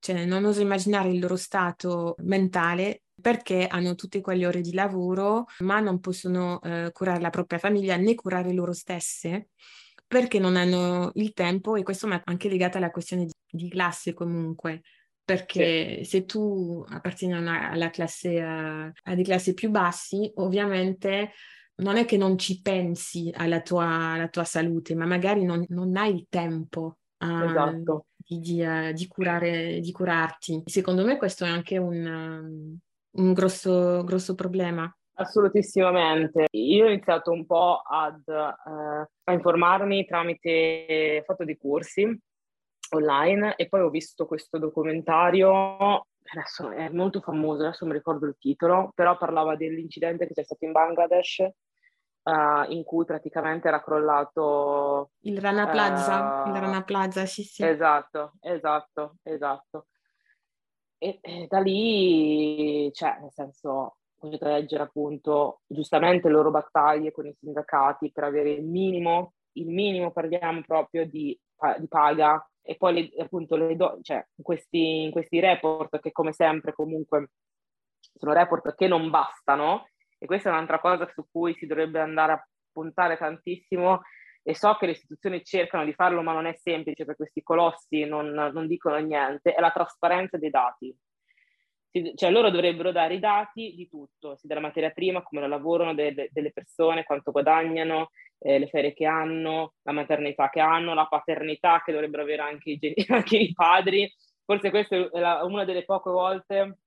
cioè 0.00 0.24
non 0.26 0.44
oso 0.44 0.60
immaginare 0.60 1.08
il 1.08 1.20
loro 1.20 1.36
stato 1.36 2.16
mentale 2.24 3.04
perché 3.22 3.66
hanno 3.66 3.94
tutte 3.94 4.20
quelle 4.20 4.46
ore 4.46 4.60
di 4.60 4.74
lavoro, 4.74 5.46
ma 5.60 5.80
non 5.80 6.00
possono 6.00 6.60
eh, 6.60 6.90
curare 6.92 7.20
la 7.20 7.30
propria 7.30 7.58
famiglia 7.58 7.96
né 7.96 8.14
curare 8.14 8.52
loro 8.52 8.74
stesse 8.74 9.48
perché 10.06 10.38
non 10.38 10.56
hanno 10.56 11.10
il 11.14 11.32
tempo 11.32 11.74
e 11.74 11.82
questo 11.82 12.06
è 12.06 12.20
anche 12.24 12.50
legato 12.50 12.76
alla 12.76 12.90
questione 12.90 13.24
di, 13.24 13.32
di 13.50 13.70
classe 13.70 14.12
comunque 14.12 14.82
perché 15.24 16.00
sì. 16.02 16.04
se 16.04 16.24
tu 16.26 16.84
appartieni 16.86 17.32
una, 17.32 17.70
alla 17.70 17.90
classe, 17.90 18.42
uh, 18.42 18.90
a 18.92 18.92
delle 19.04 19.22
classi 19.22 19.54
più 19.54 19.70
bassi, 19.70 20.30
ovviamente 20.36 21.32
non 21.76 21.96
è 21.96 22.04
che 22.04 22.16
non 22.16 22.36
ci 22.36 22.60
pensi 22.60 23.32
alla 23.34 23.62
tua, 23.62 23.86
alla 23.86 24.28
tua 24.28 24.44
salute, 24.44 24.94
ma 24.94 25.06
magari 25.06 25.44
non, 25.44 25.64
non 25.68 25.96
hai 25.96 26.14
il 26.14 26.26
tempo 26.28 26.98
uh, 27.18 27.44
esatto. 27.44 28.06
di, 28.16 28.40
di, 28.40 28.62
uh, 28.62 28.92
di, 28.92 29.06
curare, 29.06 29.80
di 29.80 29.92
curarti. 29.92 30.62
Secondo 30.66 31.04
me 31.04 31.16
questo 31.16 31.44
è 31.44 31.48
anche 31.48 31.78
un, 31.78 32.76
un 33.12 33.32
grosso, 33.32 34.02
grosso 34.04 34.34
problema. 34.34 34.94
Assolutissimamente. 35.14 36.46
Io 36.52 36.86
ho 36.86 36.88
iniziato 36.88 37.30
un 37.30 37.44
po' 37.44 37.82
ad, 37.84 38.22
eh, 38.26 39.08
a 39.24 39.32
informarmi 39.32 40.04
tramite 40.06 41.22
foto 41.26 41.44
di 41.44 41.56
corsi 41.58 42.20
online 42.94 43.54
e 43.56 43.68
poi 43.68 43.80
ho 43.80 43.90
visto 43.90 44.26
questo 44.26 44.58
documentario, 44.58 46.06
adesso 46.32 46.70
è 46.70 46.88
molto 46.90 47.20
famoso, 47.20 47.62
adesso 47.62 47.86
mi 47.86 47.92
ricordo 47.92 48.26
il 48.26 48.36
titolo, 48.38 48.90
però 48.94 49.16
parlava 49.16 49.56
dell'incidente 49.56 50.26
che 50.26 50.34
c'è 50.34 50.44
stato 50.44 50.64
in 50.64 50.72
Bangladesh 50.72 51.48
Uh, 52.24 52.70
in 52.70 52.84
cui 52.84 53.04
praticamente 53.04 53.66
era 53.66 53.82
crollato 53.82 55.10
il 55.22 55.40
Rana 55.40 55.66
Plaza, 55.66 56.44
uh, 56.44 56.50
il 56.50 56.54
Rana 56.54 56.84
Plaza, 56.84 57.26
sì, 57.26 57.42
sì. 57.42 57.64
Esatto, 57.64 58.34
esatto, 58.38 59.16
esatto. 59.24 59.86
E, 61.02 61.18
e 61.20 61.46
da 61.48 61.58
lì, 61.58 62.88
cioè, 62.92 63.18
nel 63.20 63.32
senso, 63.32 63.96
potete 64.16 64.44
leggere 64.44 64.84
appunto 64.84 65.62
giustamente 65.66 66.28
le 66.28 66.34
loro 66.34 66.52
battaglie 66.52 67.10
con 67.10 67.26
i 67.26 67.34
sindacati 67.40 68.12
per 68.12 68.22
avere 68.22 68.52
il 68.52 68.62
minimo, 68.62 69.32
il 69.54 69.66
minimo 69.66 70.12
parliamo 70.12 70.62
proprio 70.64 71.04
di, 71.04 71.36
di 71.78 71.88
paga. 71.88 72.48
E 72.62 72.76
poi 72.76 72.94
le, 72.94 73.20
appunto 73.20 73.56
le 73.56 73.74
do, 73.74 73.98
cioè, 74.02 74.24
questi, 74.40 75.08
questi 75.10 75.40
report 75.40 75.98
che 75.98 76.12
come 76.12 76.32
sempre 76.32 76.72
comunque 76.72 77.30
sono 78.14 78.32
report 78.32 78.72
che 78.76 78.86
non 78.86 79.10
bastano. 79.10 79.88
E 80.16 80.26
questa 80.26 80.50
è 80.50 80.52
un'altra 80.52 80.78
cosa 80.78 81.10
su 81.12 81.26
cui 81.32 81.52
si 81.54 81.66
dovrebbe 81.66 81.98
andare 81.98 82.32
a 82.32 82.48
puntare 82.70 83.16
tantissimo 83.16 84.02
e 84.42 84.54
so 84.54 84.74
che 84.74 84.86
le 84.86 84.92
istituzioni 84.92 85.44
cercano 85.44 85.84
di 85.84 85.92
farlo 85.94 86.22
ma 86.22 86.32
non 86.32 86.46
è 86.46 86.54
semplice 86.54 87.04
perché 87.04 87.22
questi 87.22 87.42
colossi 87.42 88.04
non, 88.04 88.28
non 88.30 88.66
dicono 88.66 88.96
niente, 88.96 89.54
è 89.54 89.60
la 89.60 89.70
trasparenza 89.70 90.36
dei 90.38 90.50
dati 90.50 90.94
cioè 92.14 92.30
loro 92.30 92.50
dovrebbero 92.50 92.90
dare 92.90 93.14
i 93.14 93.18
dati 93.18 93.74
di 93.74 93.86
tutto, 93.88 94.34
sia 94.36 94.48
della 94.48 94.60
materia 94.60 94.90
prima, 94.90 95.22
come 95.22 95.42
la 95.42 95.46
lavorano 95.46 95.92
de- 95.94 96.30
delle 96.32 96.50
persone, 96.50 97.04
quanto 97.04 97.30
guadagnano, 97.32 98.10
eh, 98.38 98.58
le 98.58 98.66
ferie 98.68 98.94
che 98.94 99.04
hanno, 99.04 99.74
la 99.82 99.92
maternità 99.92 100.48
che 100.48 100.60
hanno, 100.60 100.94
la 100.94 101.06
paternità 101.06 101.82
che 101.84 101.92
dovrebbero 101.92 102.22
avere 102.22 102.42
anche 102.42 102.70
i, 102.70 102.78
gen- 102.78 102.94
anche 103.08 103.36
i 103.36 103.52
padri. 103.52 104.10
Forse 104.44 104.70
questa 104.70 104.96
è 104.96 105.20
la- 105.20 105.44
una 105.44 105.64
delle 105.64 105.84
poche 105.84 106.10
volte, 106.10 106.78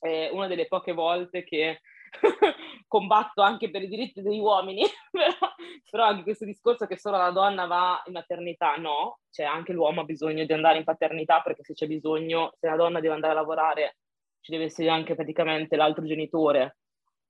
eh, 0.00 0.30
una 0.32 0.46
delle 0.46 0.68
poche 0.68 0.92
volte 0.92 1.42
che 1.42 1.80
combatto 2.86 3.42
anche 3.42 3.70
per 3.70 3.82
i 3.82 3.88
diritti 3.88 4.22
degli 4.22 4.38
uomini, 4.38 4.82
però, 5.10 5.51
però, 5.92 6.06
anche 6.06 6.22
questo 6.22 6.46
discorso 6.46 6.86
che 6.86 6.96
solo 6.96 7.18
la 7.18 7.30
donna 7.32 7.66
va 7.66 8.02
in 8.06 8.14
maternità, 8.14 8.76
no, 8.76 9.18
cioè 9.28 9.44
anche 9.44 9.74
l'uomo 9.74 10.00
ha 10.00 10.04
bisogno 10.04 10.46
di 10.46 10.52
andare 10.54 10.78
in 10.78 10.84
paternità 10.84 11.42
perché 11.42 11.62
se 11.62 11.74
c'è 11.74 11.86
bisogno, 11.86 12.54
se 12.58 12.66
la 12.66 12.76
donna 12.76 12.98
deve 12.98 13.12
andare 13.12 13.34
a 13.34 13.36
lavorare 13.36 13.96
ci 14.40 14.52
deve 14.52 14.64
essere 14.64 14.88
anche 14.88 15.14
praticamente 15.14 15.76
l'altro 15.76 16.06
genitore, 16.06 16.78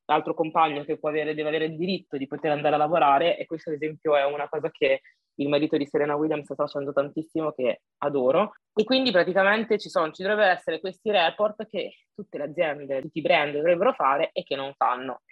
l'altro 0.05 0.33
compagno 0.35 0.85
che 0.85 0.97
avere, 1.03 1.35
deve 1.35 1.49
avere 1.49 1.65
il 1.65 1.77
diritto 1.77 2.17
di 2.17 2.29
poter 2.29 2.53
andare 2.53 2.77
a 2.77 2.79
lavorare 2.79 3.37
e 3.37 3.47
questo 3.47 3.71
ad 3.71 3.77
esempio 3.83 4.17
è 4.17 4.25
una 4.25 4.49
cosa 4.49 4.71
che 4.71 5.01
il 5.37 5.49
marito 5.49 5.77
di 5.77 5.87
Serena 5.87 6.15
Williams 6.15 6.45
sta 6.45 6.55
facendo 6.55 6.93
tantissimo 6.93 7.51
che 7.51 7.81
adoro. 7.99 8.53
E 8.73 8.85
quindi 8.85 9.11
praticamente 9.11 9.77
ci, 9.77 9.89
sono, 9.89 10.13
ci 10.13 10.23
dovrebbero 10.23 10.53
essere 10.53 10.79
questi 10.79 11.11
report 11.11 11.67
che 11.67 11.97
tutte 12.15 12.39
le 12.39 12.45
aziende, 12.45 13.01
tutti 13.01 13.19
i 13.19 13.23
brand 13.23 13.57
dovrebbero 13.57 13.93
fare 13.93 14.31
e 14.33 14.45
che 14.45 14.55
non 14.55 14.73
fanno 14.77 15.23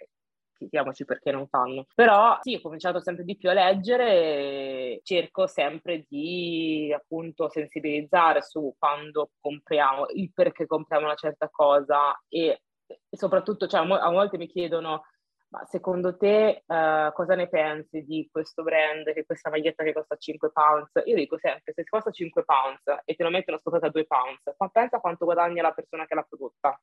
chiediamoci 0.61 1.05
perché 1.05 1.31
non 1.31 1.47
fanno. 1.47 1.85
Però 1.95 2.37
sì, 2.41 2.55
ho 2.55 2.61
cominciato 2.61 2.99
sempre 2.99 3.23
di 3.23 3.35
più 3.35 3.49
a 3.49 3.53
leggere 3.53 4.11
e 4.11 5.01
cerco 5.03 5.47
sempre 5.47 6.05
di 6.07 6.93
appunto 6.95 7.49
sensibilizzare 7.49 8.41
su 8.41 8.73
quando 8.77 9.31
compriamo, 9.39 10.07
il 10.13 10.31
perché 10.33 10.65
compriamo 10.65 11.05
una 11.05 11.15
certa 11.15 11.49
cosa 11.49 12.19
e, 12.27 12.61
soprattutto, 13.09 13.67
cioè, 13.67 13.81
a 13.81 14.09
volte 14.09 14.37
mi 14.37 14.47
chiedono 14.47 15.03
ma 15.51 15.65
secondo 15.65 16.15
te 16.15 16.63
uh, 16.65 17.11
cosa 17.11 17.35
ne 17.35 17.49
pensi 17.49 18.03
di 18.05 18.29
questo 18.31 18.63
brand, 18.63 19.11
che 19.11 19.25
questa 19.25 19.49
maglietta 19.49 19.83
che 19.83 19.91
costa 19.91 20.15
5 20.15 20.49
pounds? 20.49 20.91
Io 21.05 21.15
dico 21.15 21.37
sempre, 21.37 21.73
se 21.73 21.83
costa 21.83 22.09
5 22.09 22.45
pounds 22.45 22.83
e 23.03 23.15
te 23.15 23.23
lo 23.23 23.29
mettono 23.29 23.57
scottata 23.59 23.87
a 23.87 23.89
2 23.89 24.05
pounds, 24.05 24.43
pensa 24.71 24.99
quanto 24.99 25.25
guadagna 25.25 25.61
la 25.61 25.73
persona 25.73 26.05
che 26.05 26.15
l'ha 26.15 26.23
prodotta. 26.23 26.79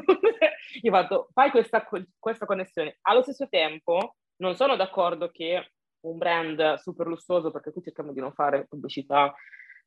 Io 0.82 0.92
fatto, 0.92 1.28
fai 1.32 1.50
questa, 1.50 1.86
questa 2.18 2.46
connessione. 2.46 2.98
Allo 3.02 3.22
stesso 3.22 3.48
tempo, 3.48 4.16
non 4.36 4.54
sono 4.54 4.76
d'accordo 4.76 5.30
che 5.30 5.72
un 6.00 6.18
brand 6.18 6.74
super 6.74 7.06
lussuoso, 7.06 7.50
perché 7.50 7.72
qui 7.72 7.82
cerchiamo 7.82 8.12
di 8.12 8.20
non 8.20 8.32
fare 8.32 8.66
pubblicità, 8.66 9.34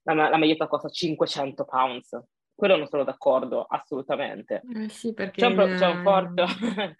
la, 0.03 0.13
la 0.13 0.37
maglietta 0.37 0.67
costa 0.67 0.89
500 0.89 1.65
pounds. 1.65 2.23
Quello 2.53 2.77
non 2.77 2.87
sono 2.87 3.03
d'accordo, 3.03 3.63
assolutamente. 3.63 4.61
Eh 4.73 4.89
sì, 4.89 5.13
perché... 5.13 5.41
C'è 5.41 5.47
un, 5.47 5.75
c'è 5.77 5.87
un, 5.87 6.03
forte, 6.03 6.45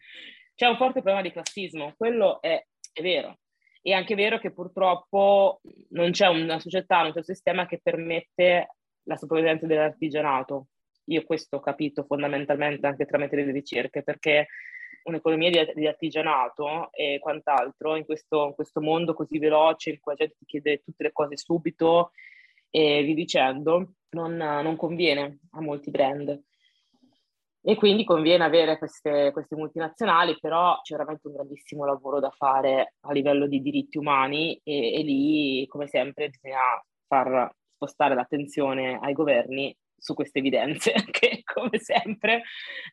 c'è 0.56 0.68
un 0.68 0.78
forte 0.78 1.02
problema 1.02 1.22
di 1.22 1.32
classismo, 1.32 1.94
quello 1.98 2.42
è, 2.42 2.66
è 2.94 3.02
vero. 3.02 3.38
È 3.82 3.92
anche 3.92 4.16
vero 4.16 4.38
che 4.40 4.54
purtroppo 4.54 5.62
non 5.90 6.12
c'è 6.12 6.28
una 6.28 6.60
società, 6.60 7.02
non 7.02 7.12
c'è 7.12 7.18
un 7.18 7.24
sistema 7.24 7.66
che 7.66 7.80
permette 7.82 8.76
la 9.04 9.18
sopravvivenza 9.18 9.66
dell'artigianato. 9.66 10.68
Io 11.06 11.24
questo 11.24 11.58
ho 11.58 11.60
capito 11.60 12.04
fondamentalmente 12.04 12.88
anche 12.88 13.06
tramite 13.06 13.36
le 13.36 13.52
ricerche, 13.52 14.04
perché 14.04 14.48
un'economia 15.04 15.50
di, 15.50 15.72
di 15.76 15.88
artigianato 15.88 16.92
e 16.92 17.20
quant'altro 17.20 17.96
in 17.96 18.06
questo, 18.06 18.48
in 18.48 18.54
questo, 18.54 18.82
mondo 18.82 19.14
così 19.14 19.40
veloce, 19.40 19.92
in 19.92 20.00
cui 20.00 20.14
la 20.14 20.18
gente 20.18 20.36
ti 20.38 20.46
chiede 20.46 20.82
tutte 20.84 21.04
le 21.04 21.12
cose 21.12 21.38
subito 21.38 22.12
e 22.70 23.04
vi 23.04 23.14
dicendo, 23.14 23.96
non, 24.12 24.36
non 24.36 24.76
conviene 24.76 25.40
a 25.52 25.62
molti 25.62 25.92
brand. 25.92 26.42
E 27.64 27.76
quindi 27.76 28.04
conviene 28.04 28.44
avere 28.44 28.80
queste, 28.80 29.32
queste, 29.32 29.56
multinazionali, 29.56 30.36
però 30.40 30.80
c'è 30.82 30.96
veramente 30.96 31.28
un 31.28 31.34
grandissimo 31.34 31.86
lavoro 31.86 32.20
da 32.20 32.32
fare 32.32 32.96
a 33.02 33.12
livello 33.12 33.46
di 33.46 33.62
diritti 33.62 34.00
umani 34.00 34.60
e, 34.64 34.96
e 34.96 35.04
lì, 35.04 35.68
come 35.68 35.86
sempre, 35.88 36.30
bisogna 36.30 36.84
far 37.06 37.54
spostare 37.70 38.16
l'attenzione 38.16 38.98
ai 39.00 39.14
governi 39.14 39.76
su 40.02 40.16
queste 40.16 40.40
evidenze 40.40 40.94
che 41.12 41.44
come 41.44 41.78
sempre 41.80 42.42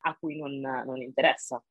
a 0.03 0.17
cui 0.19 0.37
non, 0.37 0.61
non 0.61 1.01
interessa 1.01 1.63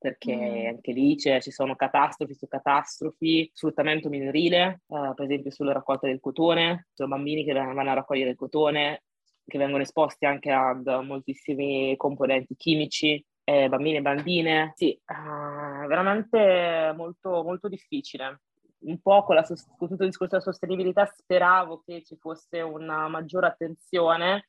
perché 0.00 0.34
mm. 0.34 0.66
anche 0.66 0.92
lì 0.92 1.18
ci 1.18 1.50
sono 1.50 1.76
catastrofi 1.76 2.34
su 2.34 2.48
catastrofi, 2.48 3.50
sfruttamento 3.52 4.08
minorile, 4.08 4.80
uh, 4.86 5.12
per 5.12 5.26
esempio 5.26 5.50
sulla 5.50 5.74
raccolta 5.74 6.06
del 6.06 6.20
cotone, 6.20 6.86
sono 6.94 7.10
bambini 7.10 7.44
che 7.44 7.52
vanno 7.52 7.90
a 7.90 7.92
raccogliere 7.92 8.30
il 8.30 8.36
cotone, 8.36 9.02
che 9.44 9.58
vengono 9.58 9.82
esposti 9.82 10.24
anche 10.24 10.50
ad 10.50 10.86
moltissimi 11.04 11.94
componenti 11.98 12.56
chimici, 12.56 13.22
eh, 13.44 13.68
bambini 13.68 13.98
e 13.98 14.00
bambine. 14.00 14.72
Sì, 14.74 14.98
uh, 15.04 15.86
veramente 15.86 16.94
molto, 16.96 17.42
molto 17.42 17.68
difficile. 17.68 18.40
Un 18.78 19.02
po' 19.02 19.22
con, 19.24 19.34
la, 19.34 19.46
con 19.76 19.88
tutto 19.88 20.04
il 20.04 20.08
discorso 20.08 20.38
della 20.38 20.50
sostenibilità 20.50 21.04
speravo 21.04 21.82
che 21.84 22.02
ci 22.02 22.16
fosse 22.16 22.62
una 22.62 23.06
maggiore 23.08 23.48
attenzione, 23.48 24.48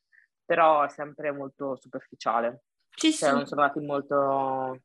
però 0.51 0.83
è 0.83 0.89
sempre 0.89 1.31
molto 1.31 1.77
superficiale. 1.77 2.63
Sì, 2.93 3.13
cioè, 3.13 3.29
sì. 3.29 3.35
non 3.35 3.45
sono 3.45 3.61
andati 3.61 3.79
molto 3.79 4.81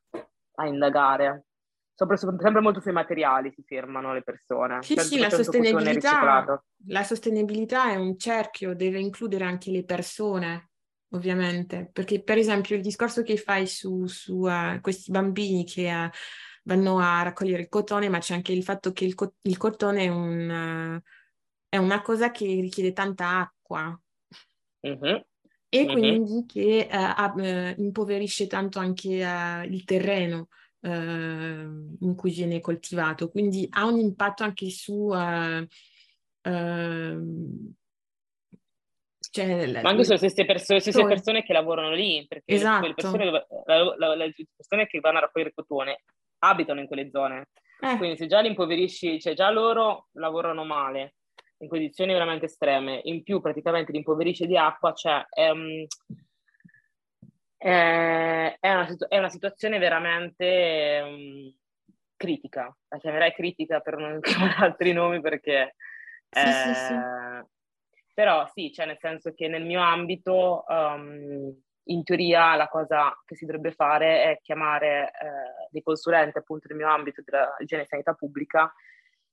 a 0.55 0.67
indagare. 0.69 1.47
Sempre, 1.93 2.17
sempre, 2.17 2.61
molto 2.61 2.81
sui 2.81 2.93
materiali 2.93 3.51
si 3.51 3.65
fermano 3.67 4.13
le 4.13 4.23
persone. 4.23 4.81
Sì, 4.83 4.97
sì, 4.99 5.19
la 5.19 5.29
sostenibilità, 5.29 6.63
la 6.87 7.03
sostenibilità 7.03 7.91
è 7.91 7.97
un 7.97 8.17
cerchio, 8.17 8.77
deve 8.77 9.01
includere 9.01 9.43
anche 9.43 9.73
le 9.73 9.85
persone, 9.85 10.71
ovviamente. 11.15 11.91
Perché, 11.93 12.23
per 12.23 12.39
esempio, 12.39 12.77
il 12.77 12.83
discorso 12.83 13.23
che 13.23 13.37
fai 13.37 13.67
su, 13.67 14.07
su 14.07 14.47
uh, 14.47 14.81
questi 14.81 15.11
bambini 15.11 15.65
che 15.65 15.93
uh, 15.93 16.09
vanno 16.63 17.01
a 17.01 17.23
raccogliere 17.23 17.63
il 17.63 17.69
cotone, 17.69 18.09
ma 18.09 18.19
c'è 18.19 18.35
anche 18.35 18.53
il 18.53 18.63
fatto 18.63 18.93
che 18.93 19.05
il, 19.05 19.17
co- 19.17 19.35
il 19.43 19.57
cotone 19.57 20.05
è, 20.05 20.09
un, 20.09 21.01
uh, 21.03 21.09
è, 21.69 21.77
una 21.77 22.03
cosa 22.03 22.31
che 22.31 22.45
richiede 22.45 22.93
tanta 22.93 23.41
acqua. 23.41 24.01
Mm-hmm 24.87 25.17
e 25.69 25.85
mm-hmm. 25.85 25.93
quindi 25.93 26.47
che 26.47 26.89
uh, 26.91 27.81
impoverisce 27.81 28.47
tanto 28.47 28.79
anche 28.79 29.25
uh, 29.25 29.63
il 29.65 29.85
terreno 29.85 30.49
uh, 30.81 30.89
in 30.89 32.15
cui 32.17 32.31
viene 32.31 32.61
coltivato, 32.61 33.31
quindi 33.31 33.67
ha 33.71 33.87
un 33.87 33.99
impatto 33.99 34.43
anche 34.43 34.71
su... 34.71 35.13
Ehm, 35.13 35.67
cioè, 39.37 39.67
la, 39.67 39.83
Ma 39.83 39.91
anche 39.91 40.05
sulle 40.05 40.17
stesse, 40.17 40.47
perso- 40.47 40.79
stesse 40.79 41.05
persone 41.05 41.43
che 41.43 41.53
lavorano 41.53 41.93
lì, 41.93 42.25
perché 42.27 42.55
esatto. 42.55 42.87
le, 42.87 42.95
persone, 42.95 43.25
la, 43.31 43.45
la, 43.99 44.15
le 44.15 44.33
persone 44.57 44.87
che 44.87 45.01
vanno 45.01 45.19
a 45.19 45.23
raccogliere 45.23 45.53
cotone 45.53 46.05
abitano 46.39 46.81
in 46.81 46.87
quelle 46.87 47.11
zone. 47.11 47.49
Eh. 47.81 47.97
Quindi 47.99 48.17
se 48.17 48.27
già 48.27 48.41
li 48.41 48.49
impoverisci, 48.49 49.21
cioè 49.21 49.35
già 49.35 49.51
loro 49.51 50.09
lavorano 50.13 50.65
male, 50.65 51.17
in 51.59 51.69
condizioni 51.69 52.13
veramente 52.13 52.47
estreme, 52.47 53.01
in 53.05 53.23
più 53.23 53.41
praticamente 53.41 53.93
li 53.93 53.99
impoverisce 53.99 54.47
di 54.47 54.57
acqua, 54.57 54.93
cioè 54.93 55.25
è, 55.29 55.51
um, 55.51 55.87
è, 57.57 58.57
è, 58.61 58.73
una, 58.73 58.97
è 59.09 59.19
una, 59.19 59.29
situazione 59.29 59.79
veramente 59.79 61.03
um, 61.05 61.55
critica, 62.17 62.75
la 62.89 62.99
chiamerai 62.99 63.33
critica 63.33 63.81
per 63.81 63.97
non 63.97 64.21
chiamare 64.21 64.55
altri 64.59 64.93
nomi 64.93 65.21
perché... 65.21 65.77
Sì, 66.29 66.43
eh, 66.43 66.53
sì, 66.53 66.75
sì. 66.75 66.95
Però 68.13 68.47
sì, 68.53 68.73
cioè 68.73 68.87
nel 68.87 68.99
senso 68.99 69.33
che 69.35 69.47
nel 69.47 69.65
mio 69.65 69.81
ambito, 69.81 70.65
um, 70.67 71.55
in 71.89 72.03
teoria, 72.03 72.57
la 72.57 72.67
cosa 72.67 73.15
che 73.25 73.37
si 73.37 73.45
dovrebbe 73.45 73.73
fare 73.73 74.23
è 74.23 74.41
chiamare 74.41 75.05
eh, 75.09 75.69
dei 75.71 75.83
consulenti 75.83 76.39
appunto 76.39 76.67
nel 76.69 76.79
mio 76.79 76.89
ambito 76.89 77.23
dell'igiene 77.23 77.83
e 77.83 77.87
sanità 77.87 78.15
pubblica 78.15 78.73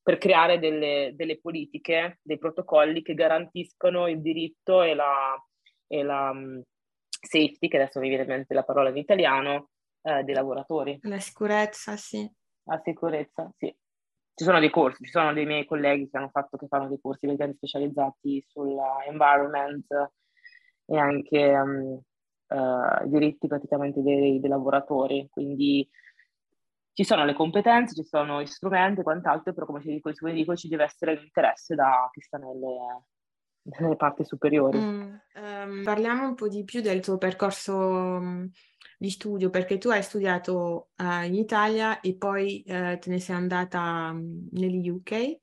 per 0.04 0.18
creare 0.18 0.60
delle, 0.60 1.14
delle, 1.16 1.40
politiche, 1.40 2.20
dei 2.22 2.38
protocolli 2.38 3.02
che 3.02 3.14
garantiscono 3.14 4.08
il 4.08 4.22
diritto 4.22 4.84
e 4.84 4.94
la, 4.94 5.42
e 5.88 6.04
la 6.04 6.30
um, 6.30 6.62
safety, 7.10 7.70
che 7.70 7.78
adesso 7.78 8.02
mi 8.02 8.10
viene 8.10 8.24
in 8.24 8.30
mente 8.30 8.54
la 8.54 8.64
parola 8.64 8.90
in 8.90 8.98
italiano, 8.98 9.70
eh, 10.02 10.24
dei 10.24 10.36
lavoratori. 10.36 11.00
La 11.04 11.20
sicurezza, 11.20 11.96
sì. 11.96 12.30
La 12.64 12.82
sicurezza, 12.84 13.50
sì. 13.58 13.74
Ci 14.36 14.44
sono 14.44 14.60
dei 14.60 14.70
corsi, 14.70 15.06
ci 15.06 15.12
sono 15.12 15.32
dei 15.32 15.46
miei 15.46 15.66
colleghi 15.66 16.10
che 16.10 16.18
hanno 16.18 16.30
fatto, 16.30 16.58
che 16.58 16.68
fanno 16.68 16.90
dei 16.90 17.00
corsi 17.00 17.26
vegani 17.26 17.54
specializzati 17.54 18.44
sull'environment 18.48 19.86
e 20.86 20.98
anche 20.98 21.54
um, 21.56 22.02
uh, 22.48 23.06
i 23.06 23.10
diritti 23.10 23.48
praticamente 23.48 24.02
dei, 24.02 24.40
dei 24.40 24.50
lavoratori, 24.50 25.30
quindi 25.30 25.88
ci 26.94 27.04
sono 27.04 27.26
le 27.26 27.34
competenze, 27.34 27.96
ci 27.96 28.04
sono 28.04 28.42
gli 28.42 28.46
strumenti 28.46 29.00
e 29.02 29.04
quant'altro, 29.04 29.54
però 29.54 29.66
come 29.66 29.82
ci 29.82 29.90
dico, 29.90 30.12
come 30.18 30.34
dico 30.34 30.56
ci 30.56 30.68
deve 30.68 30.84
essere 30.84 31.16
l'interesse 31.16 31.74
da 31.74 32.08
chi 32.12 32.22
sta 32.22 32.38
nelle, 32.38 33.06
nelle 33.80 33.96
parti 33.96 34.24
superiori. 34.24 34.78
Mm, 34.78 35.14
um, 35.36 35.84
parliamo 35.84 36.28
un 36.28 36.36
po' 36.36 36.48
di 36.48 36.64
più 36.64 36.82
del 36.82 37.02
tuo 37.02 37.18
percorso 37.18 37.76
um, 37.76 38.50
di 38.98 39.10
studio, 39.10 39.50
perché 39.50 39.80
tu 39.80 39.90
hai 39.90 40.04
studiato 40.04 40.90
uh, 40.98 41.24
in 41.26 41.34
Italia 41.34 42.00
e 42.00 42.16
poi 42.16 42.64
uh, 42.68 42.98
te 43.00 43.10
ne 43.10 43.20
sei 43.20 43.36
andata 43.36 44.12
um, 44.12 44.48
negli 44.52 44.88
UK. 44.88 45.42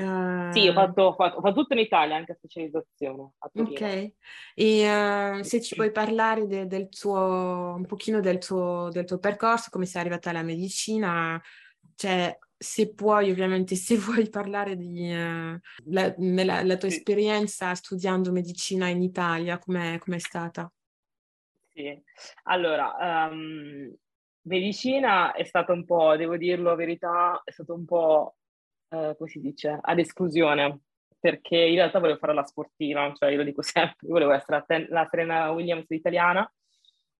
Uh, 0.00 0.52
sì, 0.52 0.68
ho 0.68 0.72
fatto, 0.72 1.02
ho, 1.02 1.14
fatto, 1.14 1.36
ho 1.36 1.40
fatto, 1.40 1.60
tutto 1.60 1.74
in 1.74 1.80
Italia, 1.80 2.16
anche 2.16 2.34
specializzazione. 2.34 3.32
Ok, 3.38 4.12
e 4.54 5.34
uh, 5.36 5.42
se 5.42 5.60
ci 5.60 5.74
puoi 5.74 5.92
parlare 5.92 6.46
de, 6.46 6.66
del 6.66 6.88
tuo, 6.88 7.74
un 7.76 7.84
pochino 7.86 8.20
del 8.20 8.38
tuo, 8.38 8.88
del 8.90 9.04
tuo, 9.04 9.18
percorso, 9.18 9.68
come 9.70 9.84
sei 9.84 10.00
arrivata 10.00 10.30
alla 10.30 10.42
medicina, 10.42 11.40
cioè 11.96 12.36
se 12.56 12.94
puoi 12.94 13.30
ovviamente, 13.30 13.74
se 13.76 13.96
vuoi 13.96 14.28
parlare 14.30 14.76
di 14.76 15.12
uh, 15.12 15.58
la, 15.90 16.14
nella, 16.18 16.62
la, 16.62 16.76
tua 16.76 16.88
sì. 16.88 16.96
esperienza 16.96 17.74
studiando 17.74 18.32
medicina 18.32 18.88
in 18.88 19.02
Italia, 19.02 19.58
com'è, 19.58 19.98
com'è 19.98 20.18
stata? 20.18 20.70
Sì, 21.72 22.02
allora, 22.44 23.28
um, 23.30 23.94
medicina 24.42 25.32
è 25.32 25.44
stata 25.44 25.72
un 25.72 25.84
po', 25.84 26.16
devo 26.16 26.36
dirlo 26.36 26.70
la 26.70 26.74
verità, 26.74 27.40
è 27.44 27.50
stato 27.50 27.74
un 27.74 27.84
po' 27.84 28.36
eh, 28.90 29.14
come 29.16 29.28
si 29.30 29.40
dice, 29.40 29.78
ad 29.80 29.98
esclusione, 29.98 30.80
perché 31.18 31.56
in 31.56 31.74
realtà 31.74 31.98
volevo 31.98 32.18
fare 32.18 32.34
la 32.34 32.44
sportiva, 32.44 33.12
cioè 33.14 33.30
io 33.30 33.38
lo 33.38 33.44
dico 33.44 33.62
sempre, 33.62 33.96
volevo 34.08 34.32
essere 34.32 34.58
la, 34.58 34.62
ten- 34.66 34.86
la 34.90 35.06
Serena 35.10 35.50
Williams 35.52 35.86
italiana, 35.90 36.50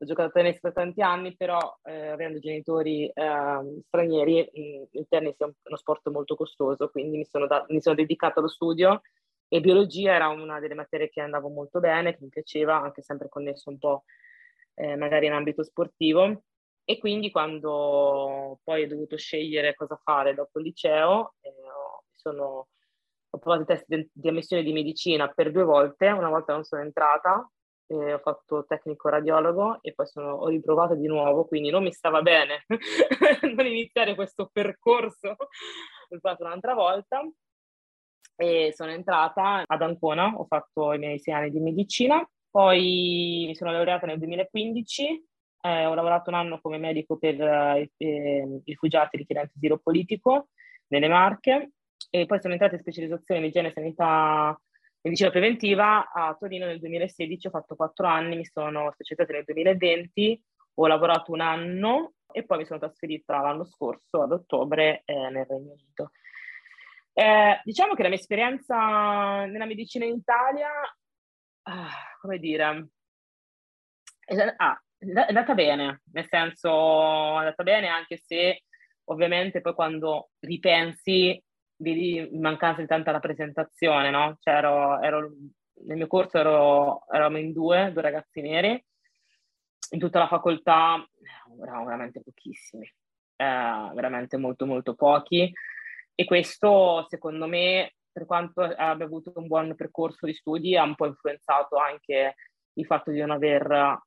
ho 0.02 0.06
giocato 0.06 0.28
a 0.28 0.32
tennis 0.32 0.58
per 0.60 0.72
tanti 0.72 1.02
anni, 1.02 1.36
però 1.36 1.58
eh, 1.84 2.08
avendo 2.08 2.38
genitori 2.38 3.06
eh, 3.06 3.82
stranieri, 3.86 4.88
il 4.92 5.06
tennis 5.08 5.36
è 5.38 5.44
uno 5.44 5.76
sport 5.76 6.08
molto 6.08 6.36
costoso, 6.36 6.90
quindi 6.90 7.18
mi 7.18 7.26
sono, 7.26 7.46
da- 7.46 7.64
mi 7.68 7.80
sono 7.82 7.94
dedicata 7.94 8.40
allo 8.40 8.48
studio 8.48 9.02
e 9.48 9.60
biologia 9.60 10.14
era 10.14 10.28
una 10.28 10.58
delle 10.60 10.74
materie 10.74 11.10
che 11.10 11.20
andavo 11.20 11.48
molto 11.48 11.80
bene, 11.80 12.12
che 12.16 12.22
mi 12.22 12.28
piaceva, 12.30 12.80
anche 12.80 13.02
sempre 13.02 13.28
connesso 13.28 13.68
un 13.68 13.78
po' 13.78 14.04
eh, 14.74 14.96
magari 14.96 15.26
in 15.26 15.32
ambito 15.32 15.62
sportivo. 15.62 16.44
E 16.90 16.98
quindi 16.98 17.30
quando 17.30 18.58
poi 18.64 18.82
ho 18.82 18.88
dovuto 18.88 19.16
scegliere 19.16 19.76
cosa 19.76 19.94
fare 20.02 20.34
dopo 20.34 20.58
il 20.58 20.64
liceo, 20.64 21.34
eh, 21.40 21.52
sono, 22.10 22.66
ho 23.30 23.38
provato 23.38 23.62
i 23.62 23.66
test 23.66 23.84
di, 23.86 24.10
di 24.12 24.28
ammissione 24.28 24.64
di 24.64 24.72
medicina 24.72 25.28
per 25.28 25.52
due 25.52 25.62
volte, 25.62 26.08
una 26.08 26.28
volta 26.28 26.52
non 26.52 26.64
sono 26.64 26.82
entrata, 26.82 27.48
eh, 27.86 28.14
ho 28.14 28.18
fatto 28.18 28.64
tecnico 28.66 29.08
radiologo 29.08 29.78
e 29.82 29.94
poi 29.94 30.04
sono, 30.08 30.32
ho 30.32 30.48
riprovato 30.48 30.96
di 30.96 31.06
nuovo, 31.06 31.44
quindi 31.44 31.70
non 31.70 31.84
mi 31.84 31.92
stava 31.92 32.22
bene 32.22 32.64
non 33.54 33.66
iniziare 33.66 34.16
questo 34.16 34.50
percorso, 34.52 35.36
l'ho 36.08 36.18
fatto 36.18 36.42
un'altra 36.42 36.74
volta 36.74 37.22
e 38.34 38.72
sono 38.74 38.90
entrata 38.90 39.62
ad 39.64 39.82
Ancona, 39.82 40.34
ho 40.34 40.44
fatto 40.46 40.92
i 40.92 40.98
miei 40.98 41.20
sei 41.20 41.34
anni 41.34 41.50
di 41.50 41.60
medicina, 41.60 42.28
poi 42.50 43.44
mi 43.46 43.54
sono 43.54 43.70
laureata 43.70 44.06
nel 44.06 44.18
2015 44.18 45.28
eh, 45.62 45.86
ho 45.86 45.94
lavorato 45.94 46.30
un 46.30 46.36
anno 46.36 46.60
come 46.60 46.78
medico 46.78 47.18
per 47.18 47.40
eh, 47.40 47.90
eh, 47.96 48.60
rifugiati 48.64 49.16
richiedenti 49.16 49.52
asilo 49.56 49.78
politico 49.78 50.48
nelle 50.88 51.08
Marche 51.08 51.72
e 52.10 52.26
poi 52.26 52.40
sono 52.40 52.54
entrata 52.54 52.74
in 52.74 52.80
specializzazione 52.80 53.40
in 53.40 53.46
igiene 53.46 53.68
e 53.68 53.72
sanità 53.72 54.60
medicina 55.02 55.30
preventiva 55.30 56.10
a 56.10 56.34
Torino 56.38 56.66
nel 56.66 56.78
2016, 56.78 57.46
ho 57.46 57.50
fatto 57.50 57.76
quattro 57.76 58.06
anni, 58.06 58.36
mi 58.36 58.44
sono 58.44 58.90
specializzata 58.92 59.32
nel 59.32 59.44
2020, 59.44 60.42
ho 60.74 60.86
lavorato 60.86 61.32
un 61.32 61.40
anno 61.40 62.14
e 62.32 62.44
poi 62.44 62.58
mi 62.58 62.64
sono 62.66 62.78
trasferita 62.78 63.40
l'anno 63.40 63.64
scorso 63.64 64.22
ad 64.22 64.32
ottobre 64.32 65.02
eh, 65.04 65.30
nel 65.30 65.46
Regno 65.46 65.72
Unito. 65.72 66.10
Eh, 67.12 67.60
diciamo 67.64 67.94
che 67.94 68.02
la 68.02 68.08
mia 68.08 68.18
esperienza 68.18 69.44
nella 69.46 69.66
medicina 69.66 70.04
in 70.04 70.16
Italia, 70.16 70.68
ah, 71.62 71.90
come 72.20 72.38
dire, 72.38 72.88
ah, 74.56 74.82
è 75.00 75.26
andata 75.28 75.54
bene, 75.54 76.02
nel 76.12 76.26
senso 76.28 76.68
è 76.68 77.38
andata 77.38 77.62
bene 77.62 77.88
anche 77.88 78.18
se 78.18 78.64
ovviamente 79.04 79.60
poi 79.60 79.74
quando 79.74 80.30
ripensi 80.40 81.42
vedi 81.76 82.28
mancanza 82.34 82.82
di 82.82 82.86
tanta 82.86 83.10
rappresentazione, 83.10 84.10
no? 84.10 84.36
Cioè 84.40 84.54
ero, 84.54 85.00
ero, 85.00 85.32
nel 85.86 85.96
mio 85.96 86.06
corso 86.06 86.38
ero, 86.38 87.02
eravamo 87.10 87.38
in 87.38 87.52
due, 87.52 87.90
due 87.92 88.02
ragazzi 88.02 88.42
neri, 88.42 88.84
in 89.92 89.98
tutta 89.98 90.18
la 90.18 90.28
facoltà 90.28 91.02
eravamo 91.62 91.86
veramente 91.86 92.20
pochissimi, 92.22 92.84
eh, 92.84 93.90
veramente 93.94 94.36
molto 94.36 94.66
molto 94.66 94.94
pochi 94.94 95.50
e 96.14 96.24
questo 96.26 97.06
secondo 97.08 97.46
me 97.46 97.94
per 98.12 98.26
quanto 98.26 98.60
abbia 98.60 99.06
avuto 99.06 99.32
un 99.36 99.46
buon 99.46 99.74
percorso 99.74 100.26
di 100.26 100.34
studi 100.34 100.76
ha 100.76 100.82
un 100.82 100.94
po' 100.94 101.06
influenzato 101.06 101.76
anche 101.76 102.34
il 102.74 102.84
fatto 102.84 103.10
di 103.10 103.18
non 103.20 103.30
aver 103.30 103.98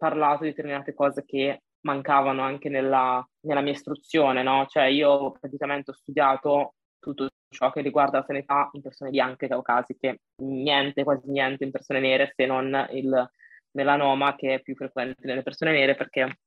parlato 0.00 0.44
di 0.44 0.50
determinate 0.50 0.94
cose 0.94 1.26
che 1.26 1.60
mancavano 1.80 2.40
anche 2.40 2.70
nella, 2.70 3.22
nella 3.40 3.60
mia 3.60 3.72
istruzione, 3.72 4.42
no? 4.42 4.64
Cioè 4.66 4.84
io 4.84 5.32
praticamente 5.32 5.90
ho 5.90 5.94
studiato 5.94 6.74
tutto 6.98 7.28
ciò 7.50 7.70
che 7.70 7.82
riguarda 7.82 8.18
la 8.18 8.24
sanità 8.24 8.70
in 8.72 8.80
persone 8.80 9.10
bianche 9.10 9.46
caucasiche, 9.46 10.20
niente, 10.42 11.04
quasi 11.04 11.30
niente 11.30 11.64
in 11.64 11.70
persone 11.70 12.00
nere 12.00 12.32
se 12.34 12.46
non 12.46 12.88
il 12.92 13.30
melanoma 13.72 14.34
che 14.36 14.54
è 14.54 14.60
più 14.62 14.74
frequente 14.74 15.26
nelle 15.26 15.42
persone 15.42 15.72
nere 15.72 15.94
perché 15.94 16.40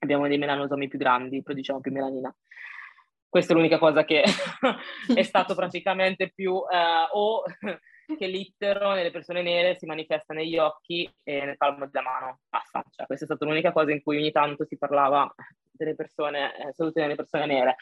abbiamo 0.00 0.28
dei 0.28 0.38
melanosomi 0.38 0.88
più 0.88 0.98
grandi, 0.98 1.42
produciamo 1.42 1.80
più 1.80 1.92
melanina. 1.92 2.34
Questa 3.26 3.52
è 3.52 3.56
l'unica 3.56 3.78
cosa 3.78 4.04
che 4.04 4.22
è 5.14 5.22
stato 5.22 5.54
praticamente 5.56 6.30
più 6.34 6.62
eh, 6.70 7.08
o 7.12 7.42
che 8.16 8.26
l'ittero 8.26 8.92
nelle 8.92 9.10
persone 9.10 9.42
nere 9.42 9.76
si 9.76 9.86
manifesta 9.86 10.32
negli 10.32 10.56
occhi 10.56 11.10
e 11.22 11.44
nel 11.44 11.56
palmo 11.56 11.86
della 11.86 12.02
mano. 12.02 12.40
Basta. 12.48 12.82
Cioè, 12.90 13.06
questa 13.06 13.24
è 13.24 13.28
stata 13.28 13.44
l'unica 13.44 13.72
cosa 13.72 13.92
in 13.92 14.02
cui 14.02 14.16
ogni 14.16 14.32
tanto 14.32 14.64
si 14.64 14.78
parlava 14.78 15.32
delle 15.70 15.94
persone, 15.94 16.56
eh, 16.56 16.72
salute 16.72 17.00
delle 17.00 17.14
persone 17.14 17.46
nere. 17.46 17.76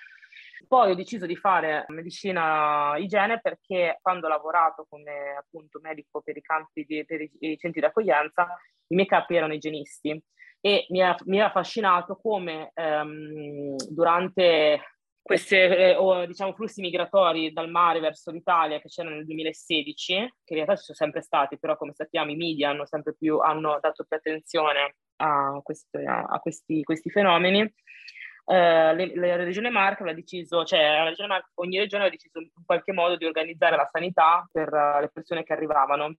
Poi 0.66 0.90
ho 0.90 0.94
deciso 0.94 1.26
di 1.26 1.36
fare 1.36 1.84
medicina 1.88 2.96
igiene 2.96 3.40
perché 3.40 3.98
quando 4.02 4.26
ho 4.26 4.30
lavorato 4.30 4.86
come 4.88 5.36
appunto 5.38 5.78
medico 5.80 6.20
per 6.22 6.36
i 6.36 6.42
campi 6.42 6.84
di, 6.84 7.04
per 7.04 7.20
i 7.20 7.56
centri 7.58 7.80
di 7.80 7.86
accoglienza, 7.86 8.48
i 8.88 8.94
miei 8.94 9.06
capi 9.06 9.36
erano 9.36 9.54
igienisti 9.54 10.20
e 10.60 10.86
mi 10.88 11.00
ha 11.02 11.44
affascinato 11.44 12.16
come 12.16 12.70
ehm, 12.74 13.76
durante 13.88 14.95
questi 15.26 15.56
eh, 15.56 15.96
diciamo, 16.28 16.52
flussi 16.52 16.80
migratori 16.80 17.52
dal 17.52 17.68
mare 17.68 17.98
verso 17.98 18.30
l'Italia 18.30 18.78
che 18.78 18.86
c'erano 18.88 19.16
nel 19.16 19.24
2016, 19.26 20.14
che 20.14 20.52
in 20.52 20.54
realtà 20.54 20.76
ci 20.76 20.84
sono 20.84 20.96
sempre 20.96 21.20
stati, 21.20 21.58
però 21.58 21.76
come 21.76 21.92
sappiamo 21.94 22.30
i 22.30 22.36
media 22.36 22.70
hanno 22.70 22.86
sempre 22.86 23.12
più 23.12 23.38
hanno 23.38 23.76
dato 23.80 24.04
più 24.04 24.16
attenzione 24.16 24.94
a, 25.16 25.58
queste, 25.64 26.04
a 26.04 26.38
questi, 26.38 26.84
questi, 26.84 27.10
fenomeni. 27.10 27.60
Eh, 27.60 28.94
le, 28.94 29.16
la 29.16 29.34
regione 29.34 29.68
Marche 29.68 30.02
aveva 30.02 30.16
deciso, 30.16 30.64
cioè 30.64 31.02
regione 31.02 31.28
Marche, 31.28 31.50
ogni 31.54 31.78
regione 31.78 32.04
aveva 32.04 32.16
deciso 32.16 32.38
in 32.38 32.64
qualche 32.64 32.92
modo 32.92 33.16
di 33.16 33.24
organizzare 33.24 33.74
la 33.74 33.88
sanità 33.90 34.48
per 34.52 34.72
uh, 34.72 35.00
le 35.00 35.10
persone 35.12 35.42
che 35.42 35.52
arrivavano. 35.52 36.14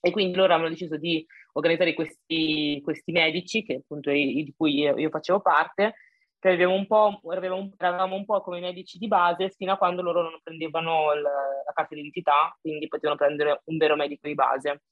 E 0.00 0.10
quindi 0.10 0.36
loro 0.36 0.54
hanno 0.54 0.68
deciso 0.68 0.96
di 0.96 1.24
organizzare 1.52 1.94
questi, 1.94 2.80
questi 2.82 3.12
medici, 3.12 3.62
che 3.62 3.74
appunto 3.76 4.10
di 4.10 4.52
cui 4.56 4.74
io, 4.74 4.96
io 4.96 5.08
facevo 5.08 5.40
parte, 5.40 5.94
che 6.38 6.48
avevamo 6.50 6.76
un, 6.76 6.86
po', 6.86 7.20
eravamo 7.32 8.14
un 8.14 8.24
po' 8.24 8.40
come 8.40 8.60
medici 8.60 8.98
di 8.98 9.08
base 9.08 9.50
fino 9.50 9.72
a 9.72 9.76
quando 9.76 10.02
loro 10.02 10.22
non 10.22 10.40
prendevano 10.42 11.12
il, 11.12 11.22
la 11.22 11.72
carta 11.74 11.94
d'identità, 11.94 12.56
quindi 12.60 12.86
potevano 12.88 13.18
prendere 13.18 13.62
un 13.64 13.76
vero 13.76 13.96
medico 13.96 14.26
di 14.26 14.34
base. 14.34 14.82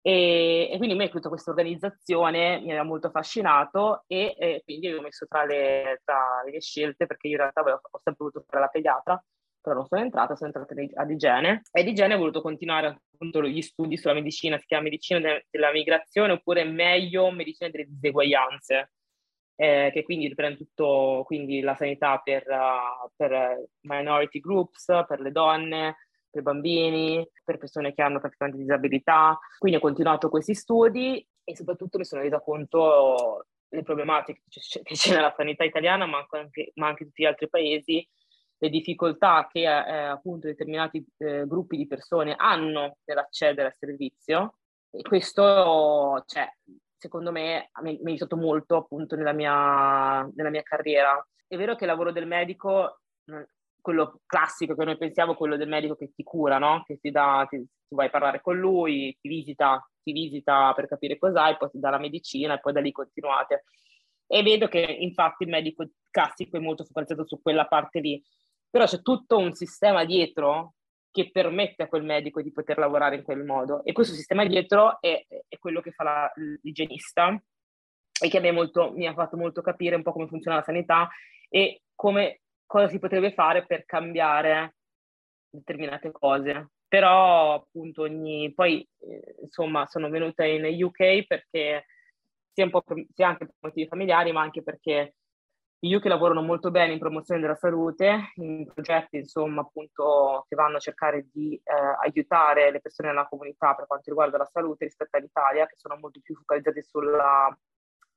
E, 0.00 0.70
e 0.72 0.76
quindi 0.76 0.94
a 0.94 0.98
me 0.98 1.08
tutta 1.10 1.28
questa 1.28 1.50
organizzazione 1.50 2.60
mi 2.60 2.70
aveva 2.70 2.84
molto 2.84 3.08
affascinato 3.08 4.04
e, 4.06 4.34
e 4.38 4.62
quindi 4.64 4.86
avevo 4.86 5.02
messo 5.02 5.26
tra 5.26 5.44
le, 5.44 6.00
tra 6.04 6.42
le, 6.44 6.60
scelte, 6.60 7.06
perché 7.06 7.28
io 7.28 7.34
in 7.34 7.40
realtà 7.40 7.60
ho, 7.62 7.80
ho 7.90 8.00
sempre 8.02 8.24
voluto 8.24 8.44
fare 8.48 8.62
la 8.62 8.68
pediatra, 8.68 9.24
però 9.60 9.74
non 9.76 9.86
sono 9.86 10.00
entrata, 10.00 10.34
sono 10.34 10.50
entrata 10.54 10.74
ad 11.02 11.10
igiene 11.10 11.62
e 11.70 11.80
ad 11.80 11.88
igiene 11.88 12.14
ho 12.14 12.18
voluto 12.18 12.40
continuare 12.40 13.02
appunto 13.12 13.42
gli 13.42 13.60
studi 13.60 13.96
sulla 13.96 14.14
medicina, 14.14 14.58
si 14.58 14.66
chiama 14.66 14.84
medicina 14.84 15.20
de- 15.20 15.46
della 15.50 15.72
migrazione 15.72 16.32
oppure 16.32 16.64
meglio 16.64 17.30
medicina 17.30 17.68
delle 17.70 17.86
diseguaglianze 17.88 18.92
eh, 19.60 19.90
che 19.92 20.04
quindi 20.04 20.28
riprende 20.28 20.56
tutto 20.56 21.24
quindi 21.26 21.60
la 21.60 21.74
sanità 21.74 22.20
per, 22.22 22.44
uh, 22.46 23.10
per, 23.16 23.64
minority 23.80 24.38
groups, 24.38 24.84
per 25.08 25.18
le 25.18 25.32
donne, 25.32 25.96
per 26.30 26.42
bambini, 26.42 27.28
per 27.42 27.58
persone 27.58 27.92
che 27.92 28.00
hanno 28.02 28.20
praticamente 28.20 28.60
disabilità. 28.60 29.36
Quindi 29.58 29.78
ho 29.78 29.82
continuato 29.82 30.28
questi 30.28 30.54
studi 30.54 31.26
e 31.42 31.56
soprattutto 31.56 31.98
mi 31.98 32.04
sono 32.04 32.22
resa 32.22 32.40
conto 32.40 33.46
delle 33.68 33.82
problematiche 33.82 34.42
che 34.48 34.94
c'è 34.94 35.14
nella 35.14 35.34
sanità 35.36 35.64
italiana, 35.64 36.06
ma 36.06 36.24
anche, 36.30 36.70
ma 36.74 36.86
anche 36.86 37.02
in 37.02 37.08
tutti 37.08 37.22
gli 37.22 37.26
altri 37.26 37.48
paesi, 37.48 38.08
le 38.58 38.68
difficoltà 38.68 39.48
che 39.50 39.62
eh, 39.62 40.04
appunto 40.04 40.46
determinati 40.46 41.04
eh, 41.18 41.46
gruppi 41.48 41.76
di 41.76 41.88
persone 41.88 42.34
hanno 42.36 42.98
nell'accedere 43.04 43.68
al 43.68 43.76
servizio. 43.76 44.58
E 44.90 45.02
questo, 45.02 46.22
cioè, 46.26 46.48
secondo 46.98 47.30
me 47.30 47.70
mi, 47.82 47.98
ha 48.02 48.08
aiutato 48.08 48.36
molto 48.36 48.76
appunto 48.76 49.16
nella 49.16 49.32
mia, 49.32 50.28
nella 50.34 50.50
mia 50.50 50.62
carriera. 50.62 51.26
È 51.46 51.56
vero 51.56 51.76
che 51.76 51.84
il 51.84 51.90
lavoro 51.90 52.12
del 52.12 52.26
medico, 52.26 53.00
quello 53.80 54.20
classico 54.26 54.74
che 54.74 54.84
noi 54.84 54.98
pensiamo, 54.98 55.34
quello 55.34 55.56
del 55.56 55.68
medico 55.68 55.94
che 55.94 56.10
ti 56.14 56.22
cura, 56.22 56.58
no? 56.58 56.82
Che 56.84 56.98
ti 56.98 57.10
dà, 57.10 57.46
ti, 57.48 57.64
tu 57.86 57.94
vai 57.94 58.06
a 58.06 58.10
parlare 58.10 58.40
con 58.42 58.58
lui, 58.58 59.16
ti 59.20 59.28
visita, 59.28 59.80
ti 60.02 60.12
visita 60.12 60.72
per 60.74 60.88
capire 60.88 61.18
cos'hai, 61.18 61.56
poi 61.56 61.70
ti 61.70 61.78
dà 61.78 61.90
la 61.90 61.98
medicina 61.98 62.54
e 62.54 62.60
poi 62.60 62.72
da 62.72 62.80
lì 62.80 62.92
continuate. 62.92 63.64
E 64.26 64.42
vedo 64.42 64.68
che 64.68 64.80
infatti 64.80 65.44
il 65.44 65.50
medico 65.50 65.88
classico 66.10 66.56
è 66.56 66.60
molto 66.60 66.84
focalizzato 66.84 67.26
su 67.26 67.40
quella 67.40 67.66
parte 67.66 68.00
lì, 68.00 68.22
però 68.68 68.84
c'è 68.84 69.00
tutto 69.00 69.38
un 69.38 69.54
sistema 69.54 70.04
dietro 70.04 70.74
che 71.18 71.30
permette 71.32 71.82
a 71.82 71.88
quel 71.88 72.04
medico 72.04 72.40
di 72.40 72.52
poter 72.52 72.78
lavorare 72.78 73.16
in 73.16 73.22
quel 73.22 73.44
modo. 73.44 73.82
E 73.84 73.92
questo 73.92 74.14
sistema 74.14 74.44
dietro 74.46 75.00
è, 75.00 75.26
è 75.26 75.58
quello 75.58 75.80
che 75.80 75.90
fa 75.90 76.04
la, 76.04 76.32
l'igienista 76.62 77.40
e 78.20 78.28
che 78.28 78.52
molto, 78.52 78.92
mi 78.92 79.06
ha 79.06 79.14
fatto 79.14 79.36
molto 79.36 79.60
capire 79.60 79.96
un 79.96 80.02
po' 80.02 80.12
come 80.12 80.28
funziona 80.28 80.58
la 80.58 80.62
sanità 80.62 81.08
e 81.48 81.82
come, 81.94 82.42
cosa 82.66 82.88
si 82.88 83.00
potrebbe 83.00 83.32
fare 83.32 83.66
per 83.66 83.84
cambiare 83.84 84.76
determinate 85.50 86.12
cose. 86.12 86.70
Però 86.86 87.54
appunto 87.54 88.02
ogni... 88.02 88.52
Poi 88.54 88.88
eh, 89.00 89.36
insomma 89.42 89.86
sono 89.86 90.08
venuta 90.10 90.44
in 90.44 90.64
UK 90.82 91.26
perché 91.26 91.86
sia, 92.52 92.70
per, 92.70 92.82
sia 93.12 93.26
anche 93.26 93.46
per 93.46 93.54
motivi 93.58 93.88
familiari 93.88 94.30
ma 94.30 94.42
anche 94.42 94.62
perché 94.62 95.14
io 95.80 96.00
che 96.00 96.08
lavorano 96.08 96.42
molto 96.42 96.70
bene 96.70 96.92
in 96.92 96.98
promozione 96.98 97.40
della 97.40 97.54
salute, 97.54 98.32
in 98.36 98.66
progetti 98.72 99.18
insomma 99.18 99.60
appunto 99.60 100.44
che 100.48 100.56
vanno 100.56 100.76
a 100.76 100.80
cercare 100.80 101.28
di 101.32 101.54
eh, 101.54 101.72
aiutare 102.04 102.72
le 102.72 102.80
persone 102.80 103.08
nella 103.08 103.28
comunità 103.28 103.74
per 103.74 103.86
quanto 103.86 104.10
riguarda 104.10 104.38
la 104.38 104.48
salute 104.50 104.86
rispetto 104.86 105.16
all'Italia, 105.16 105.66
che 105.66 105.76
sono 105.76 105.96
molto 105.96 106.20
più 106.20 106.34
focalizzati 106.34 106.82
sulla 106.82 107.46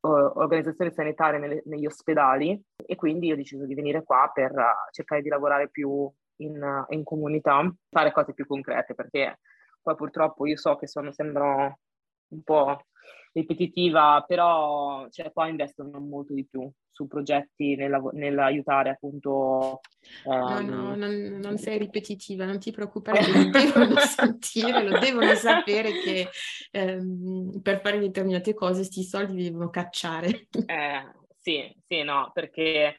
uh, 0.01 0.07
organizzazione 0.07 0.91
sanitaria 0.91 1.39
nelle, 1.39 1.61
negli 1.65 1.85
ospedali. 1.85 2.59
E 2.83 2.95
quindi 2.95 3.31
ho 3.31 3.35
deciso 3.35 3.65
di 3.65 3.75
venire 3.75 4.03
qua 4.03 4.31
per 4.33 4.51
uh, 4.51 4.91
cercare 4.91 5.21
di 5.21 5.29
lavorare 5.29 5.69
più 5.69 6.11
in, 6.37 6.61
uh, 6.61 6.91
in, 6.93 7.03
comunità, 7.03 7.71
fare 7.89 8.11
cose 8.11 8.33
più 8.33 8.47
concrete 8.47 8.95
perché 8.95 9.39
poi 9.81 9.95
purtroppo 9.95 10.47
io 10.47 10.57
so 10.57 10.75
che 10.77 10.87
sono, 10.87 11.11
sembro 11.11 11.79
un 12.29 12.43
po' 12.43 12.85
ripetitiva, 13.33 14.23
però 14.27 15.07
cioè, 15.09 15.31
qua 15.31 15.47
investono 15.47 15.99
molto 15.99 16.33
di 16.33 16.45
più 16.45 16.69
su 16.89 17.07
progetti 17.07 17.75
nell'aiutare 17.75 18.89
appunto... 18.89 19.79
Um... 20.25 20.33
No, 20.33 20.59
no, 20.59 20.93
ehm, 20.93 20.99
non, 20.99 21.39
non, 21.41 21.57
sei 21.57 21.77
ripetitiva, 21.77 22.45
non 22.45 22.59
ti 22.59 22.71
preoccupare, 22.71 23.21
lo 23.31 23.49
devono 23.49 23.97
sentire, 23.99 24.83
lo 24.87 24.99
devono 24.99 25.33
sapere 25.35 25.91
che 25.91 26.29
um, 26.73 27.61
per 27.61 27.81
fare 27.81 27.99
determinate 27.99 28.53
cose 28.53 28.79
questi 28.81 29.03
soldi 29.03 29.43
devono 29.43 29.69
cacciare. 29.69 30.47
Eh, 30.65 31.11
sì, 31.37 31.73
sì, 31.87 32.03
no, 32.03 32.31
perché, 32.33 32.97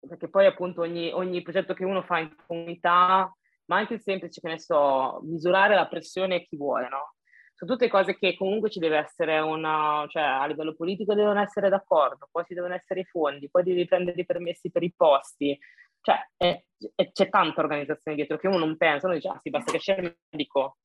perché 0.00 0.28
poi 0.28 0.46
appunto 0.46 0.80
ogni, 0.80 1.12
ogni 1.12 1.42
progetto 1.42 1.74
che 1.74 1.84
uno 1.84 2.02
fa 2.02 2.18
in 2.18 2.34
comunità 2.46 3.30
ma 3.68 3.76
anche 3.76 3.94
il 3.94 4.00
semplice, 4.00 4.40
che 4.40 4.48
ne 4.48 4.58
so, 4.58 5.20
misurare 5.24 5.74
la 5.74 5.86
pressione 5.86 6.36
a 6.36 6.40
chi 6.40 6.56
vuole, 6.56 6.88
no? 6.88 7.16
Sono 7.58 7.72
tutte 7.72 7.88
cose 7.88 8.16
che 8.16 8.36
comunque 8.36 8.70
ci 8.70 8.78
deve 8.78 8.98
essere 8.98 9.40
una, 9.40 10.06
cioè 10.08 10.22
a 10.22 10.46
livello 10.46 10.74
politico 10.74 11.14
devono 11.14 11.40
essere 11.40 11.68
d'accordo, 11.68 12.28
poi 12.30 12.44
ci 12.44 12.54
devono 12.54 12.74
essere 12.74 13.00
i 13.00 13.04
fondi, 13.04 13.50
poi 13.50 13.64
devi 13.64 13.84
prendere 13.84 14.20
i 14.20 14.24
permessi 14.24 14.70
per 14.70 14.84
i 14.84 14.94
posti, 14.96 15.58
cioè 16.00 16.16
è, 16.36 16.62
è, 16.94 17.10
c'è 17.10 17.28
tanta 17.28 17.60
organizzazione 17.60 18.16
dietro 18.16 18.38
che 18.38 18.46
uno 18.46 18.58
non 18.58 18.76
pensa, 18.76 19.06
uno 19.06 19.16
dice 19.16 19.28
ah 19.28 19.40
sì 19.42 19.50
basta 19.50 19.72
che 19.72 19.78
c'è 19.78 19.98
il 19.98 20.16
medico, 20.30 20.76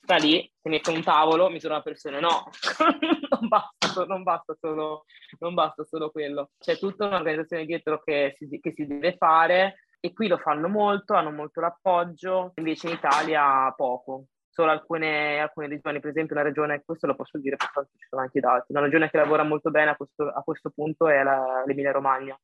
sta 0.00 0.14
lì, 0.18 0.48
si 0.62 0.68
mette 0.68 0.90
un 0.90 1.02
tavolo, 1.02 1.50
misura 1.50 1.74
la 1.74 1.82
pressione, 1.82 2.20
no, 2.20 2.48
non, 3.40 3.48
basta, 3.48 4.04
non, 4.04 4.22
basta 4.22 4.54
solo, 4.54 5.06
non 5.40 5.54
basta 5.54 5.82
solo 5.82 6.12
quello, 6.12 6.50
c'è 6.60 6.78
tutta 6.78 7.06
un'organizzazione 7.06 7.66
dietro 7.66 8.00
che 8.04 8.36
si, 8.38 8.60
che 8.60 8.72
si 8.72 8.86
deve 8.86 9.16
fare 9.16 9.80
e 9.98 10.12
qui 10.12 10.28
lo 10.28 10.38
fanno 10.38 10.68
molto, 10.68 11.14
hanno 11.14 11.32
molto 11.32 11.60
l'appoggio, 11.60 12.52
invece 12.54 12.86
in 12.86 12.94
Italia 12.94 13.72
poco 13.76 14.26
solo 14.60 14.72
alcune, 14.72 15.40
alcune, 15.40 15.68
regioni, 15.68 16.00
per 16.00 16.10
esempio 16.10 16.34
una 16.34 16.44
regione, 16.44 16.82
questo 16.84 17.06
lo 17.06 17.14
posso 17.14 17.38
dire 17.38 17.56
perché 17.56 17.88
ci 17.96 18.06
sono 18.08 18.22
anche 18.22 18.40
dati, 18.40 18.72
una 18.72 18.82
regione 18.82 19.08
che 19.08 19.16
lavora 19.16 19.42
molto 19.42 19.70
bene 19.70 19.90
a 19.90 19.96
questo, 19.96 20.28
a 20.28 20.42
questo 20.42 20.70
punto 20.70 21.08
è 21.08 21.22
la, 21.22 21.62
l'Emilia 21.64 21.92
Romagna, 21.92 22.38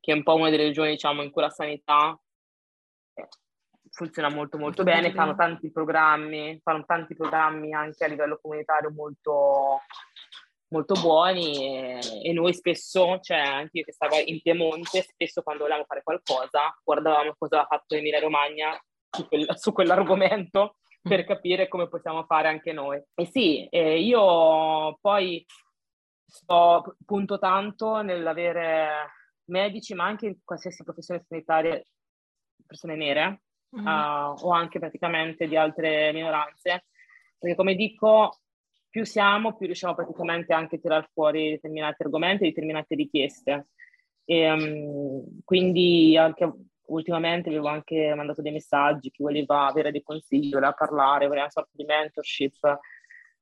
che 0.00 0.12
è 0.12 0.14
un 0.14 0.22
po' 0.22 0.34
una 0.34 0.48
delle 0.48 0.64
regioni 0.64 0.92
diciamo, 0.92 1.22
in 1.22 1.30
cui 1.30 1.42
la 1.42 1.50
sanità 1.50 2.18
eh, 3.14 3.28
funziona 3.90 4.30
molto 4.30 4.56
molto, 4.56 4.82
bene, 4.84 5.12
fanno 5.12 5.34
tanti 5.34 5.70
programmi, 5.70 6.58
fanno 6.62 6.84
tanti 6.86 7.14
programmi 7.14 7.74
anche 7.74 8.04
a 8.04 8.08
livello 8.08 8.38
comunitario 8.40 8.90
molto, 8.90 9.82
molto 10.68 10.94
buoni 10.94 11.98
e, 11.98 12.00
e, 12.22 12.32
noi 12.32 12.54
spesso, 12.54 13.18
cioè 13.20 13.38
anche 13.38 13.78
io 13.78 13.84
che 13.84 13.92
stavo 13.92 14.16
in 14.24 14.40
Piemonte, 14.40 15.02
spesso 15.02 15.42
quando 15.42 15.64
volevamo 15.64 15.86
fare 15.86 16.02
qualcosa 16.02 16.74
guardavamo 16.82 17.34
cosa 17.38 17.62
ha 17.62 17.66
fatto 17.66 17.94
Emilia 17.94 18.20
Romagna 18.20 18.78
su, 19.10 19.28
quel, 19.28 19.46
su 19.56 19.72
quell'argomento 19.72 20.76
per 21.08 21.24
capire 21.24 21.68
come 21.68 21.88
possiamo 21.88 22.24
fare 22.24 22.48
anche 22.48 22.72
noi. 22.72 23.02
E 23.14 23.26
sì, 23.26 23.66
eh, 23.68 24.00
io 24.00 24.98
poi 25.00 25.44
sto 26.24 26.96
punto 27.04 27.38
tanto 27.38 28.02
nell'avere 28.02 29.12
medici, 29.46 29.94
ma 29.94 30.04
anche 30.04 30.26
in 30.26 30.36
qualsiasi 30.44 30.82
professione 30.82 31.24
sanitaria 31.26 31.80
persone 32.66 32.96
nere 32.96 33.42
mm. 33.78 33.86
uh, 33.86 34.34
o 34.40 34.50
anche 34.50 34.78
praticamente 34.78 35.46
di 35.46 35.56
altre 35.56 36.12
minoranze, 36.12 36.86
perché 37.38 37.54
come 37.56 37.74
dico, 37.74 38.40
più 38.88 39.04
siamo, 39.04 39.54
più 39.54 39.66
riusciamo 39.66 39.94
praticamente 39.94 40.52
anche 40.52 40.76
a 40.76 40.78
tirar 40.78 41.08
fuori 41.12 41.50
determinati 41.50 42.02
argomenti, 42.02 42.44
determinate 42.44 42.94
richieste. 42.94 43.68
E, 44.24 44.50
um, 44.50 45.40
quindi 45.44 46.16
anche 46.16 46.52
ultimamente 46.88 47.48
avevo 47.48 47.68
anche 47.68 48.14
mandato 48.14 48.42
dei 48.42 48.52
messaggi, 48.52 49.10
chi 49.10 49.22
voleva 49.22 49.66
avere 49.66 49.90
dei 49.90 50.02
consigli, 50.02 50.50
voleva 50.52 50.72
parlare, 50.72 51.26
voleva 51.26 51.44
una 51.44 51.50
sorta 51.50 51.70
di 51.72 51.84
mentorship, 51.84 52.78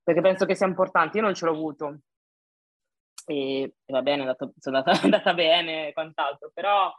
perché 0.03 0.21
penso 0.21 0.47
che 0.47 0.55
sia 0.55 0.67
importante. 0.67 1.19
Io 1.19 1.25
non 1.25 1.35
ce 1.35 1.45
l'ho 1.45 1.53
avuto 1.53 1.99
e, 3.27 3.75
e 3.85 3.93
va 3.93 4.03
bene, 4.03 4.19
è 4.19 4.27
andata, 4.27 4.51
sono 4.59 4.79
andata, 4.79 5.01
è 5.01 5.05
andata 5.05 5.35
bene 5.35 5.89
e 5.89 5.93
quant'altro, 5.93 6.51
però 6.53 6.93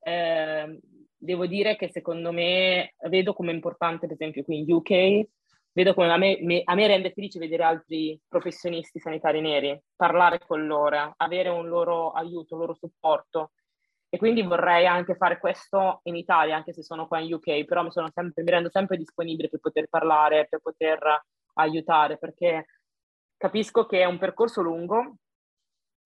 eh, 0.00 0.80
devo 1.16 1.46
dire 1.46 1.76
che 1.76 1.88
secondo 1.88 2.32
me 2.32 2.94
vedo 3.08 3.32
come 3.34 3.52
importante, 3.52 4.06
per 4.06 4.14
esempio 4.14 4.44
qui 4.44 4.58
in 4.58 4.72
UK, 4.72 5.28
vedo 5.72 5.94
come 5.94 6.10
a 6.10 6.16
me, 6.16 6.62
a 6.64 6.74
me, 6.74 6.86
rende 6.86 7.12
felice 7.12 7.38
vedere 7.38 7.62
altri 7.62 8.18
professionisti 8.26 8.98
sanitari 8.98 9.40
neri, 9.40 9.78
parlare 9.94 10.38
con 10.38 10.66
loro, 10.66 11.14
avere 11.16 11.50
un 11.50 11.68
loro 11.68 12.12
aiuto, 12.12 12.54
un 12.54 12.60
loro 12.60 12.74
supporto. 12.74 13.52
E 14.16 14.18
quindi 14.18 14.40
vorrei 14.40 14.86
anche 14.86 15.14
fare 15.14 15.38
questo 15.38 16.00
in 16.04 16.16
Italia, 16.16 16.56
anche 16.56 16.72
se 16.72 16.82
sono 16.82 17.06
qua 17.06 17.18
in 17.18 17.34
UK, 17.34 17.66
però 17.66 17.82
mi, 17.82 17.90
sempre, 17.92 18.42
mi 18.42 18.50
rendo 18.50 18.70
sempre 18.70 18.96
disponibile 18.96 19.50
per 19.50 19.60
poter 19.60 19.88
parlare, 19.90 20.46
per 20.48 20.60
poter 20.60 21.22
aiutare, 21.56 22.16
perché 22.16 22.64
capisco 23.36 23.84
che 23.84 24.00
è 24.00 24.04
un 24.06 24.16
percorso 24.16 24.62
lungo, 24.62 25.16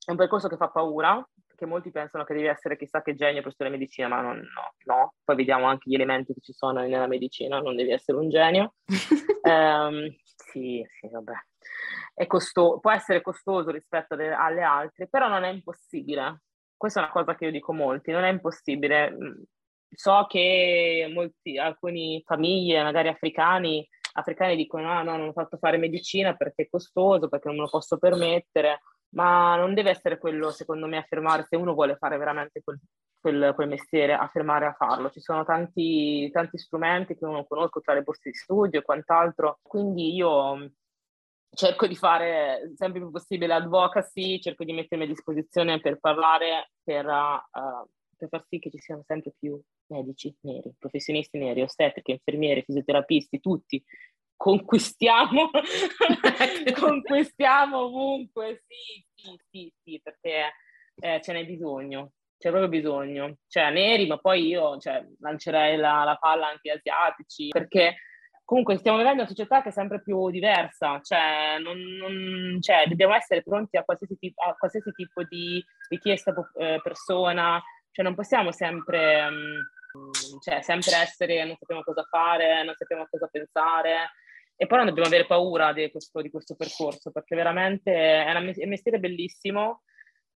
è 0.05 0.11
un 0.11 0.17
percorso 0.17 0.49
che 0.49 0.57
fa 0.57 0.71
paura, 0.71 1.25
perché 1.47 1.67
molti 1.67 1.93
pensano 1.93 2.25
che 2.25 2.35
devi 2.35 2.49
essere 2.49 2.77
chissà 2.77 3.01
che 3.01 3.15
genio 3.15 3.43
per 3.43 3.53
studiare 3.53 3.79
medicina, 3.79 4.09
ma 4.09 4.23
non, 4.23 4.39
no, 4.39 4.75
no. 4.87 5.15
Poi 5.23 5.37
vediamo 5.37 5.67
anche 5.67 5.89
gli 5.89 5.95
elementi 5.95 6.35
che 6.35 6.41
ci 6.41 6.53
sono 6.53 6.81
nella 6.81 7.07
medicina, 7.07 7.61
non 7.61 7.77
devi 7.77 7.93
essere 7.93 8.19
un 8.19 8.29
genio. 8.29 8.75
um, 9.43 10.05
sì, 10.51 10.85
sì, 10.99 11.09
vabbè. 11.09 11.35
È 12.13 12.27
costo- 12.27 12.81
può 12.81 12.91
essere 12.91 13.23
costoso 13.23 13.71
rispetto 13.71 14.15
alle 14.15 14.63
altre, 14.63 15.07
però 15.07 15.29
non 15.29 15.45
è 15.45 15.51
impossibile. 15.51 16.41
Questa 16.81 17.01
è 17.01 17.03
una 17.03 17.13
cosa 17.13 17.35
che 17.35 17.45
io 17.45 17.51
dico 17.51 17.73
a 17.73 17.75
molti, 17.75 18.11
non 18.11 18.25
è 18.25 18.31
impossibile. 18.31 19.11
Mm, 19.11 19.43
so 19.91 20.25
che 20.31 21.11
molti, 21.13 21.59
alcune 21.59 22.23
famiglie, 22.25 22.83
magari 22.83 23.09
africani, 23.09 23.87
africani 24.15 24.57
dicono 24.57 24.91
ah, 24.91 25.03
no, 25.03 25.19
non 25.19 25.29
ho 25.29 25.33
fatto 25.33 25.59
fare 25.59 25.77
medicina 25.77 26.35
perché 26.35 26.63
è 26.63 26.69
costoso, 26.71 27.29
perché 27.29 27.49
non 27.49 27.57
me 27.57 27.63
lo 27.65 27.69
posso 27.69 27.99
permettere 27.99 28.81
ma 29.11 29.57
non 29.57 29.75
deve 29.75 29.91
essere 29.91 30.17
quello, 30.19 30.51
secondo 30.53 30.87
me, 30.87 30.97
affermare 30.97 31.45
se 31.47 31.57
uno 31.57 31.75
vuole 31.75 31.97
fare 31.97 32.17
veramente 32.17 32.63
quel, 32.63 32.79
quel, 33.21 33.53
quel 33.55 33.69
mestiere, 33.69 34.15
affermare 34.15 34.65
a 34.65 34.73
farlo. 34.73 35.11
Ci 35.11 35.21
sono 35.21 35.45
tanti, 35.45 36.31
tanti 36.31 36.57
strumenti 36.57 37.15
che 37.15 37.27
uno 37.27 37.45
conosco 37.45 37.81
tra 37.81 37.93
le 37.93 38.03
borse 38.03 38.31
di 38.31 38.37
studio 38.37 38.81
e 38.81 38.85
quant'altro, 38.85 39.59
quindi 39.61 40.15
io 40.15 40.71
cerco 41.53 41.87
di 41.87 41.97
fare 41.97 42.73
sempre 42.75 43.01
più 43.01 43.11
possibile 43.11 43.55
advocacy, 43.55 44.41
cerco 44.41 44.65
di 44.65 44.73
mettermi 44.73 45.05
a 45.05 45.09
disposizione 45.09 45.81
per 45.81 45.99
parlare, 45.99 46.73
per, 46.83 47.07
uh, 47.07 47.89
per 48.17 48.29
far 48.29 48.45
sì 48.49 48.59
che 48.59 48.71
ci 48.71 48.79
siano 48.79 49.03
sempre 49.07 49.33
più 49.39 49.61
medici 49.87 50.35
neri, 50.43 50.73
professionisti 50.79 51.39
neri, 51.39 51.63
ostetriche, 51.63 52.13
infermieri, 52.13 52.63
fisioterapisti, 52.63 53.41
tutti 53.41 53.83
conquistiamo, 54.41 55.51
conquistiamo 56.81 57.79
ovunque, 57.79 58.63
sì, 58.67 59.05
sì, 59.15 59.39
sì, 59.51 59.73
sì, 59.83 60.01
perché 60.03 60.55
eh, 60.95 61.21
ce 61.23 61.33
n'è 61.35 61.45
bisogno, 61.45 62.13
c'è 62.39 62.49
proprio 62.49 62.71
bisogno. 62.71 63.37
Cioè, 63.47 63.71
neri, 63.71 64.07
ma 64.07 64.17
poi 64.17 64.47
io 64.47 64.79
cioè, 64.79 65.07
lancerei 65.19 65.77
la, 65.77 66.05
la 66.05 66.17
palla 66.17 66.49
anche 66.49 66.71
agli 66.71 66.79
asiatici, 66.79 67.49
perché 67.49 67.97
comunque 68.51 68.79
stiamo 68.79 68.99
vivendo 68.99 69.21
una 69.21 69.31
società 69.31 69.63
che 69.63 69.69
è 69.69 69.73
sempre 69.73 70.03
più 70.03 70.29
diversa, 70.29 70.99
cioè, 71.05 71.61
non, 71.63 71.79
non, 71.79 72.61
cioè 72.61 72.85
dobbiamo 72.89 73.15
essere 73.15 73.45
pronti 73.45 73.77
a 73.77 73.85
qualsiasi, 73.85 74.17
tipo, 74.19 74.43
a 74.43 74.57
qualsiasi 74.59 74.91
tipo 74.91 75.23
di 75.23 75.65
richiesta 75.89 76.35
eh, 76.57 76.81
persona, 76.83 77.63
cioè 77.93 78.05
non 78.05 78.17
possiamo 78.17 78.51
sempre, 78.51 79.23
um, 79.23 80.41
cioè, 80.41 80.63
sempre 80.63 80.97
essere, 80.97 81.45
non 81.45 81.55
sappiamo 81.61 81.85
cosa 81.85 82.03
fare, 82.11 82.65
non 82.65 82.75
sappiamo 82.75 83.07
cosa 83.09 83.29
pensare, 83.31 84.11
e 84.57 84.67
poi 84.67 84.79
non 84.79 84.89
dobbiamo 84.89 85.07
avere 85.07 85.27
paura 85.27 85.73
di 85.73 85.89
questo, 85.89 86.21
di 86.21 86.31
questo 86.31 86.57
percorso, 86.57 87.13
perché 87.13 87.37
veramente 87.37 87.93
è, 87.93 88.31
una, 88.31 88.41
è 88.41 88.65
un 88.65 88.69
mestiere 88.69 88.99
bellissimo, 88.99 89.83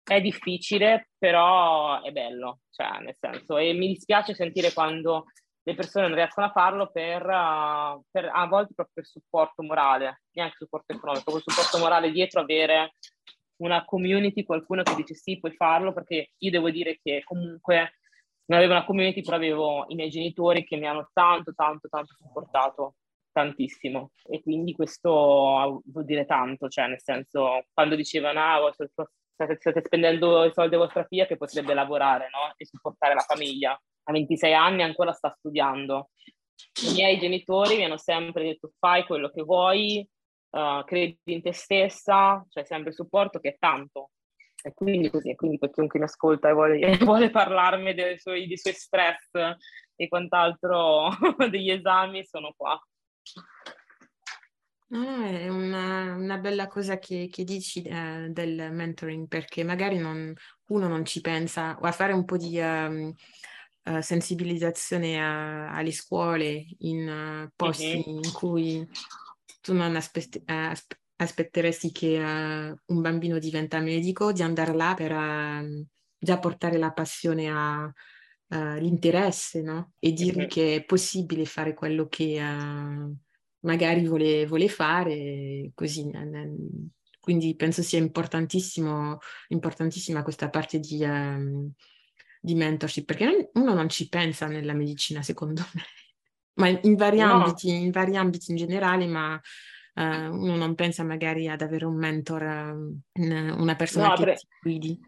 è 0.01 0.21
difficile, 0.21 1.09
però 1.17 2.01
è 2.01 2.13
bello, 2.13 2.61
cioè 2.69 2.97
nel 3.01 3.17
senso, 3.19 3.57
e 3.57 3.73
mi 3.73 3.87
dispiace 3.87 4.33
sentire 4.33 4.71
quando 4.71 5.25
le 5.67 5.73
persone 5.73 6.07
non 6.07 6.15
riescono 6.15 6.45
a 6.45 6.51
farlo 6.51 6.91
per, 6.91 7.23
uh, 7.23 8.03
per 8.11 8.29
a 8.31 8.45
volte 8.45 8.75
proprio 8.75 8.93
per 8.93 9.05
supporto 9.05 9.63
morale, 9.63 10.21
neanche 10.33 10.57
supporto 10.59 10.93
economico, 10.93 11.31
per 11.31 11.41
supporto 11.41 11.79
morale 11.79 12.11
dietro 12.11 12.41
avere 12.41 12.93
una 13.57 13.83
community, 13.83 14.43
qualcuno 14.43 14.83
che 14.83 14.93
dice 14.93 15.15
sì, 15.15 15.39
puoi 15.39 15.53
farlo, 15.53 15.91
perché 15.91 16.33
io 16.37 16.51
devo 16.51 16.69
dire 16.69 16.99
che 17.01 17.23
comunque 17.23 17.97
non 18.45 18.59
avevo 18.59 18.73
una 18.73 18.85
community, 18.85 19.23
però 19.23 19.37
avevo 19.37 19.85
i 19.87 19.95
miei 19.95 20.09
genitori 20.11 20.63
che 20.63 20.77
mi 20.77 20.85
hanno 20.85 21.09
tanto, 21.11 21.53
tanto, 21.55 21.87
tanto 21.87 22.13
supportato 22.15 22.95
tantissimo 23.31 24.11
e 24.29 24.41
quindi 24.41 24.71
questo 24.73 25.81
vuol 25.83 26.05
dire 26.05 26.25
tanto, 26.25 26.69
cioè 26.69 26.87
nel 26.87 27.01
senso 27.01 27.65
quando 27.73 27.95
dicevano 27.95 28.39
ah, 28.39 28.71
state, 28.71 29.57
state 29.59 29.81
spendendo 29.83 30.45
i 30.45 30.53
soldi 30.53 30.69
della 30.69 30.83
vostra 30.83 31.03
figlia 31.03 31.25
che 31.25 31.35
potrebbe 31.35 31.73
lavorare 31.73 32.29
no? 32.31 32.53
e 32.55 32.65
supportare 32.65 33.13
la 33.13 33.25
famiglia, 33.27 33.77
a 34.05 34.11
26 34.11 34.53
anni 34.53 34.83
ancora 34.83 35.11
sta 35.11 35.33
studiando. 35.37 36.09
I 36.89 36.93
miei 36.93 37.17
genitori 37.19 37.77
mi 37.77 37.85
hanno 37.85 37.97
sempre 37.97 38.43
detto 38.43 38.71
fai 38.79 39.05
quello 39.05 39.29
che 39.29 39.43
vuoi, 39.43 40.07
uh, 40.51 40.83
credi 40.83 41.19
in 41.25 41.41
te 41.41 41.53
stessa, 41.53 42.39
c'è 42.47 42.61
cioè 42.61 42.63
sempre 42.65 42.89
il 42.89 42.95
supporto 42.95 43.39
che 43.39 43.49
è 43.49 43.55
tanto. 43.57 44.11
E 44.63 44.73
quindi 44.73 45.09
così, 45.09 45.35
quindi 45.35 45.59
per 45.59 45.69
chiunque 45.69 45.99
mi 45.99 46.05
ascolta 46.05 46.49
e 46.49 46.53
vuole, 46.53 46.79
vuole 47.03 47.29
parlarmi 47.29 47.93
dei 47.93 48.17
suoi, 48.17 48.47
dei 48.47 48.57
suoi 48.57 48.73
stress 48.73 49.29
e 49.95 50.07
quant'altro 50.07 51.09
degli 51.49 51.69
esami, 51.69 52.25
sono 52.25 52.53
qua. 52.55 52.79
Ah, 54.91 55.27
è 55.27 55.49
una, 55.49 56.13
una 56.15 56.37
bella 56.37 56.67
cosa 56.67 56.99
che, 56.99 57.27
che 57.29 57.43
dici 57.43 57.81
eh, 57.81 58.27
del 58.29 58.71
mentoring 58.71 59.27
perché 59.27 59.63
magari 59.63 59.97
non, 59.97 60.31
uno 60.67 60.87
non 60.87 61.03
ci 61.03 61.21
pensa 61.21 61.75
o 61.81 61.85
a 61.85 61.91
fare 61.91 62.13
un 62.13 62.23
po' 62.23 62.37
di 62.37 62.59
um, 62.59 63.11
uh, 63.85 64.01
sensibilizzazione 64.01 65.19
a, 65.19 65.71
alle 65.71 65.91
scuole 65.91 66.65
in 66.79 67.07
uh, 67.45 67.51
posti 67.55 68.03
uh-huh. 68.05 68.23
in 68.23 68.31
cui 68.31 68.87
tu 69.61 69.73
non 69.73 69.95
aspetti, 69.95 70.41
aspe- 70.45 70.99
aspetteresti 71.17 71.91
che 71.91 72.17
un 72.19 73.01
bambino 73.01 73.39
diventa 73.39 73.79
medico, 73.79 74.31
di 74.31 74.43
andare 74.43 74.73
là 74.73 74.93
per 74.95 75.11
ehm, 75.11 75.85
già 76.17 76.39
portare 76.39 76.77
la 76.77 76.91
passione 76.91 77.49
a, 77.49 77.91
l'interesse, 78.47 79.61
no? 79.61 79.93
E 79.97 80.11
dirgli 80.11 80.41
uh-huh. 80.41 80.47
che 80.47 80.75
è 80.75 80.83
possibile 80.83 81.45
fare 81.45 81.73
quello 81.73 82.07
che 82.07 82.39
magari 83.61 84.05
vuole, 84.05 84.45
vuole 84.45 84.69
fare, 84.69 85.71
così. 85.73 86.11
Quindi 87.19 87.55
penso 87.55 87.81
sia 87.81 87.97
importantissimo, 87.97 89.17
importantissima 89.47 90.21
questa 90.21 90.49
parte 90.49 90.79
di, 90.79 91.03
um, 91.03 91.73
di 92.45 92.55
mentorship, 92.55 93.05
perché 93.05 93.49
uno 93.53 93.73
non 93.73 93.89
ci 93.89 94.07
pensa 94.07 94.47
nella 94.47 94.73
medicina, 94.73 95.21
secondo 95.21 95.63
me, 95.73 95.81
ma 96.61 96.67
in 96.67 96.95
vari, 96.95 97.19
no. 97.19 97.31
ambiti, 97.31 97.69
in 97.69 97.91
vari 97.91 98.15
ambiti 98.15 98.51
in 98.51 98.57
generale, 98.57 99.07
ma 99.07 99.33
uh, 99.33 100.01
uno 100.01 100.55
non 100.55 100.75
pensa 100.75 101.03
magari 101.03 101.49
ad 101.49 101.61
avere 101.61 101.85
un 101.85 101.95
mentor, 101.95 102.43
uh, 102.43 103.61
una 103.61 103.75
persona 103.75 104.09
no, 104.09 104.15
che 104.15 104.35
ti 104.35 104.47
guidi. 104.61 104.99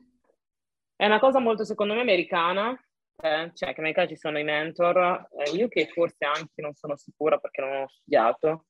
È 0.96 1.06
una 1.06 1.20
cosa 1.20 1.40
molto, 1.40 1.64
secondo 1.64 1.94
me, 1.94 2.02
americana, 2.02 2.76
eh, 3.20 3.52
cioè 3.54 3.74
che 3.74 3.82
nel 3.82 3.94
caso 3.94 4.10
ci 4.10 4.18
sono 4.18 4.40
i 4.40 4.44
mentor, 4.44 5.28
eh, 5.38 5.52
io 5.56 5.68
che 5.68 5.88
forse 5.88 6.26
anche 6.26 6.62
non 6.62 6.74
sono 6.74 6.96
sicura 6.98 7.38
perché 7.38 7.62
non 7.62 7.82
ho 7.82 7.88
studiato, 7.88 8.66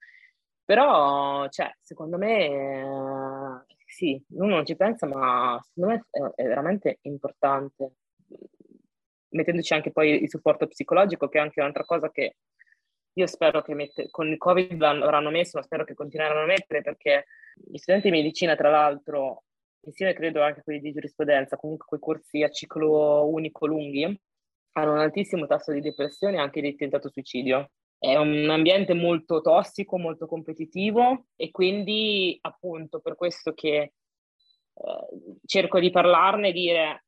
però 0.64 1.48
cioè, 1.50 1.72
secondo 1.82 2.18
me 2.18 2.46
eh, 2.46 3.76
sì, 3.86 4.22
uno 4.30 4.56
non 4.56 4.66
ci 4.66 4.76
pensa, 4.76 5.06
ma 5.08 5.60
secondo 5.64 5.96
me 5.96 6.06
è, 6.10 6.42
è, 6.42 6.48
veramente 6.48 7.00
importante, 7.04 7.94
mettendoci 9.30 9.74
anche 9.74 9.92
poi 9.92 10.22
il 10.22 10.30
supporto 10.30 10.68
psicologico, 10.68 11.28
che 11.30 11.38
è 11.38 11.42
anche 11.42 11.60
un'altra 11.60 11.86
cosa 11.86 12.10
che 12.10 12.38
io 13.14 13.26
spero 13.26 13.62
che 13.62 13.74
mette, 13.74 14.10
con 14.12 14.28
il 14.28 14.38
Covid 14.38 14.80
l'avranno 14.80 15.32
messo, 15.32 15.58
ma 15.58 15.64
spero 15.64 15.84
che 15.84 15.96
continueranno 15.96 16.42
a 16.42 16.46
mettere, 16.46 16.82
perché 16.82 17.26
gli 17.56 17.78
studenti 17.78 18.10
di 18.10 18.16
medicina, 18.16 18.56
tra 18.56 18.70
l'altro, 18.70 19.44
insieme 19.82 20.14
credo 20.14 20.42
anche 20.44 20.62
quelli 20.62 20.80
di 20.80 20.92
giurisprudenza, 20.92 21.58
comunque 21.58 21.88
quei 21.88 22.00
corsi 22.00 22.44
a 22.44 22.50
ciclo 22.50 23.26
unico 23.28 23.66
lunghi, 23.66 24.20
hanno 24.74 24.92
un 24.92 25.00
altissimo 25.00 25.48
tasso 25.48 25.72
di 25.72 25.82
depressione 25.82 26.38
e 26.38 26.40
anche 26.40 26.62
di 26.62 26.76
tentato 26.76 27.10
suicidio. 27.10 27.72
È 27.98 28.16
un 28.16 28.48
ambiente 28.52 28.94
molto 28.94 29.42
tossico, 29.42 29.98
molto 29.98 30.28
competitivo 30.28 31.26
e 31.36 31.50
quindi 31.50 32.38
appunto 32.42 33.00
per 33.00 33.16
questo 33.16 33.54
che 33.54 33.78
eh, 33.78 33.94
cerco 35.44 35.80
di 35.80 35.90
parlarne 35.90 36.50
e 36.50 36.52
dire 36.52 37.06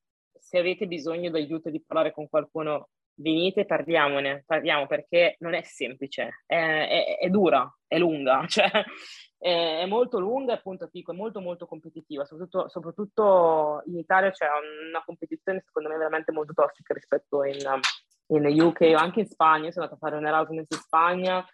se 0.50 0.58
avete 0.58 0.88
bisogno 0.88 1.30
d'aiuto 1.30 1.70
di 1.70 1.80
parlare 1.80 2.12
con 2.12 2.28
qualcuno 2.28 2.90
venite, 3.14 3.66
parliamone, 3.66 4.44
parliamo 4.48 4.88
perché 4.88 5.36
non 5.42 5.54
è 5.54 5.62
semplice, 5.62 6.42
è, 6.48 6.56
è, 6.56 7.18
è 7.20 7.30
dura, 7.30 7.72
è 7.86 8.00
lunga, 8.00 8.46
cioè 8.50 8.72
è, 9.38 9.86
molto 9.86 10.18
lunga 10.20 10.54
e 10.54 10.56
appunto 10.56 10.90
è 10.92 11.14
molto 11.14 11.40
molto 11.40 11.68
competitiva, 11.68 12.26
soprattutto, 12.26 12.68
soprattutto, 12.68 13.84
in 13.86 14.00
Italia 14.00 14.32
c'è 14.32 14.48
una 14.90 15.04
competizione 15.06 15.62
secondo 15.64 15.88
me 15.90 15.98
veramente 15.98 16.32
molto 16.32 16.54
tossica 16.54 16.96
rispetto 16.96 17.44
in, 17.44 17.60
in 18.30 18.62
UK 18.62 18.82
o 18.96 18.98
anche 18.98 19.20
in 19.20 19.28
Spagna, 19.28 19.70
sono 19.70 19.86
andata 19.86 20.04
a 20.04 20.10
fare 20.10 20.20
un 20.20 20.26
Erasmus 20.26 20.66
in 20.68 20.78
Spagna, 20.80 21.46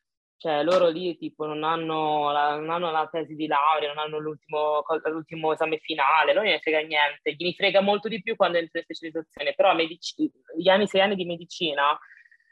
cioè 0.46 0.62
loro 0.62 0.90
lì 0.90 1.18
tipo 1.18 1.48
non 1.48 1.64
hanno 1.64 2.32
la, 2.32 2.56
non 2.60 2.70
hanno 2.70 2.92
la 2.92 3.10
tesi 3.12 3.34
di 3.34 3.48
laurea, 3.48 3.92
non 3.92 3.98
hanno 3.98 4.20
l'ultimo, 4.20 4.84
l'ultimo 5.06 5.54
esame 5.54 5.80
finale, 5.80 6.34
non 6.34 6.44
ne 6.44 6.60
frega 6.60 6.82
niente, 6.82 7.34
gli 7.36 7.52
frega 7.56 7.82
molto 7.82 8.08
di 8.08 8.22
più 8.22 8.36
quando 8.36 8.60
entri 8.60 8.78
in 8.78 8.84
specializzazione, 8.84 9.56
però 9.56 9.74
medici, 9.74 10.32
gli 10.56 10.70
anni, 10.70 10.86
sei 10.86 11.02
anni 11.02 11.16
di 11.16 11.26
medicina 11.26 11.98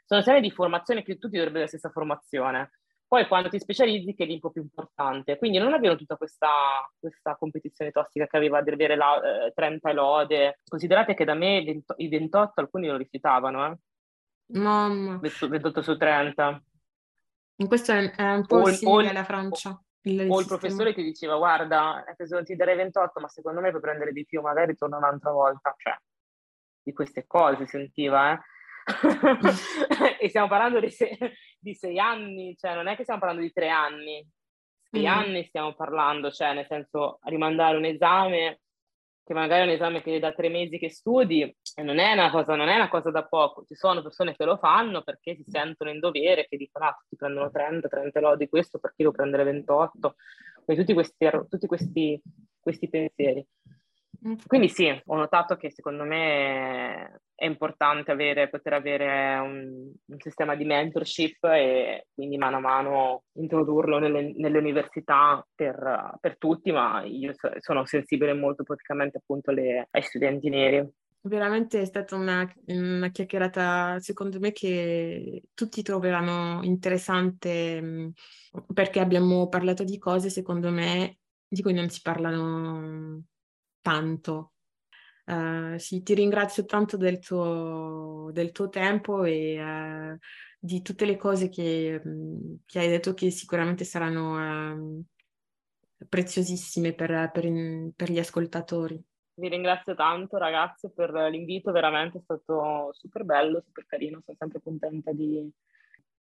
sono 0.06 0.22
sei 0.22 0.38
anni 0.38 0.48
di 0.48 0.50
formazione 0.50 1.04
che 1.04 1.18
tutti 1.18 1.36
dovrebbero 1.36 1.50
avere 1.50 1.62
la 1.62 1.68
stessa 1.68 1.90
formazione. 1.90 2.72
Poi 3.06 3.28
quando 3.28 3.48
ti 3.48 3.60
specializzi 3.60 4.12
che 4.12 4.26
è 4.26 4.32
un 4.32 4.40
po' 4.40 4.50
più 4.50 4.62
importante. 4.62 5.38
Quindi 5.38 5.58
non 5.58 5.72
avevano 5.72 5.96
tutta 5.96 6.16
questa, 6.16 6.50
questa 6.98 7.36
competizione 7.36 7.92
tossica 7.92 8.26
che 8.26 8.36
aveva 8.36 8.60
di 8.60 8.70
avere 8.70 8.96
la, 8.96 9.46
eh, 9.46 9.52
30 9.54 9.92
lode. 9.92 10.58
Considerate 10.66 11.14
che 11.14 11.24
da 11.24 11.34
me 11.34 11.62
20, 11.62 11.94
i 11.98 12.08
28 12.08 12.60
alcuni 12.60 12.88
lo 12.88 12.96
rifiutavano, 12.96 13.66
eh? 13.66 13.78
Mamma. 14.58 15.20
28 15.20 15.80
su 15.80 15.96
30. 15.96 16.60
In 17.56 17.68
questo 17.68 17.92
è, 17.92 18.10
è 18.10 18.32
un 18.32 18.46
po' 18.46 18.66
simile 18.66 19.10
alla 19.10 19.24
Francia. 19.24 19.78
Il 20.06 20.28
o 20.28 20.38
il 20.38 20.46
professore 20.46 20.92
ti 20.92 21.02
diceva 21.02 21.36
guarda, 21.36 22.04
ti 22.44 22.56
darei 22.56 22.76
28, 22.76 23.20
ma 23.20 23.28
secondo 23.28 23.60
me 23.60 23.70
puoi 23.70 23.80
prendere 23.80 24.12
di 24.12 24.26
più, 24.26 24.42
magari 24.42 24.76
torna 24.76 24.98
un'altra 24.98 25.30
volta. 25.30 25.74
Cioè, 25.76 25.96
di 26.82 26.92
queste 26.92 27.26
cose 27.26 27.66
sentiva, 27.66 28.32
eh? 28.32 28.40
e 30.20 30.28
stiamo 30.28 30.46
parlando 30.46 30.78
di, 30.78 30.90
se- 30.90 31.16
di, 31.58 31.74
sei 31.74 31.98
anni, 31.98 32.54
cioè 32.58 32.74
non 32.74 32.86
è 32.86 32.96
che 32.96 33.02
stiamo 33.02 33.20
parlando 33.20 33.42
di 33.42 33.52
tre 33.52 33.70
anni, 33.70 34.26
sei 34.90 35.04
mm. 35.04 35.06
anni 35.06 35.44
stiamo 35.46 35.74
parlando, 35.74 36.30
cioè 36.30 36.52
nel 36.52 36.66
senso 36.66 37.18
rimandare 37.22 37.78
un 37.78 37.86
esame 37.86 38.60
che 39.24 39.32
magari 39.32 39.62
è 39.62 39.64
un 39.64 39.70
esame 39.70 40.02
che 40.02 40.18
da 40.18 40.32
tre 40.32 40.50
mesi 40.50 40.78
che 40.78 40.90
studi 40.90 41.42
e 41.42 41.82
non 41.82 41.98
è 41.98 42.12
una 42.12 42.30
cosa, 42.30 42.54
non 42.54 42.68
è 42.68 42.74
una 42.74 42.90
cosa 42.90 43.10
da 43.10 43.24
poco. 43.24 43.64
Ci 43.64 43.74
sono 43.74 44.02
persone 44.02 44.36
che 44.36 44.44
lo 44.44 44.58
fanno 44.58 45.02
perché 45.02 45.34
si 45.34 45.44
sentono 45.46 45.90
in 45.90 45.98
dovere, 45.98 46.46
che 46.46 46.58
dicono 46.58 46.84
ah, 46.86 46.96
tutti 47.00 47.16
prendono 47.16 47.50
30, 47.50 47.88
30 47.88 48.20
lodi 48.20 48.48
questo, 48.48 48.78
perché 48.78 48.96
devo 48.98 49.12
prendere 49.12 49.44
28? 49.44 50.14
Quindi 50.64 50.82
tutti 50.82 50.94
questi, 50.94 51.30
tutti 51.48 51.66
questi, 51.66 52.20
questi 52.60 52.88
pensieri. 52.88 53.46
Quindi 54.46 54.70
sì, 54.70 54.88
ho 54.88 55.16
notato 55.16 55.54
che 55.56 55.70
secondo 55.70 56.04
me 56.04 57.20
è 57.34 57.44
importante 57.44 58.10
avere, 58.10 58.48
poter 58.48 58.72
avere 58.72 59.36
un, 59.36 59.92
un, 60.02 60.18
sistema 60.18 60.54
di 60.54 60.64
mentorship 60.64 61.44
e 61.44 62.06
quindi 62.14 62.38
mano 62.38 62.56
a 62.56 62.60
mano 62.60 63.24
introdurlo 63.32 63.98
nelle, 63.98 64.32
nelle 64.34 64.56
università 64.56 65.46
per, 65.54 66.16
per, 66.20 66.38
tutti, 66.38 66.72
ma 66.72 67.02
io 67.04 67.34
sono 67.58 67.84
sensibile 67.84 68.32
molto 68.32 68.62
praticamente 68.62 69.18
appunto 69.18 69.50
alle, 69.50 69.88
ai 69.90 70.02
studenti 70.02 70.48
neri. 70.48 70.88
Veramente 71.20 71.82
è 71.82 71.84
stata 71.84 72.16
una, 72.16 72.50
una, 72.66 73.10
chiacchierata, 73.10 73.98
secondo 73.98 74.38
me, 74.38 74.52
che 74.52 75.42
tutti 75.52 75.82
troveranno 75.82 76.62
interessante 76.62 78.12
perché 78.72 79.00
abbiamo 79.00 79.48
parlato 79.48 79.84
di 79.84 79.98
cose, 79.98 80.30
secondo 80.30 80.70
me, 80.70 81.18
di 81.46 81.60
cui 81.62 81.74
non 81.74 81.88
si 81.88 82.00
parlano 82.02 83.22
tanto. 83.84 84.52
Uh, 85.26 85.76
sì, 85.78 86.02
ti 86.02 86.14
ringrazio 86.14 86.64
tanto 86.64 86.96
del 86.96 87.18
tuo, 87.18 88.30
del 88.32 88.50
tuo 88.50 88.68
tempo 88.70 89.24
e 89.24 89.62
uh, 89.62 90.18
di 90.58 90.80
tutte 90.80 91.04
le 91.04 91.16
cose 91.16 91.48
che, 91.50 92.00
um, 92.02 92.58
che, 92.64 92.78
hai 92.78 92.88
detto 92.88 93.12
che 93.12 93.30
sicuramente 93.30 93.84
saranno 93.84 94.82
uh, 94.82 95.04
preziosissime 96.08 96.94
per, 96.94 97.30
per, 97.30 97.92
per, 97.94 98.10
gli 98.10 98.18
ascoltatori. 98.18 99.02
Vi 99.34 99.48
ringrazio 99.48 99.94
tanto 99.94 100.38
ragazze 100.38 100.90
per 100.90 101.12
l'invito, 101.12 101.72
veramente 101.72 102.18
è 102.18 102.22
stato 102.22 102.90
super 102.92 103.24
bello, 103.24 103.62
super 103.64 103.84
carino, 103.86 104.22
sono 104.24 104.36
sempre 104.38 104.60
contenta 104.62 105.12
di, 105.12 105.50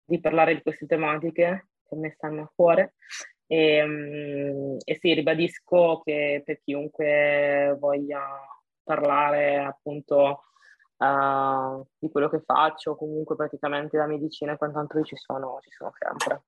di 0.05 0.21
parlare 0.21 0.55
di 0.55 0.63
queste 0.63 0.87
tematiche 0.87 1.69
che 1.89 1.97
mi 1.97 2.11
stanno 2.17 2.43
a 2.43 2.53
cuore 2.55 2.95
e, 3.47 3.85
mm, 3.85 4.77
e 4.85 4.99
sì, 5.01 5.15
ribadisco 5.15 6.01
che 6.05 6.43
per 6.45 6.61
chiunque 6.63 7.77
voglia 7.79 8.23
parlare 8.83 9.59
appunto 9.59 10.45
uh, 10.97 11.87
di 11.99 12.11
quello 12.11 12.29
che 12.29 12.43
faccio, 12.45 12.97
comunque 12.97 13.37
praticamente 13.37 13.97
la 13.97 14.07
medicina 14.07 14.53
e 14.53 14.57
quant'altro 14.57 15.03
ci 15.03 15.17
sono, 15.17 15.59
ci 15.63 15.71
sono 15.71 15.93
sempre. 15.99 16.45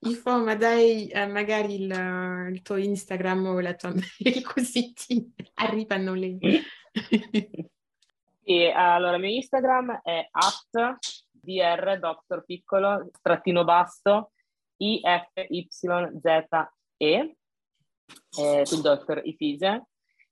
Ifo, 0.00 0.44
ma 0.44 0.54
dai 0.54 1.08
eh, 1.08 1.26
magari 1.26 1.82
il, 1.82 2.48
il, 2.52 2.62
tuo 2.62 2.76
Instagram 2.76 3.46
o 3.46 3.60
la 3.60 3.74
tua 3.74 3.92
mail 4.20 4.42
così 4.42 4.92
ti 4.92 5.32
arrivano 5.54 6.14
le... 6.14 6.38
e, 8.42 8.70
allora, 8.76 9.16
il 9.16 9.20
mio 9.22 9.30
Instagram 9.30 10.00
è 10.02 10.28
at 10.30 10.98
dr 11.42 11.98
doctor 11.98 12.44
piccolo 12.44 13.10
trattino 13.22 13.64
basso 13.64 14.32
I-F-Y-Z-E, 14.82 16.16
eh, 18.38 18.66
sul 18.66 18.80
dottor 18.80 19.20
Ifise, 19.24 19.86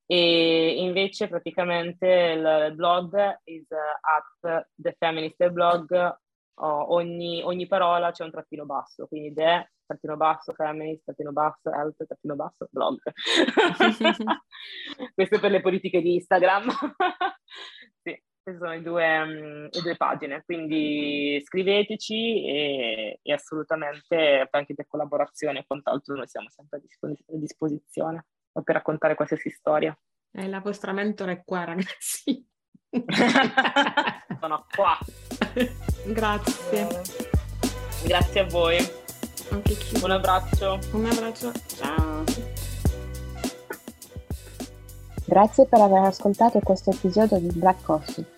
e 0.07 0.77
invece 0.79 1.29
praticamente 1.29 2.07
il 2.07 2.73
blog 2.75 3.41
is 3.45 3.67
at 3.71 4.65
the 4.75 4.97
feminist 4.99 5.47
blog, 5.51 6.19
oh, 6.55 6.95
ogni, 6.95 7.43
ogni, 7.43 7.67
parola 7.67 8.11
c'è 8.11 8.25
un 8.25 8.31
trattino 8.31 8.65
basso, 8.65 9.07
quindi 9.07 9.35
the, 9.35 9.73
trattino 9.85 10.17
basso, 10.17 10.55
feminist, 10.55 11.05
trattino 11.05 11.33
basso, 11.33 11.71
health, 11.71 12.07
trattino 12.07 12.37
basso, 12.37 12.69
blog. 12.71 12.99
Questo 15.15 15.39
per 15.39 15.51
le 15.51 15.61
politiche 15.61 16.01
di 16.01 16.15
Instagram. 16.15 16.71
Queste 18.49 18.57
sono 18.57 18.71
le 18.71 18.83
due, 18.83 19.21
um, 19.21 19.69
le 19.71 19.81
due 19.83 19.97
pagine, 19.97 20.43
quindi 20.45 21.41
scriveteci 21.45 22.47
e, 22.47 23.21
e, 23.23 23.33
assolutamente 23.33 24.49
anche 24.51 24.75
per 24.75 24.87
collaborazione 24.87 25.61
e 25.61 25.65
quant'altro 25.67 26.15
noi 26.15 26.27
siamo 26.27 26.49
sempre 26.49 26.79
a 26.79 27.37
disposizione 27.37 28.27
per 28.53 28.75
raccontare 28.75 29.15
qualsiasi 29.15 29.51
storia. 29.51 29.97
Eh, 30.33 30.49
la 30.49 30.61
vostra 30.61 30.93
mentore 30.93 31.33
è 31.33 31.43
qua, 31.45 31.65
ragazzi. 31.65 32.47
sono 34.41 34.67
qua. 34.75 34.99
Grazie. 36.07 36.87
Grazie 38.05 38.41
a 38.41 38.45
voi. 38.45 38.79
Un 40.03 40.11
abbraccio. 40.11 40.79
Un 40.93 41.07
abbraccio. 41.07 41.53
Ciao. 41.67 42.25
Grazie 45.27 45.67
per 45.67 45.81
aver 45.81 46.05
ascoltato 46.05 46.59
questo 46.61 46.91
episodio 46.91 47.39
di 47.39 47.51
Black 47.53 47.83
Coffee. 47.83 48.38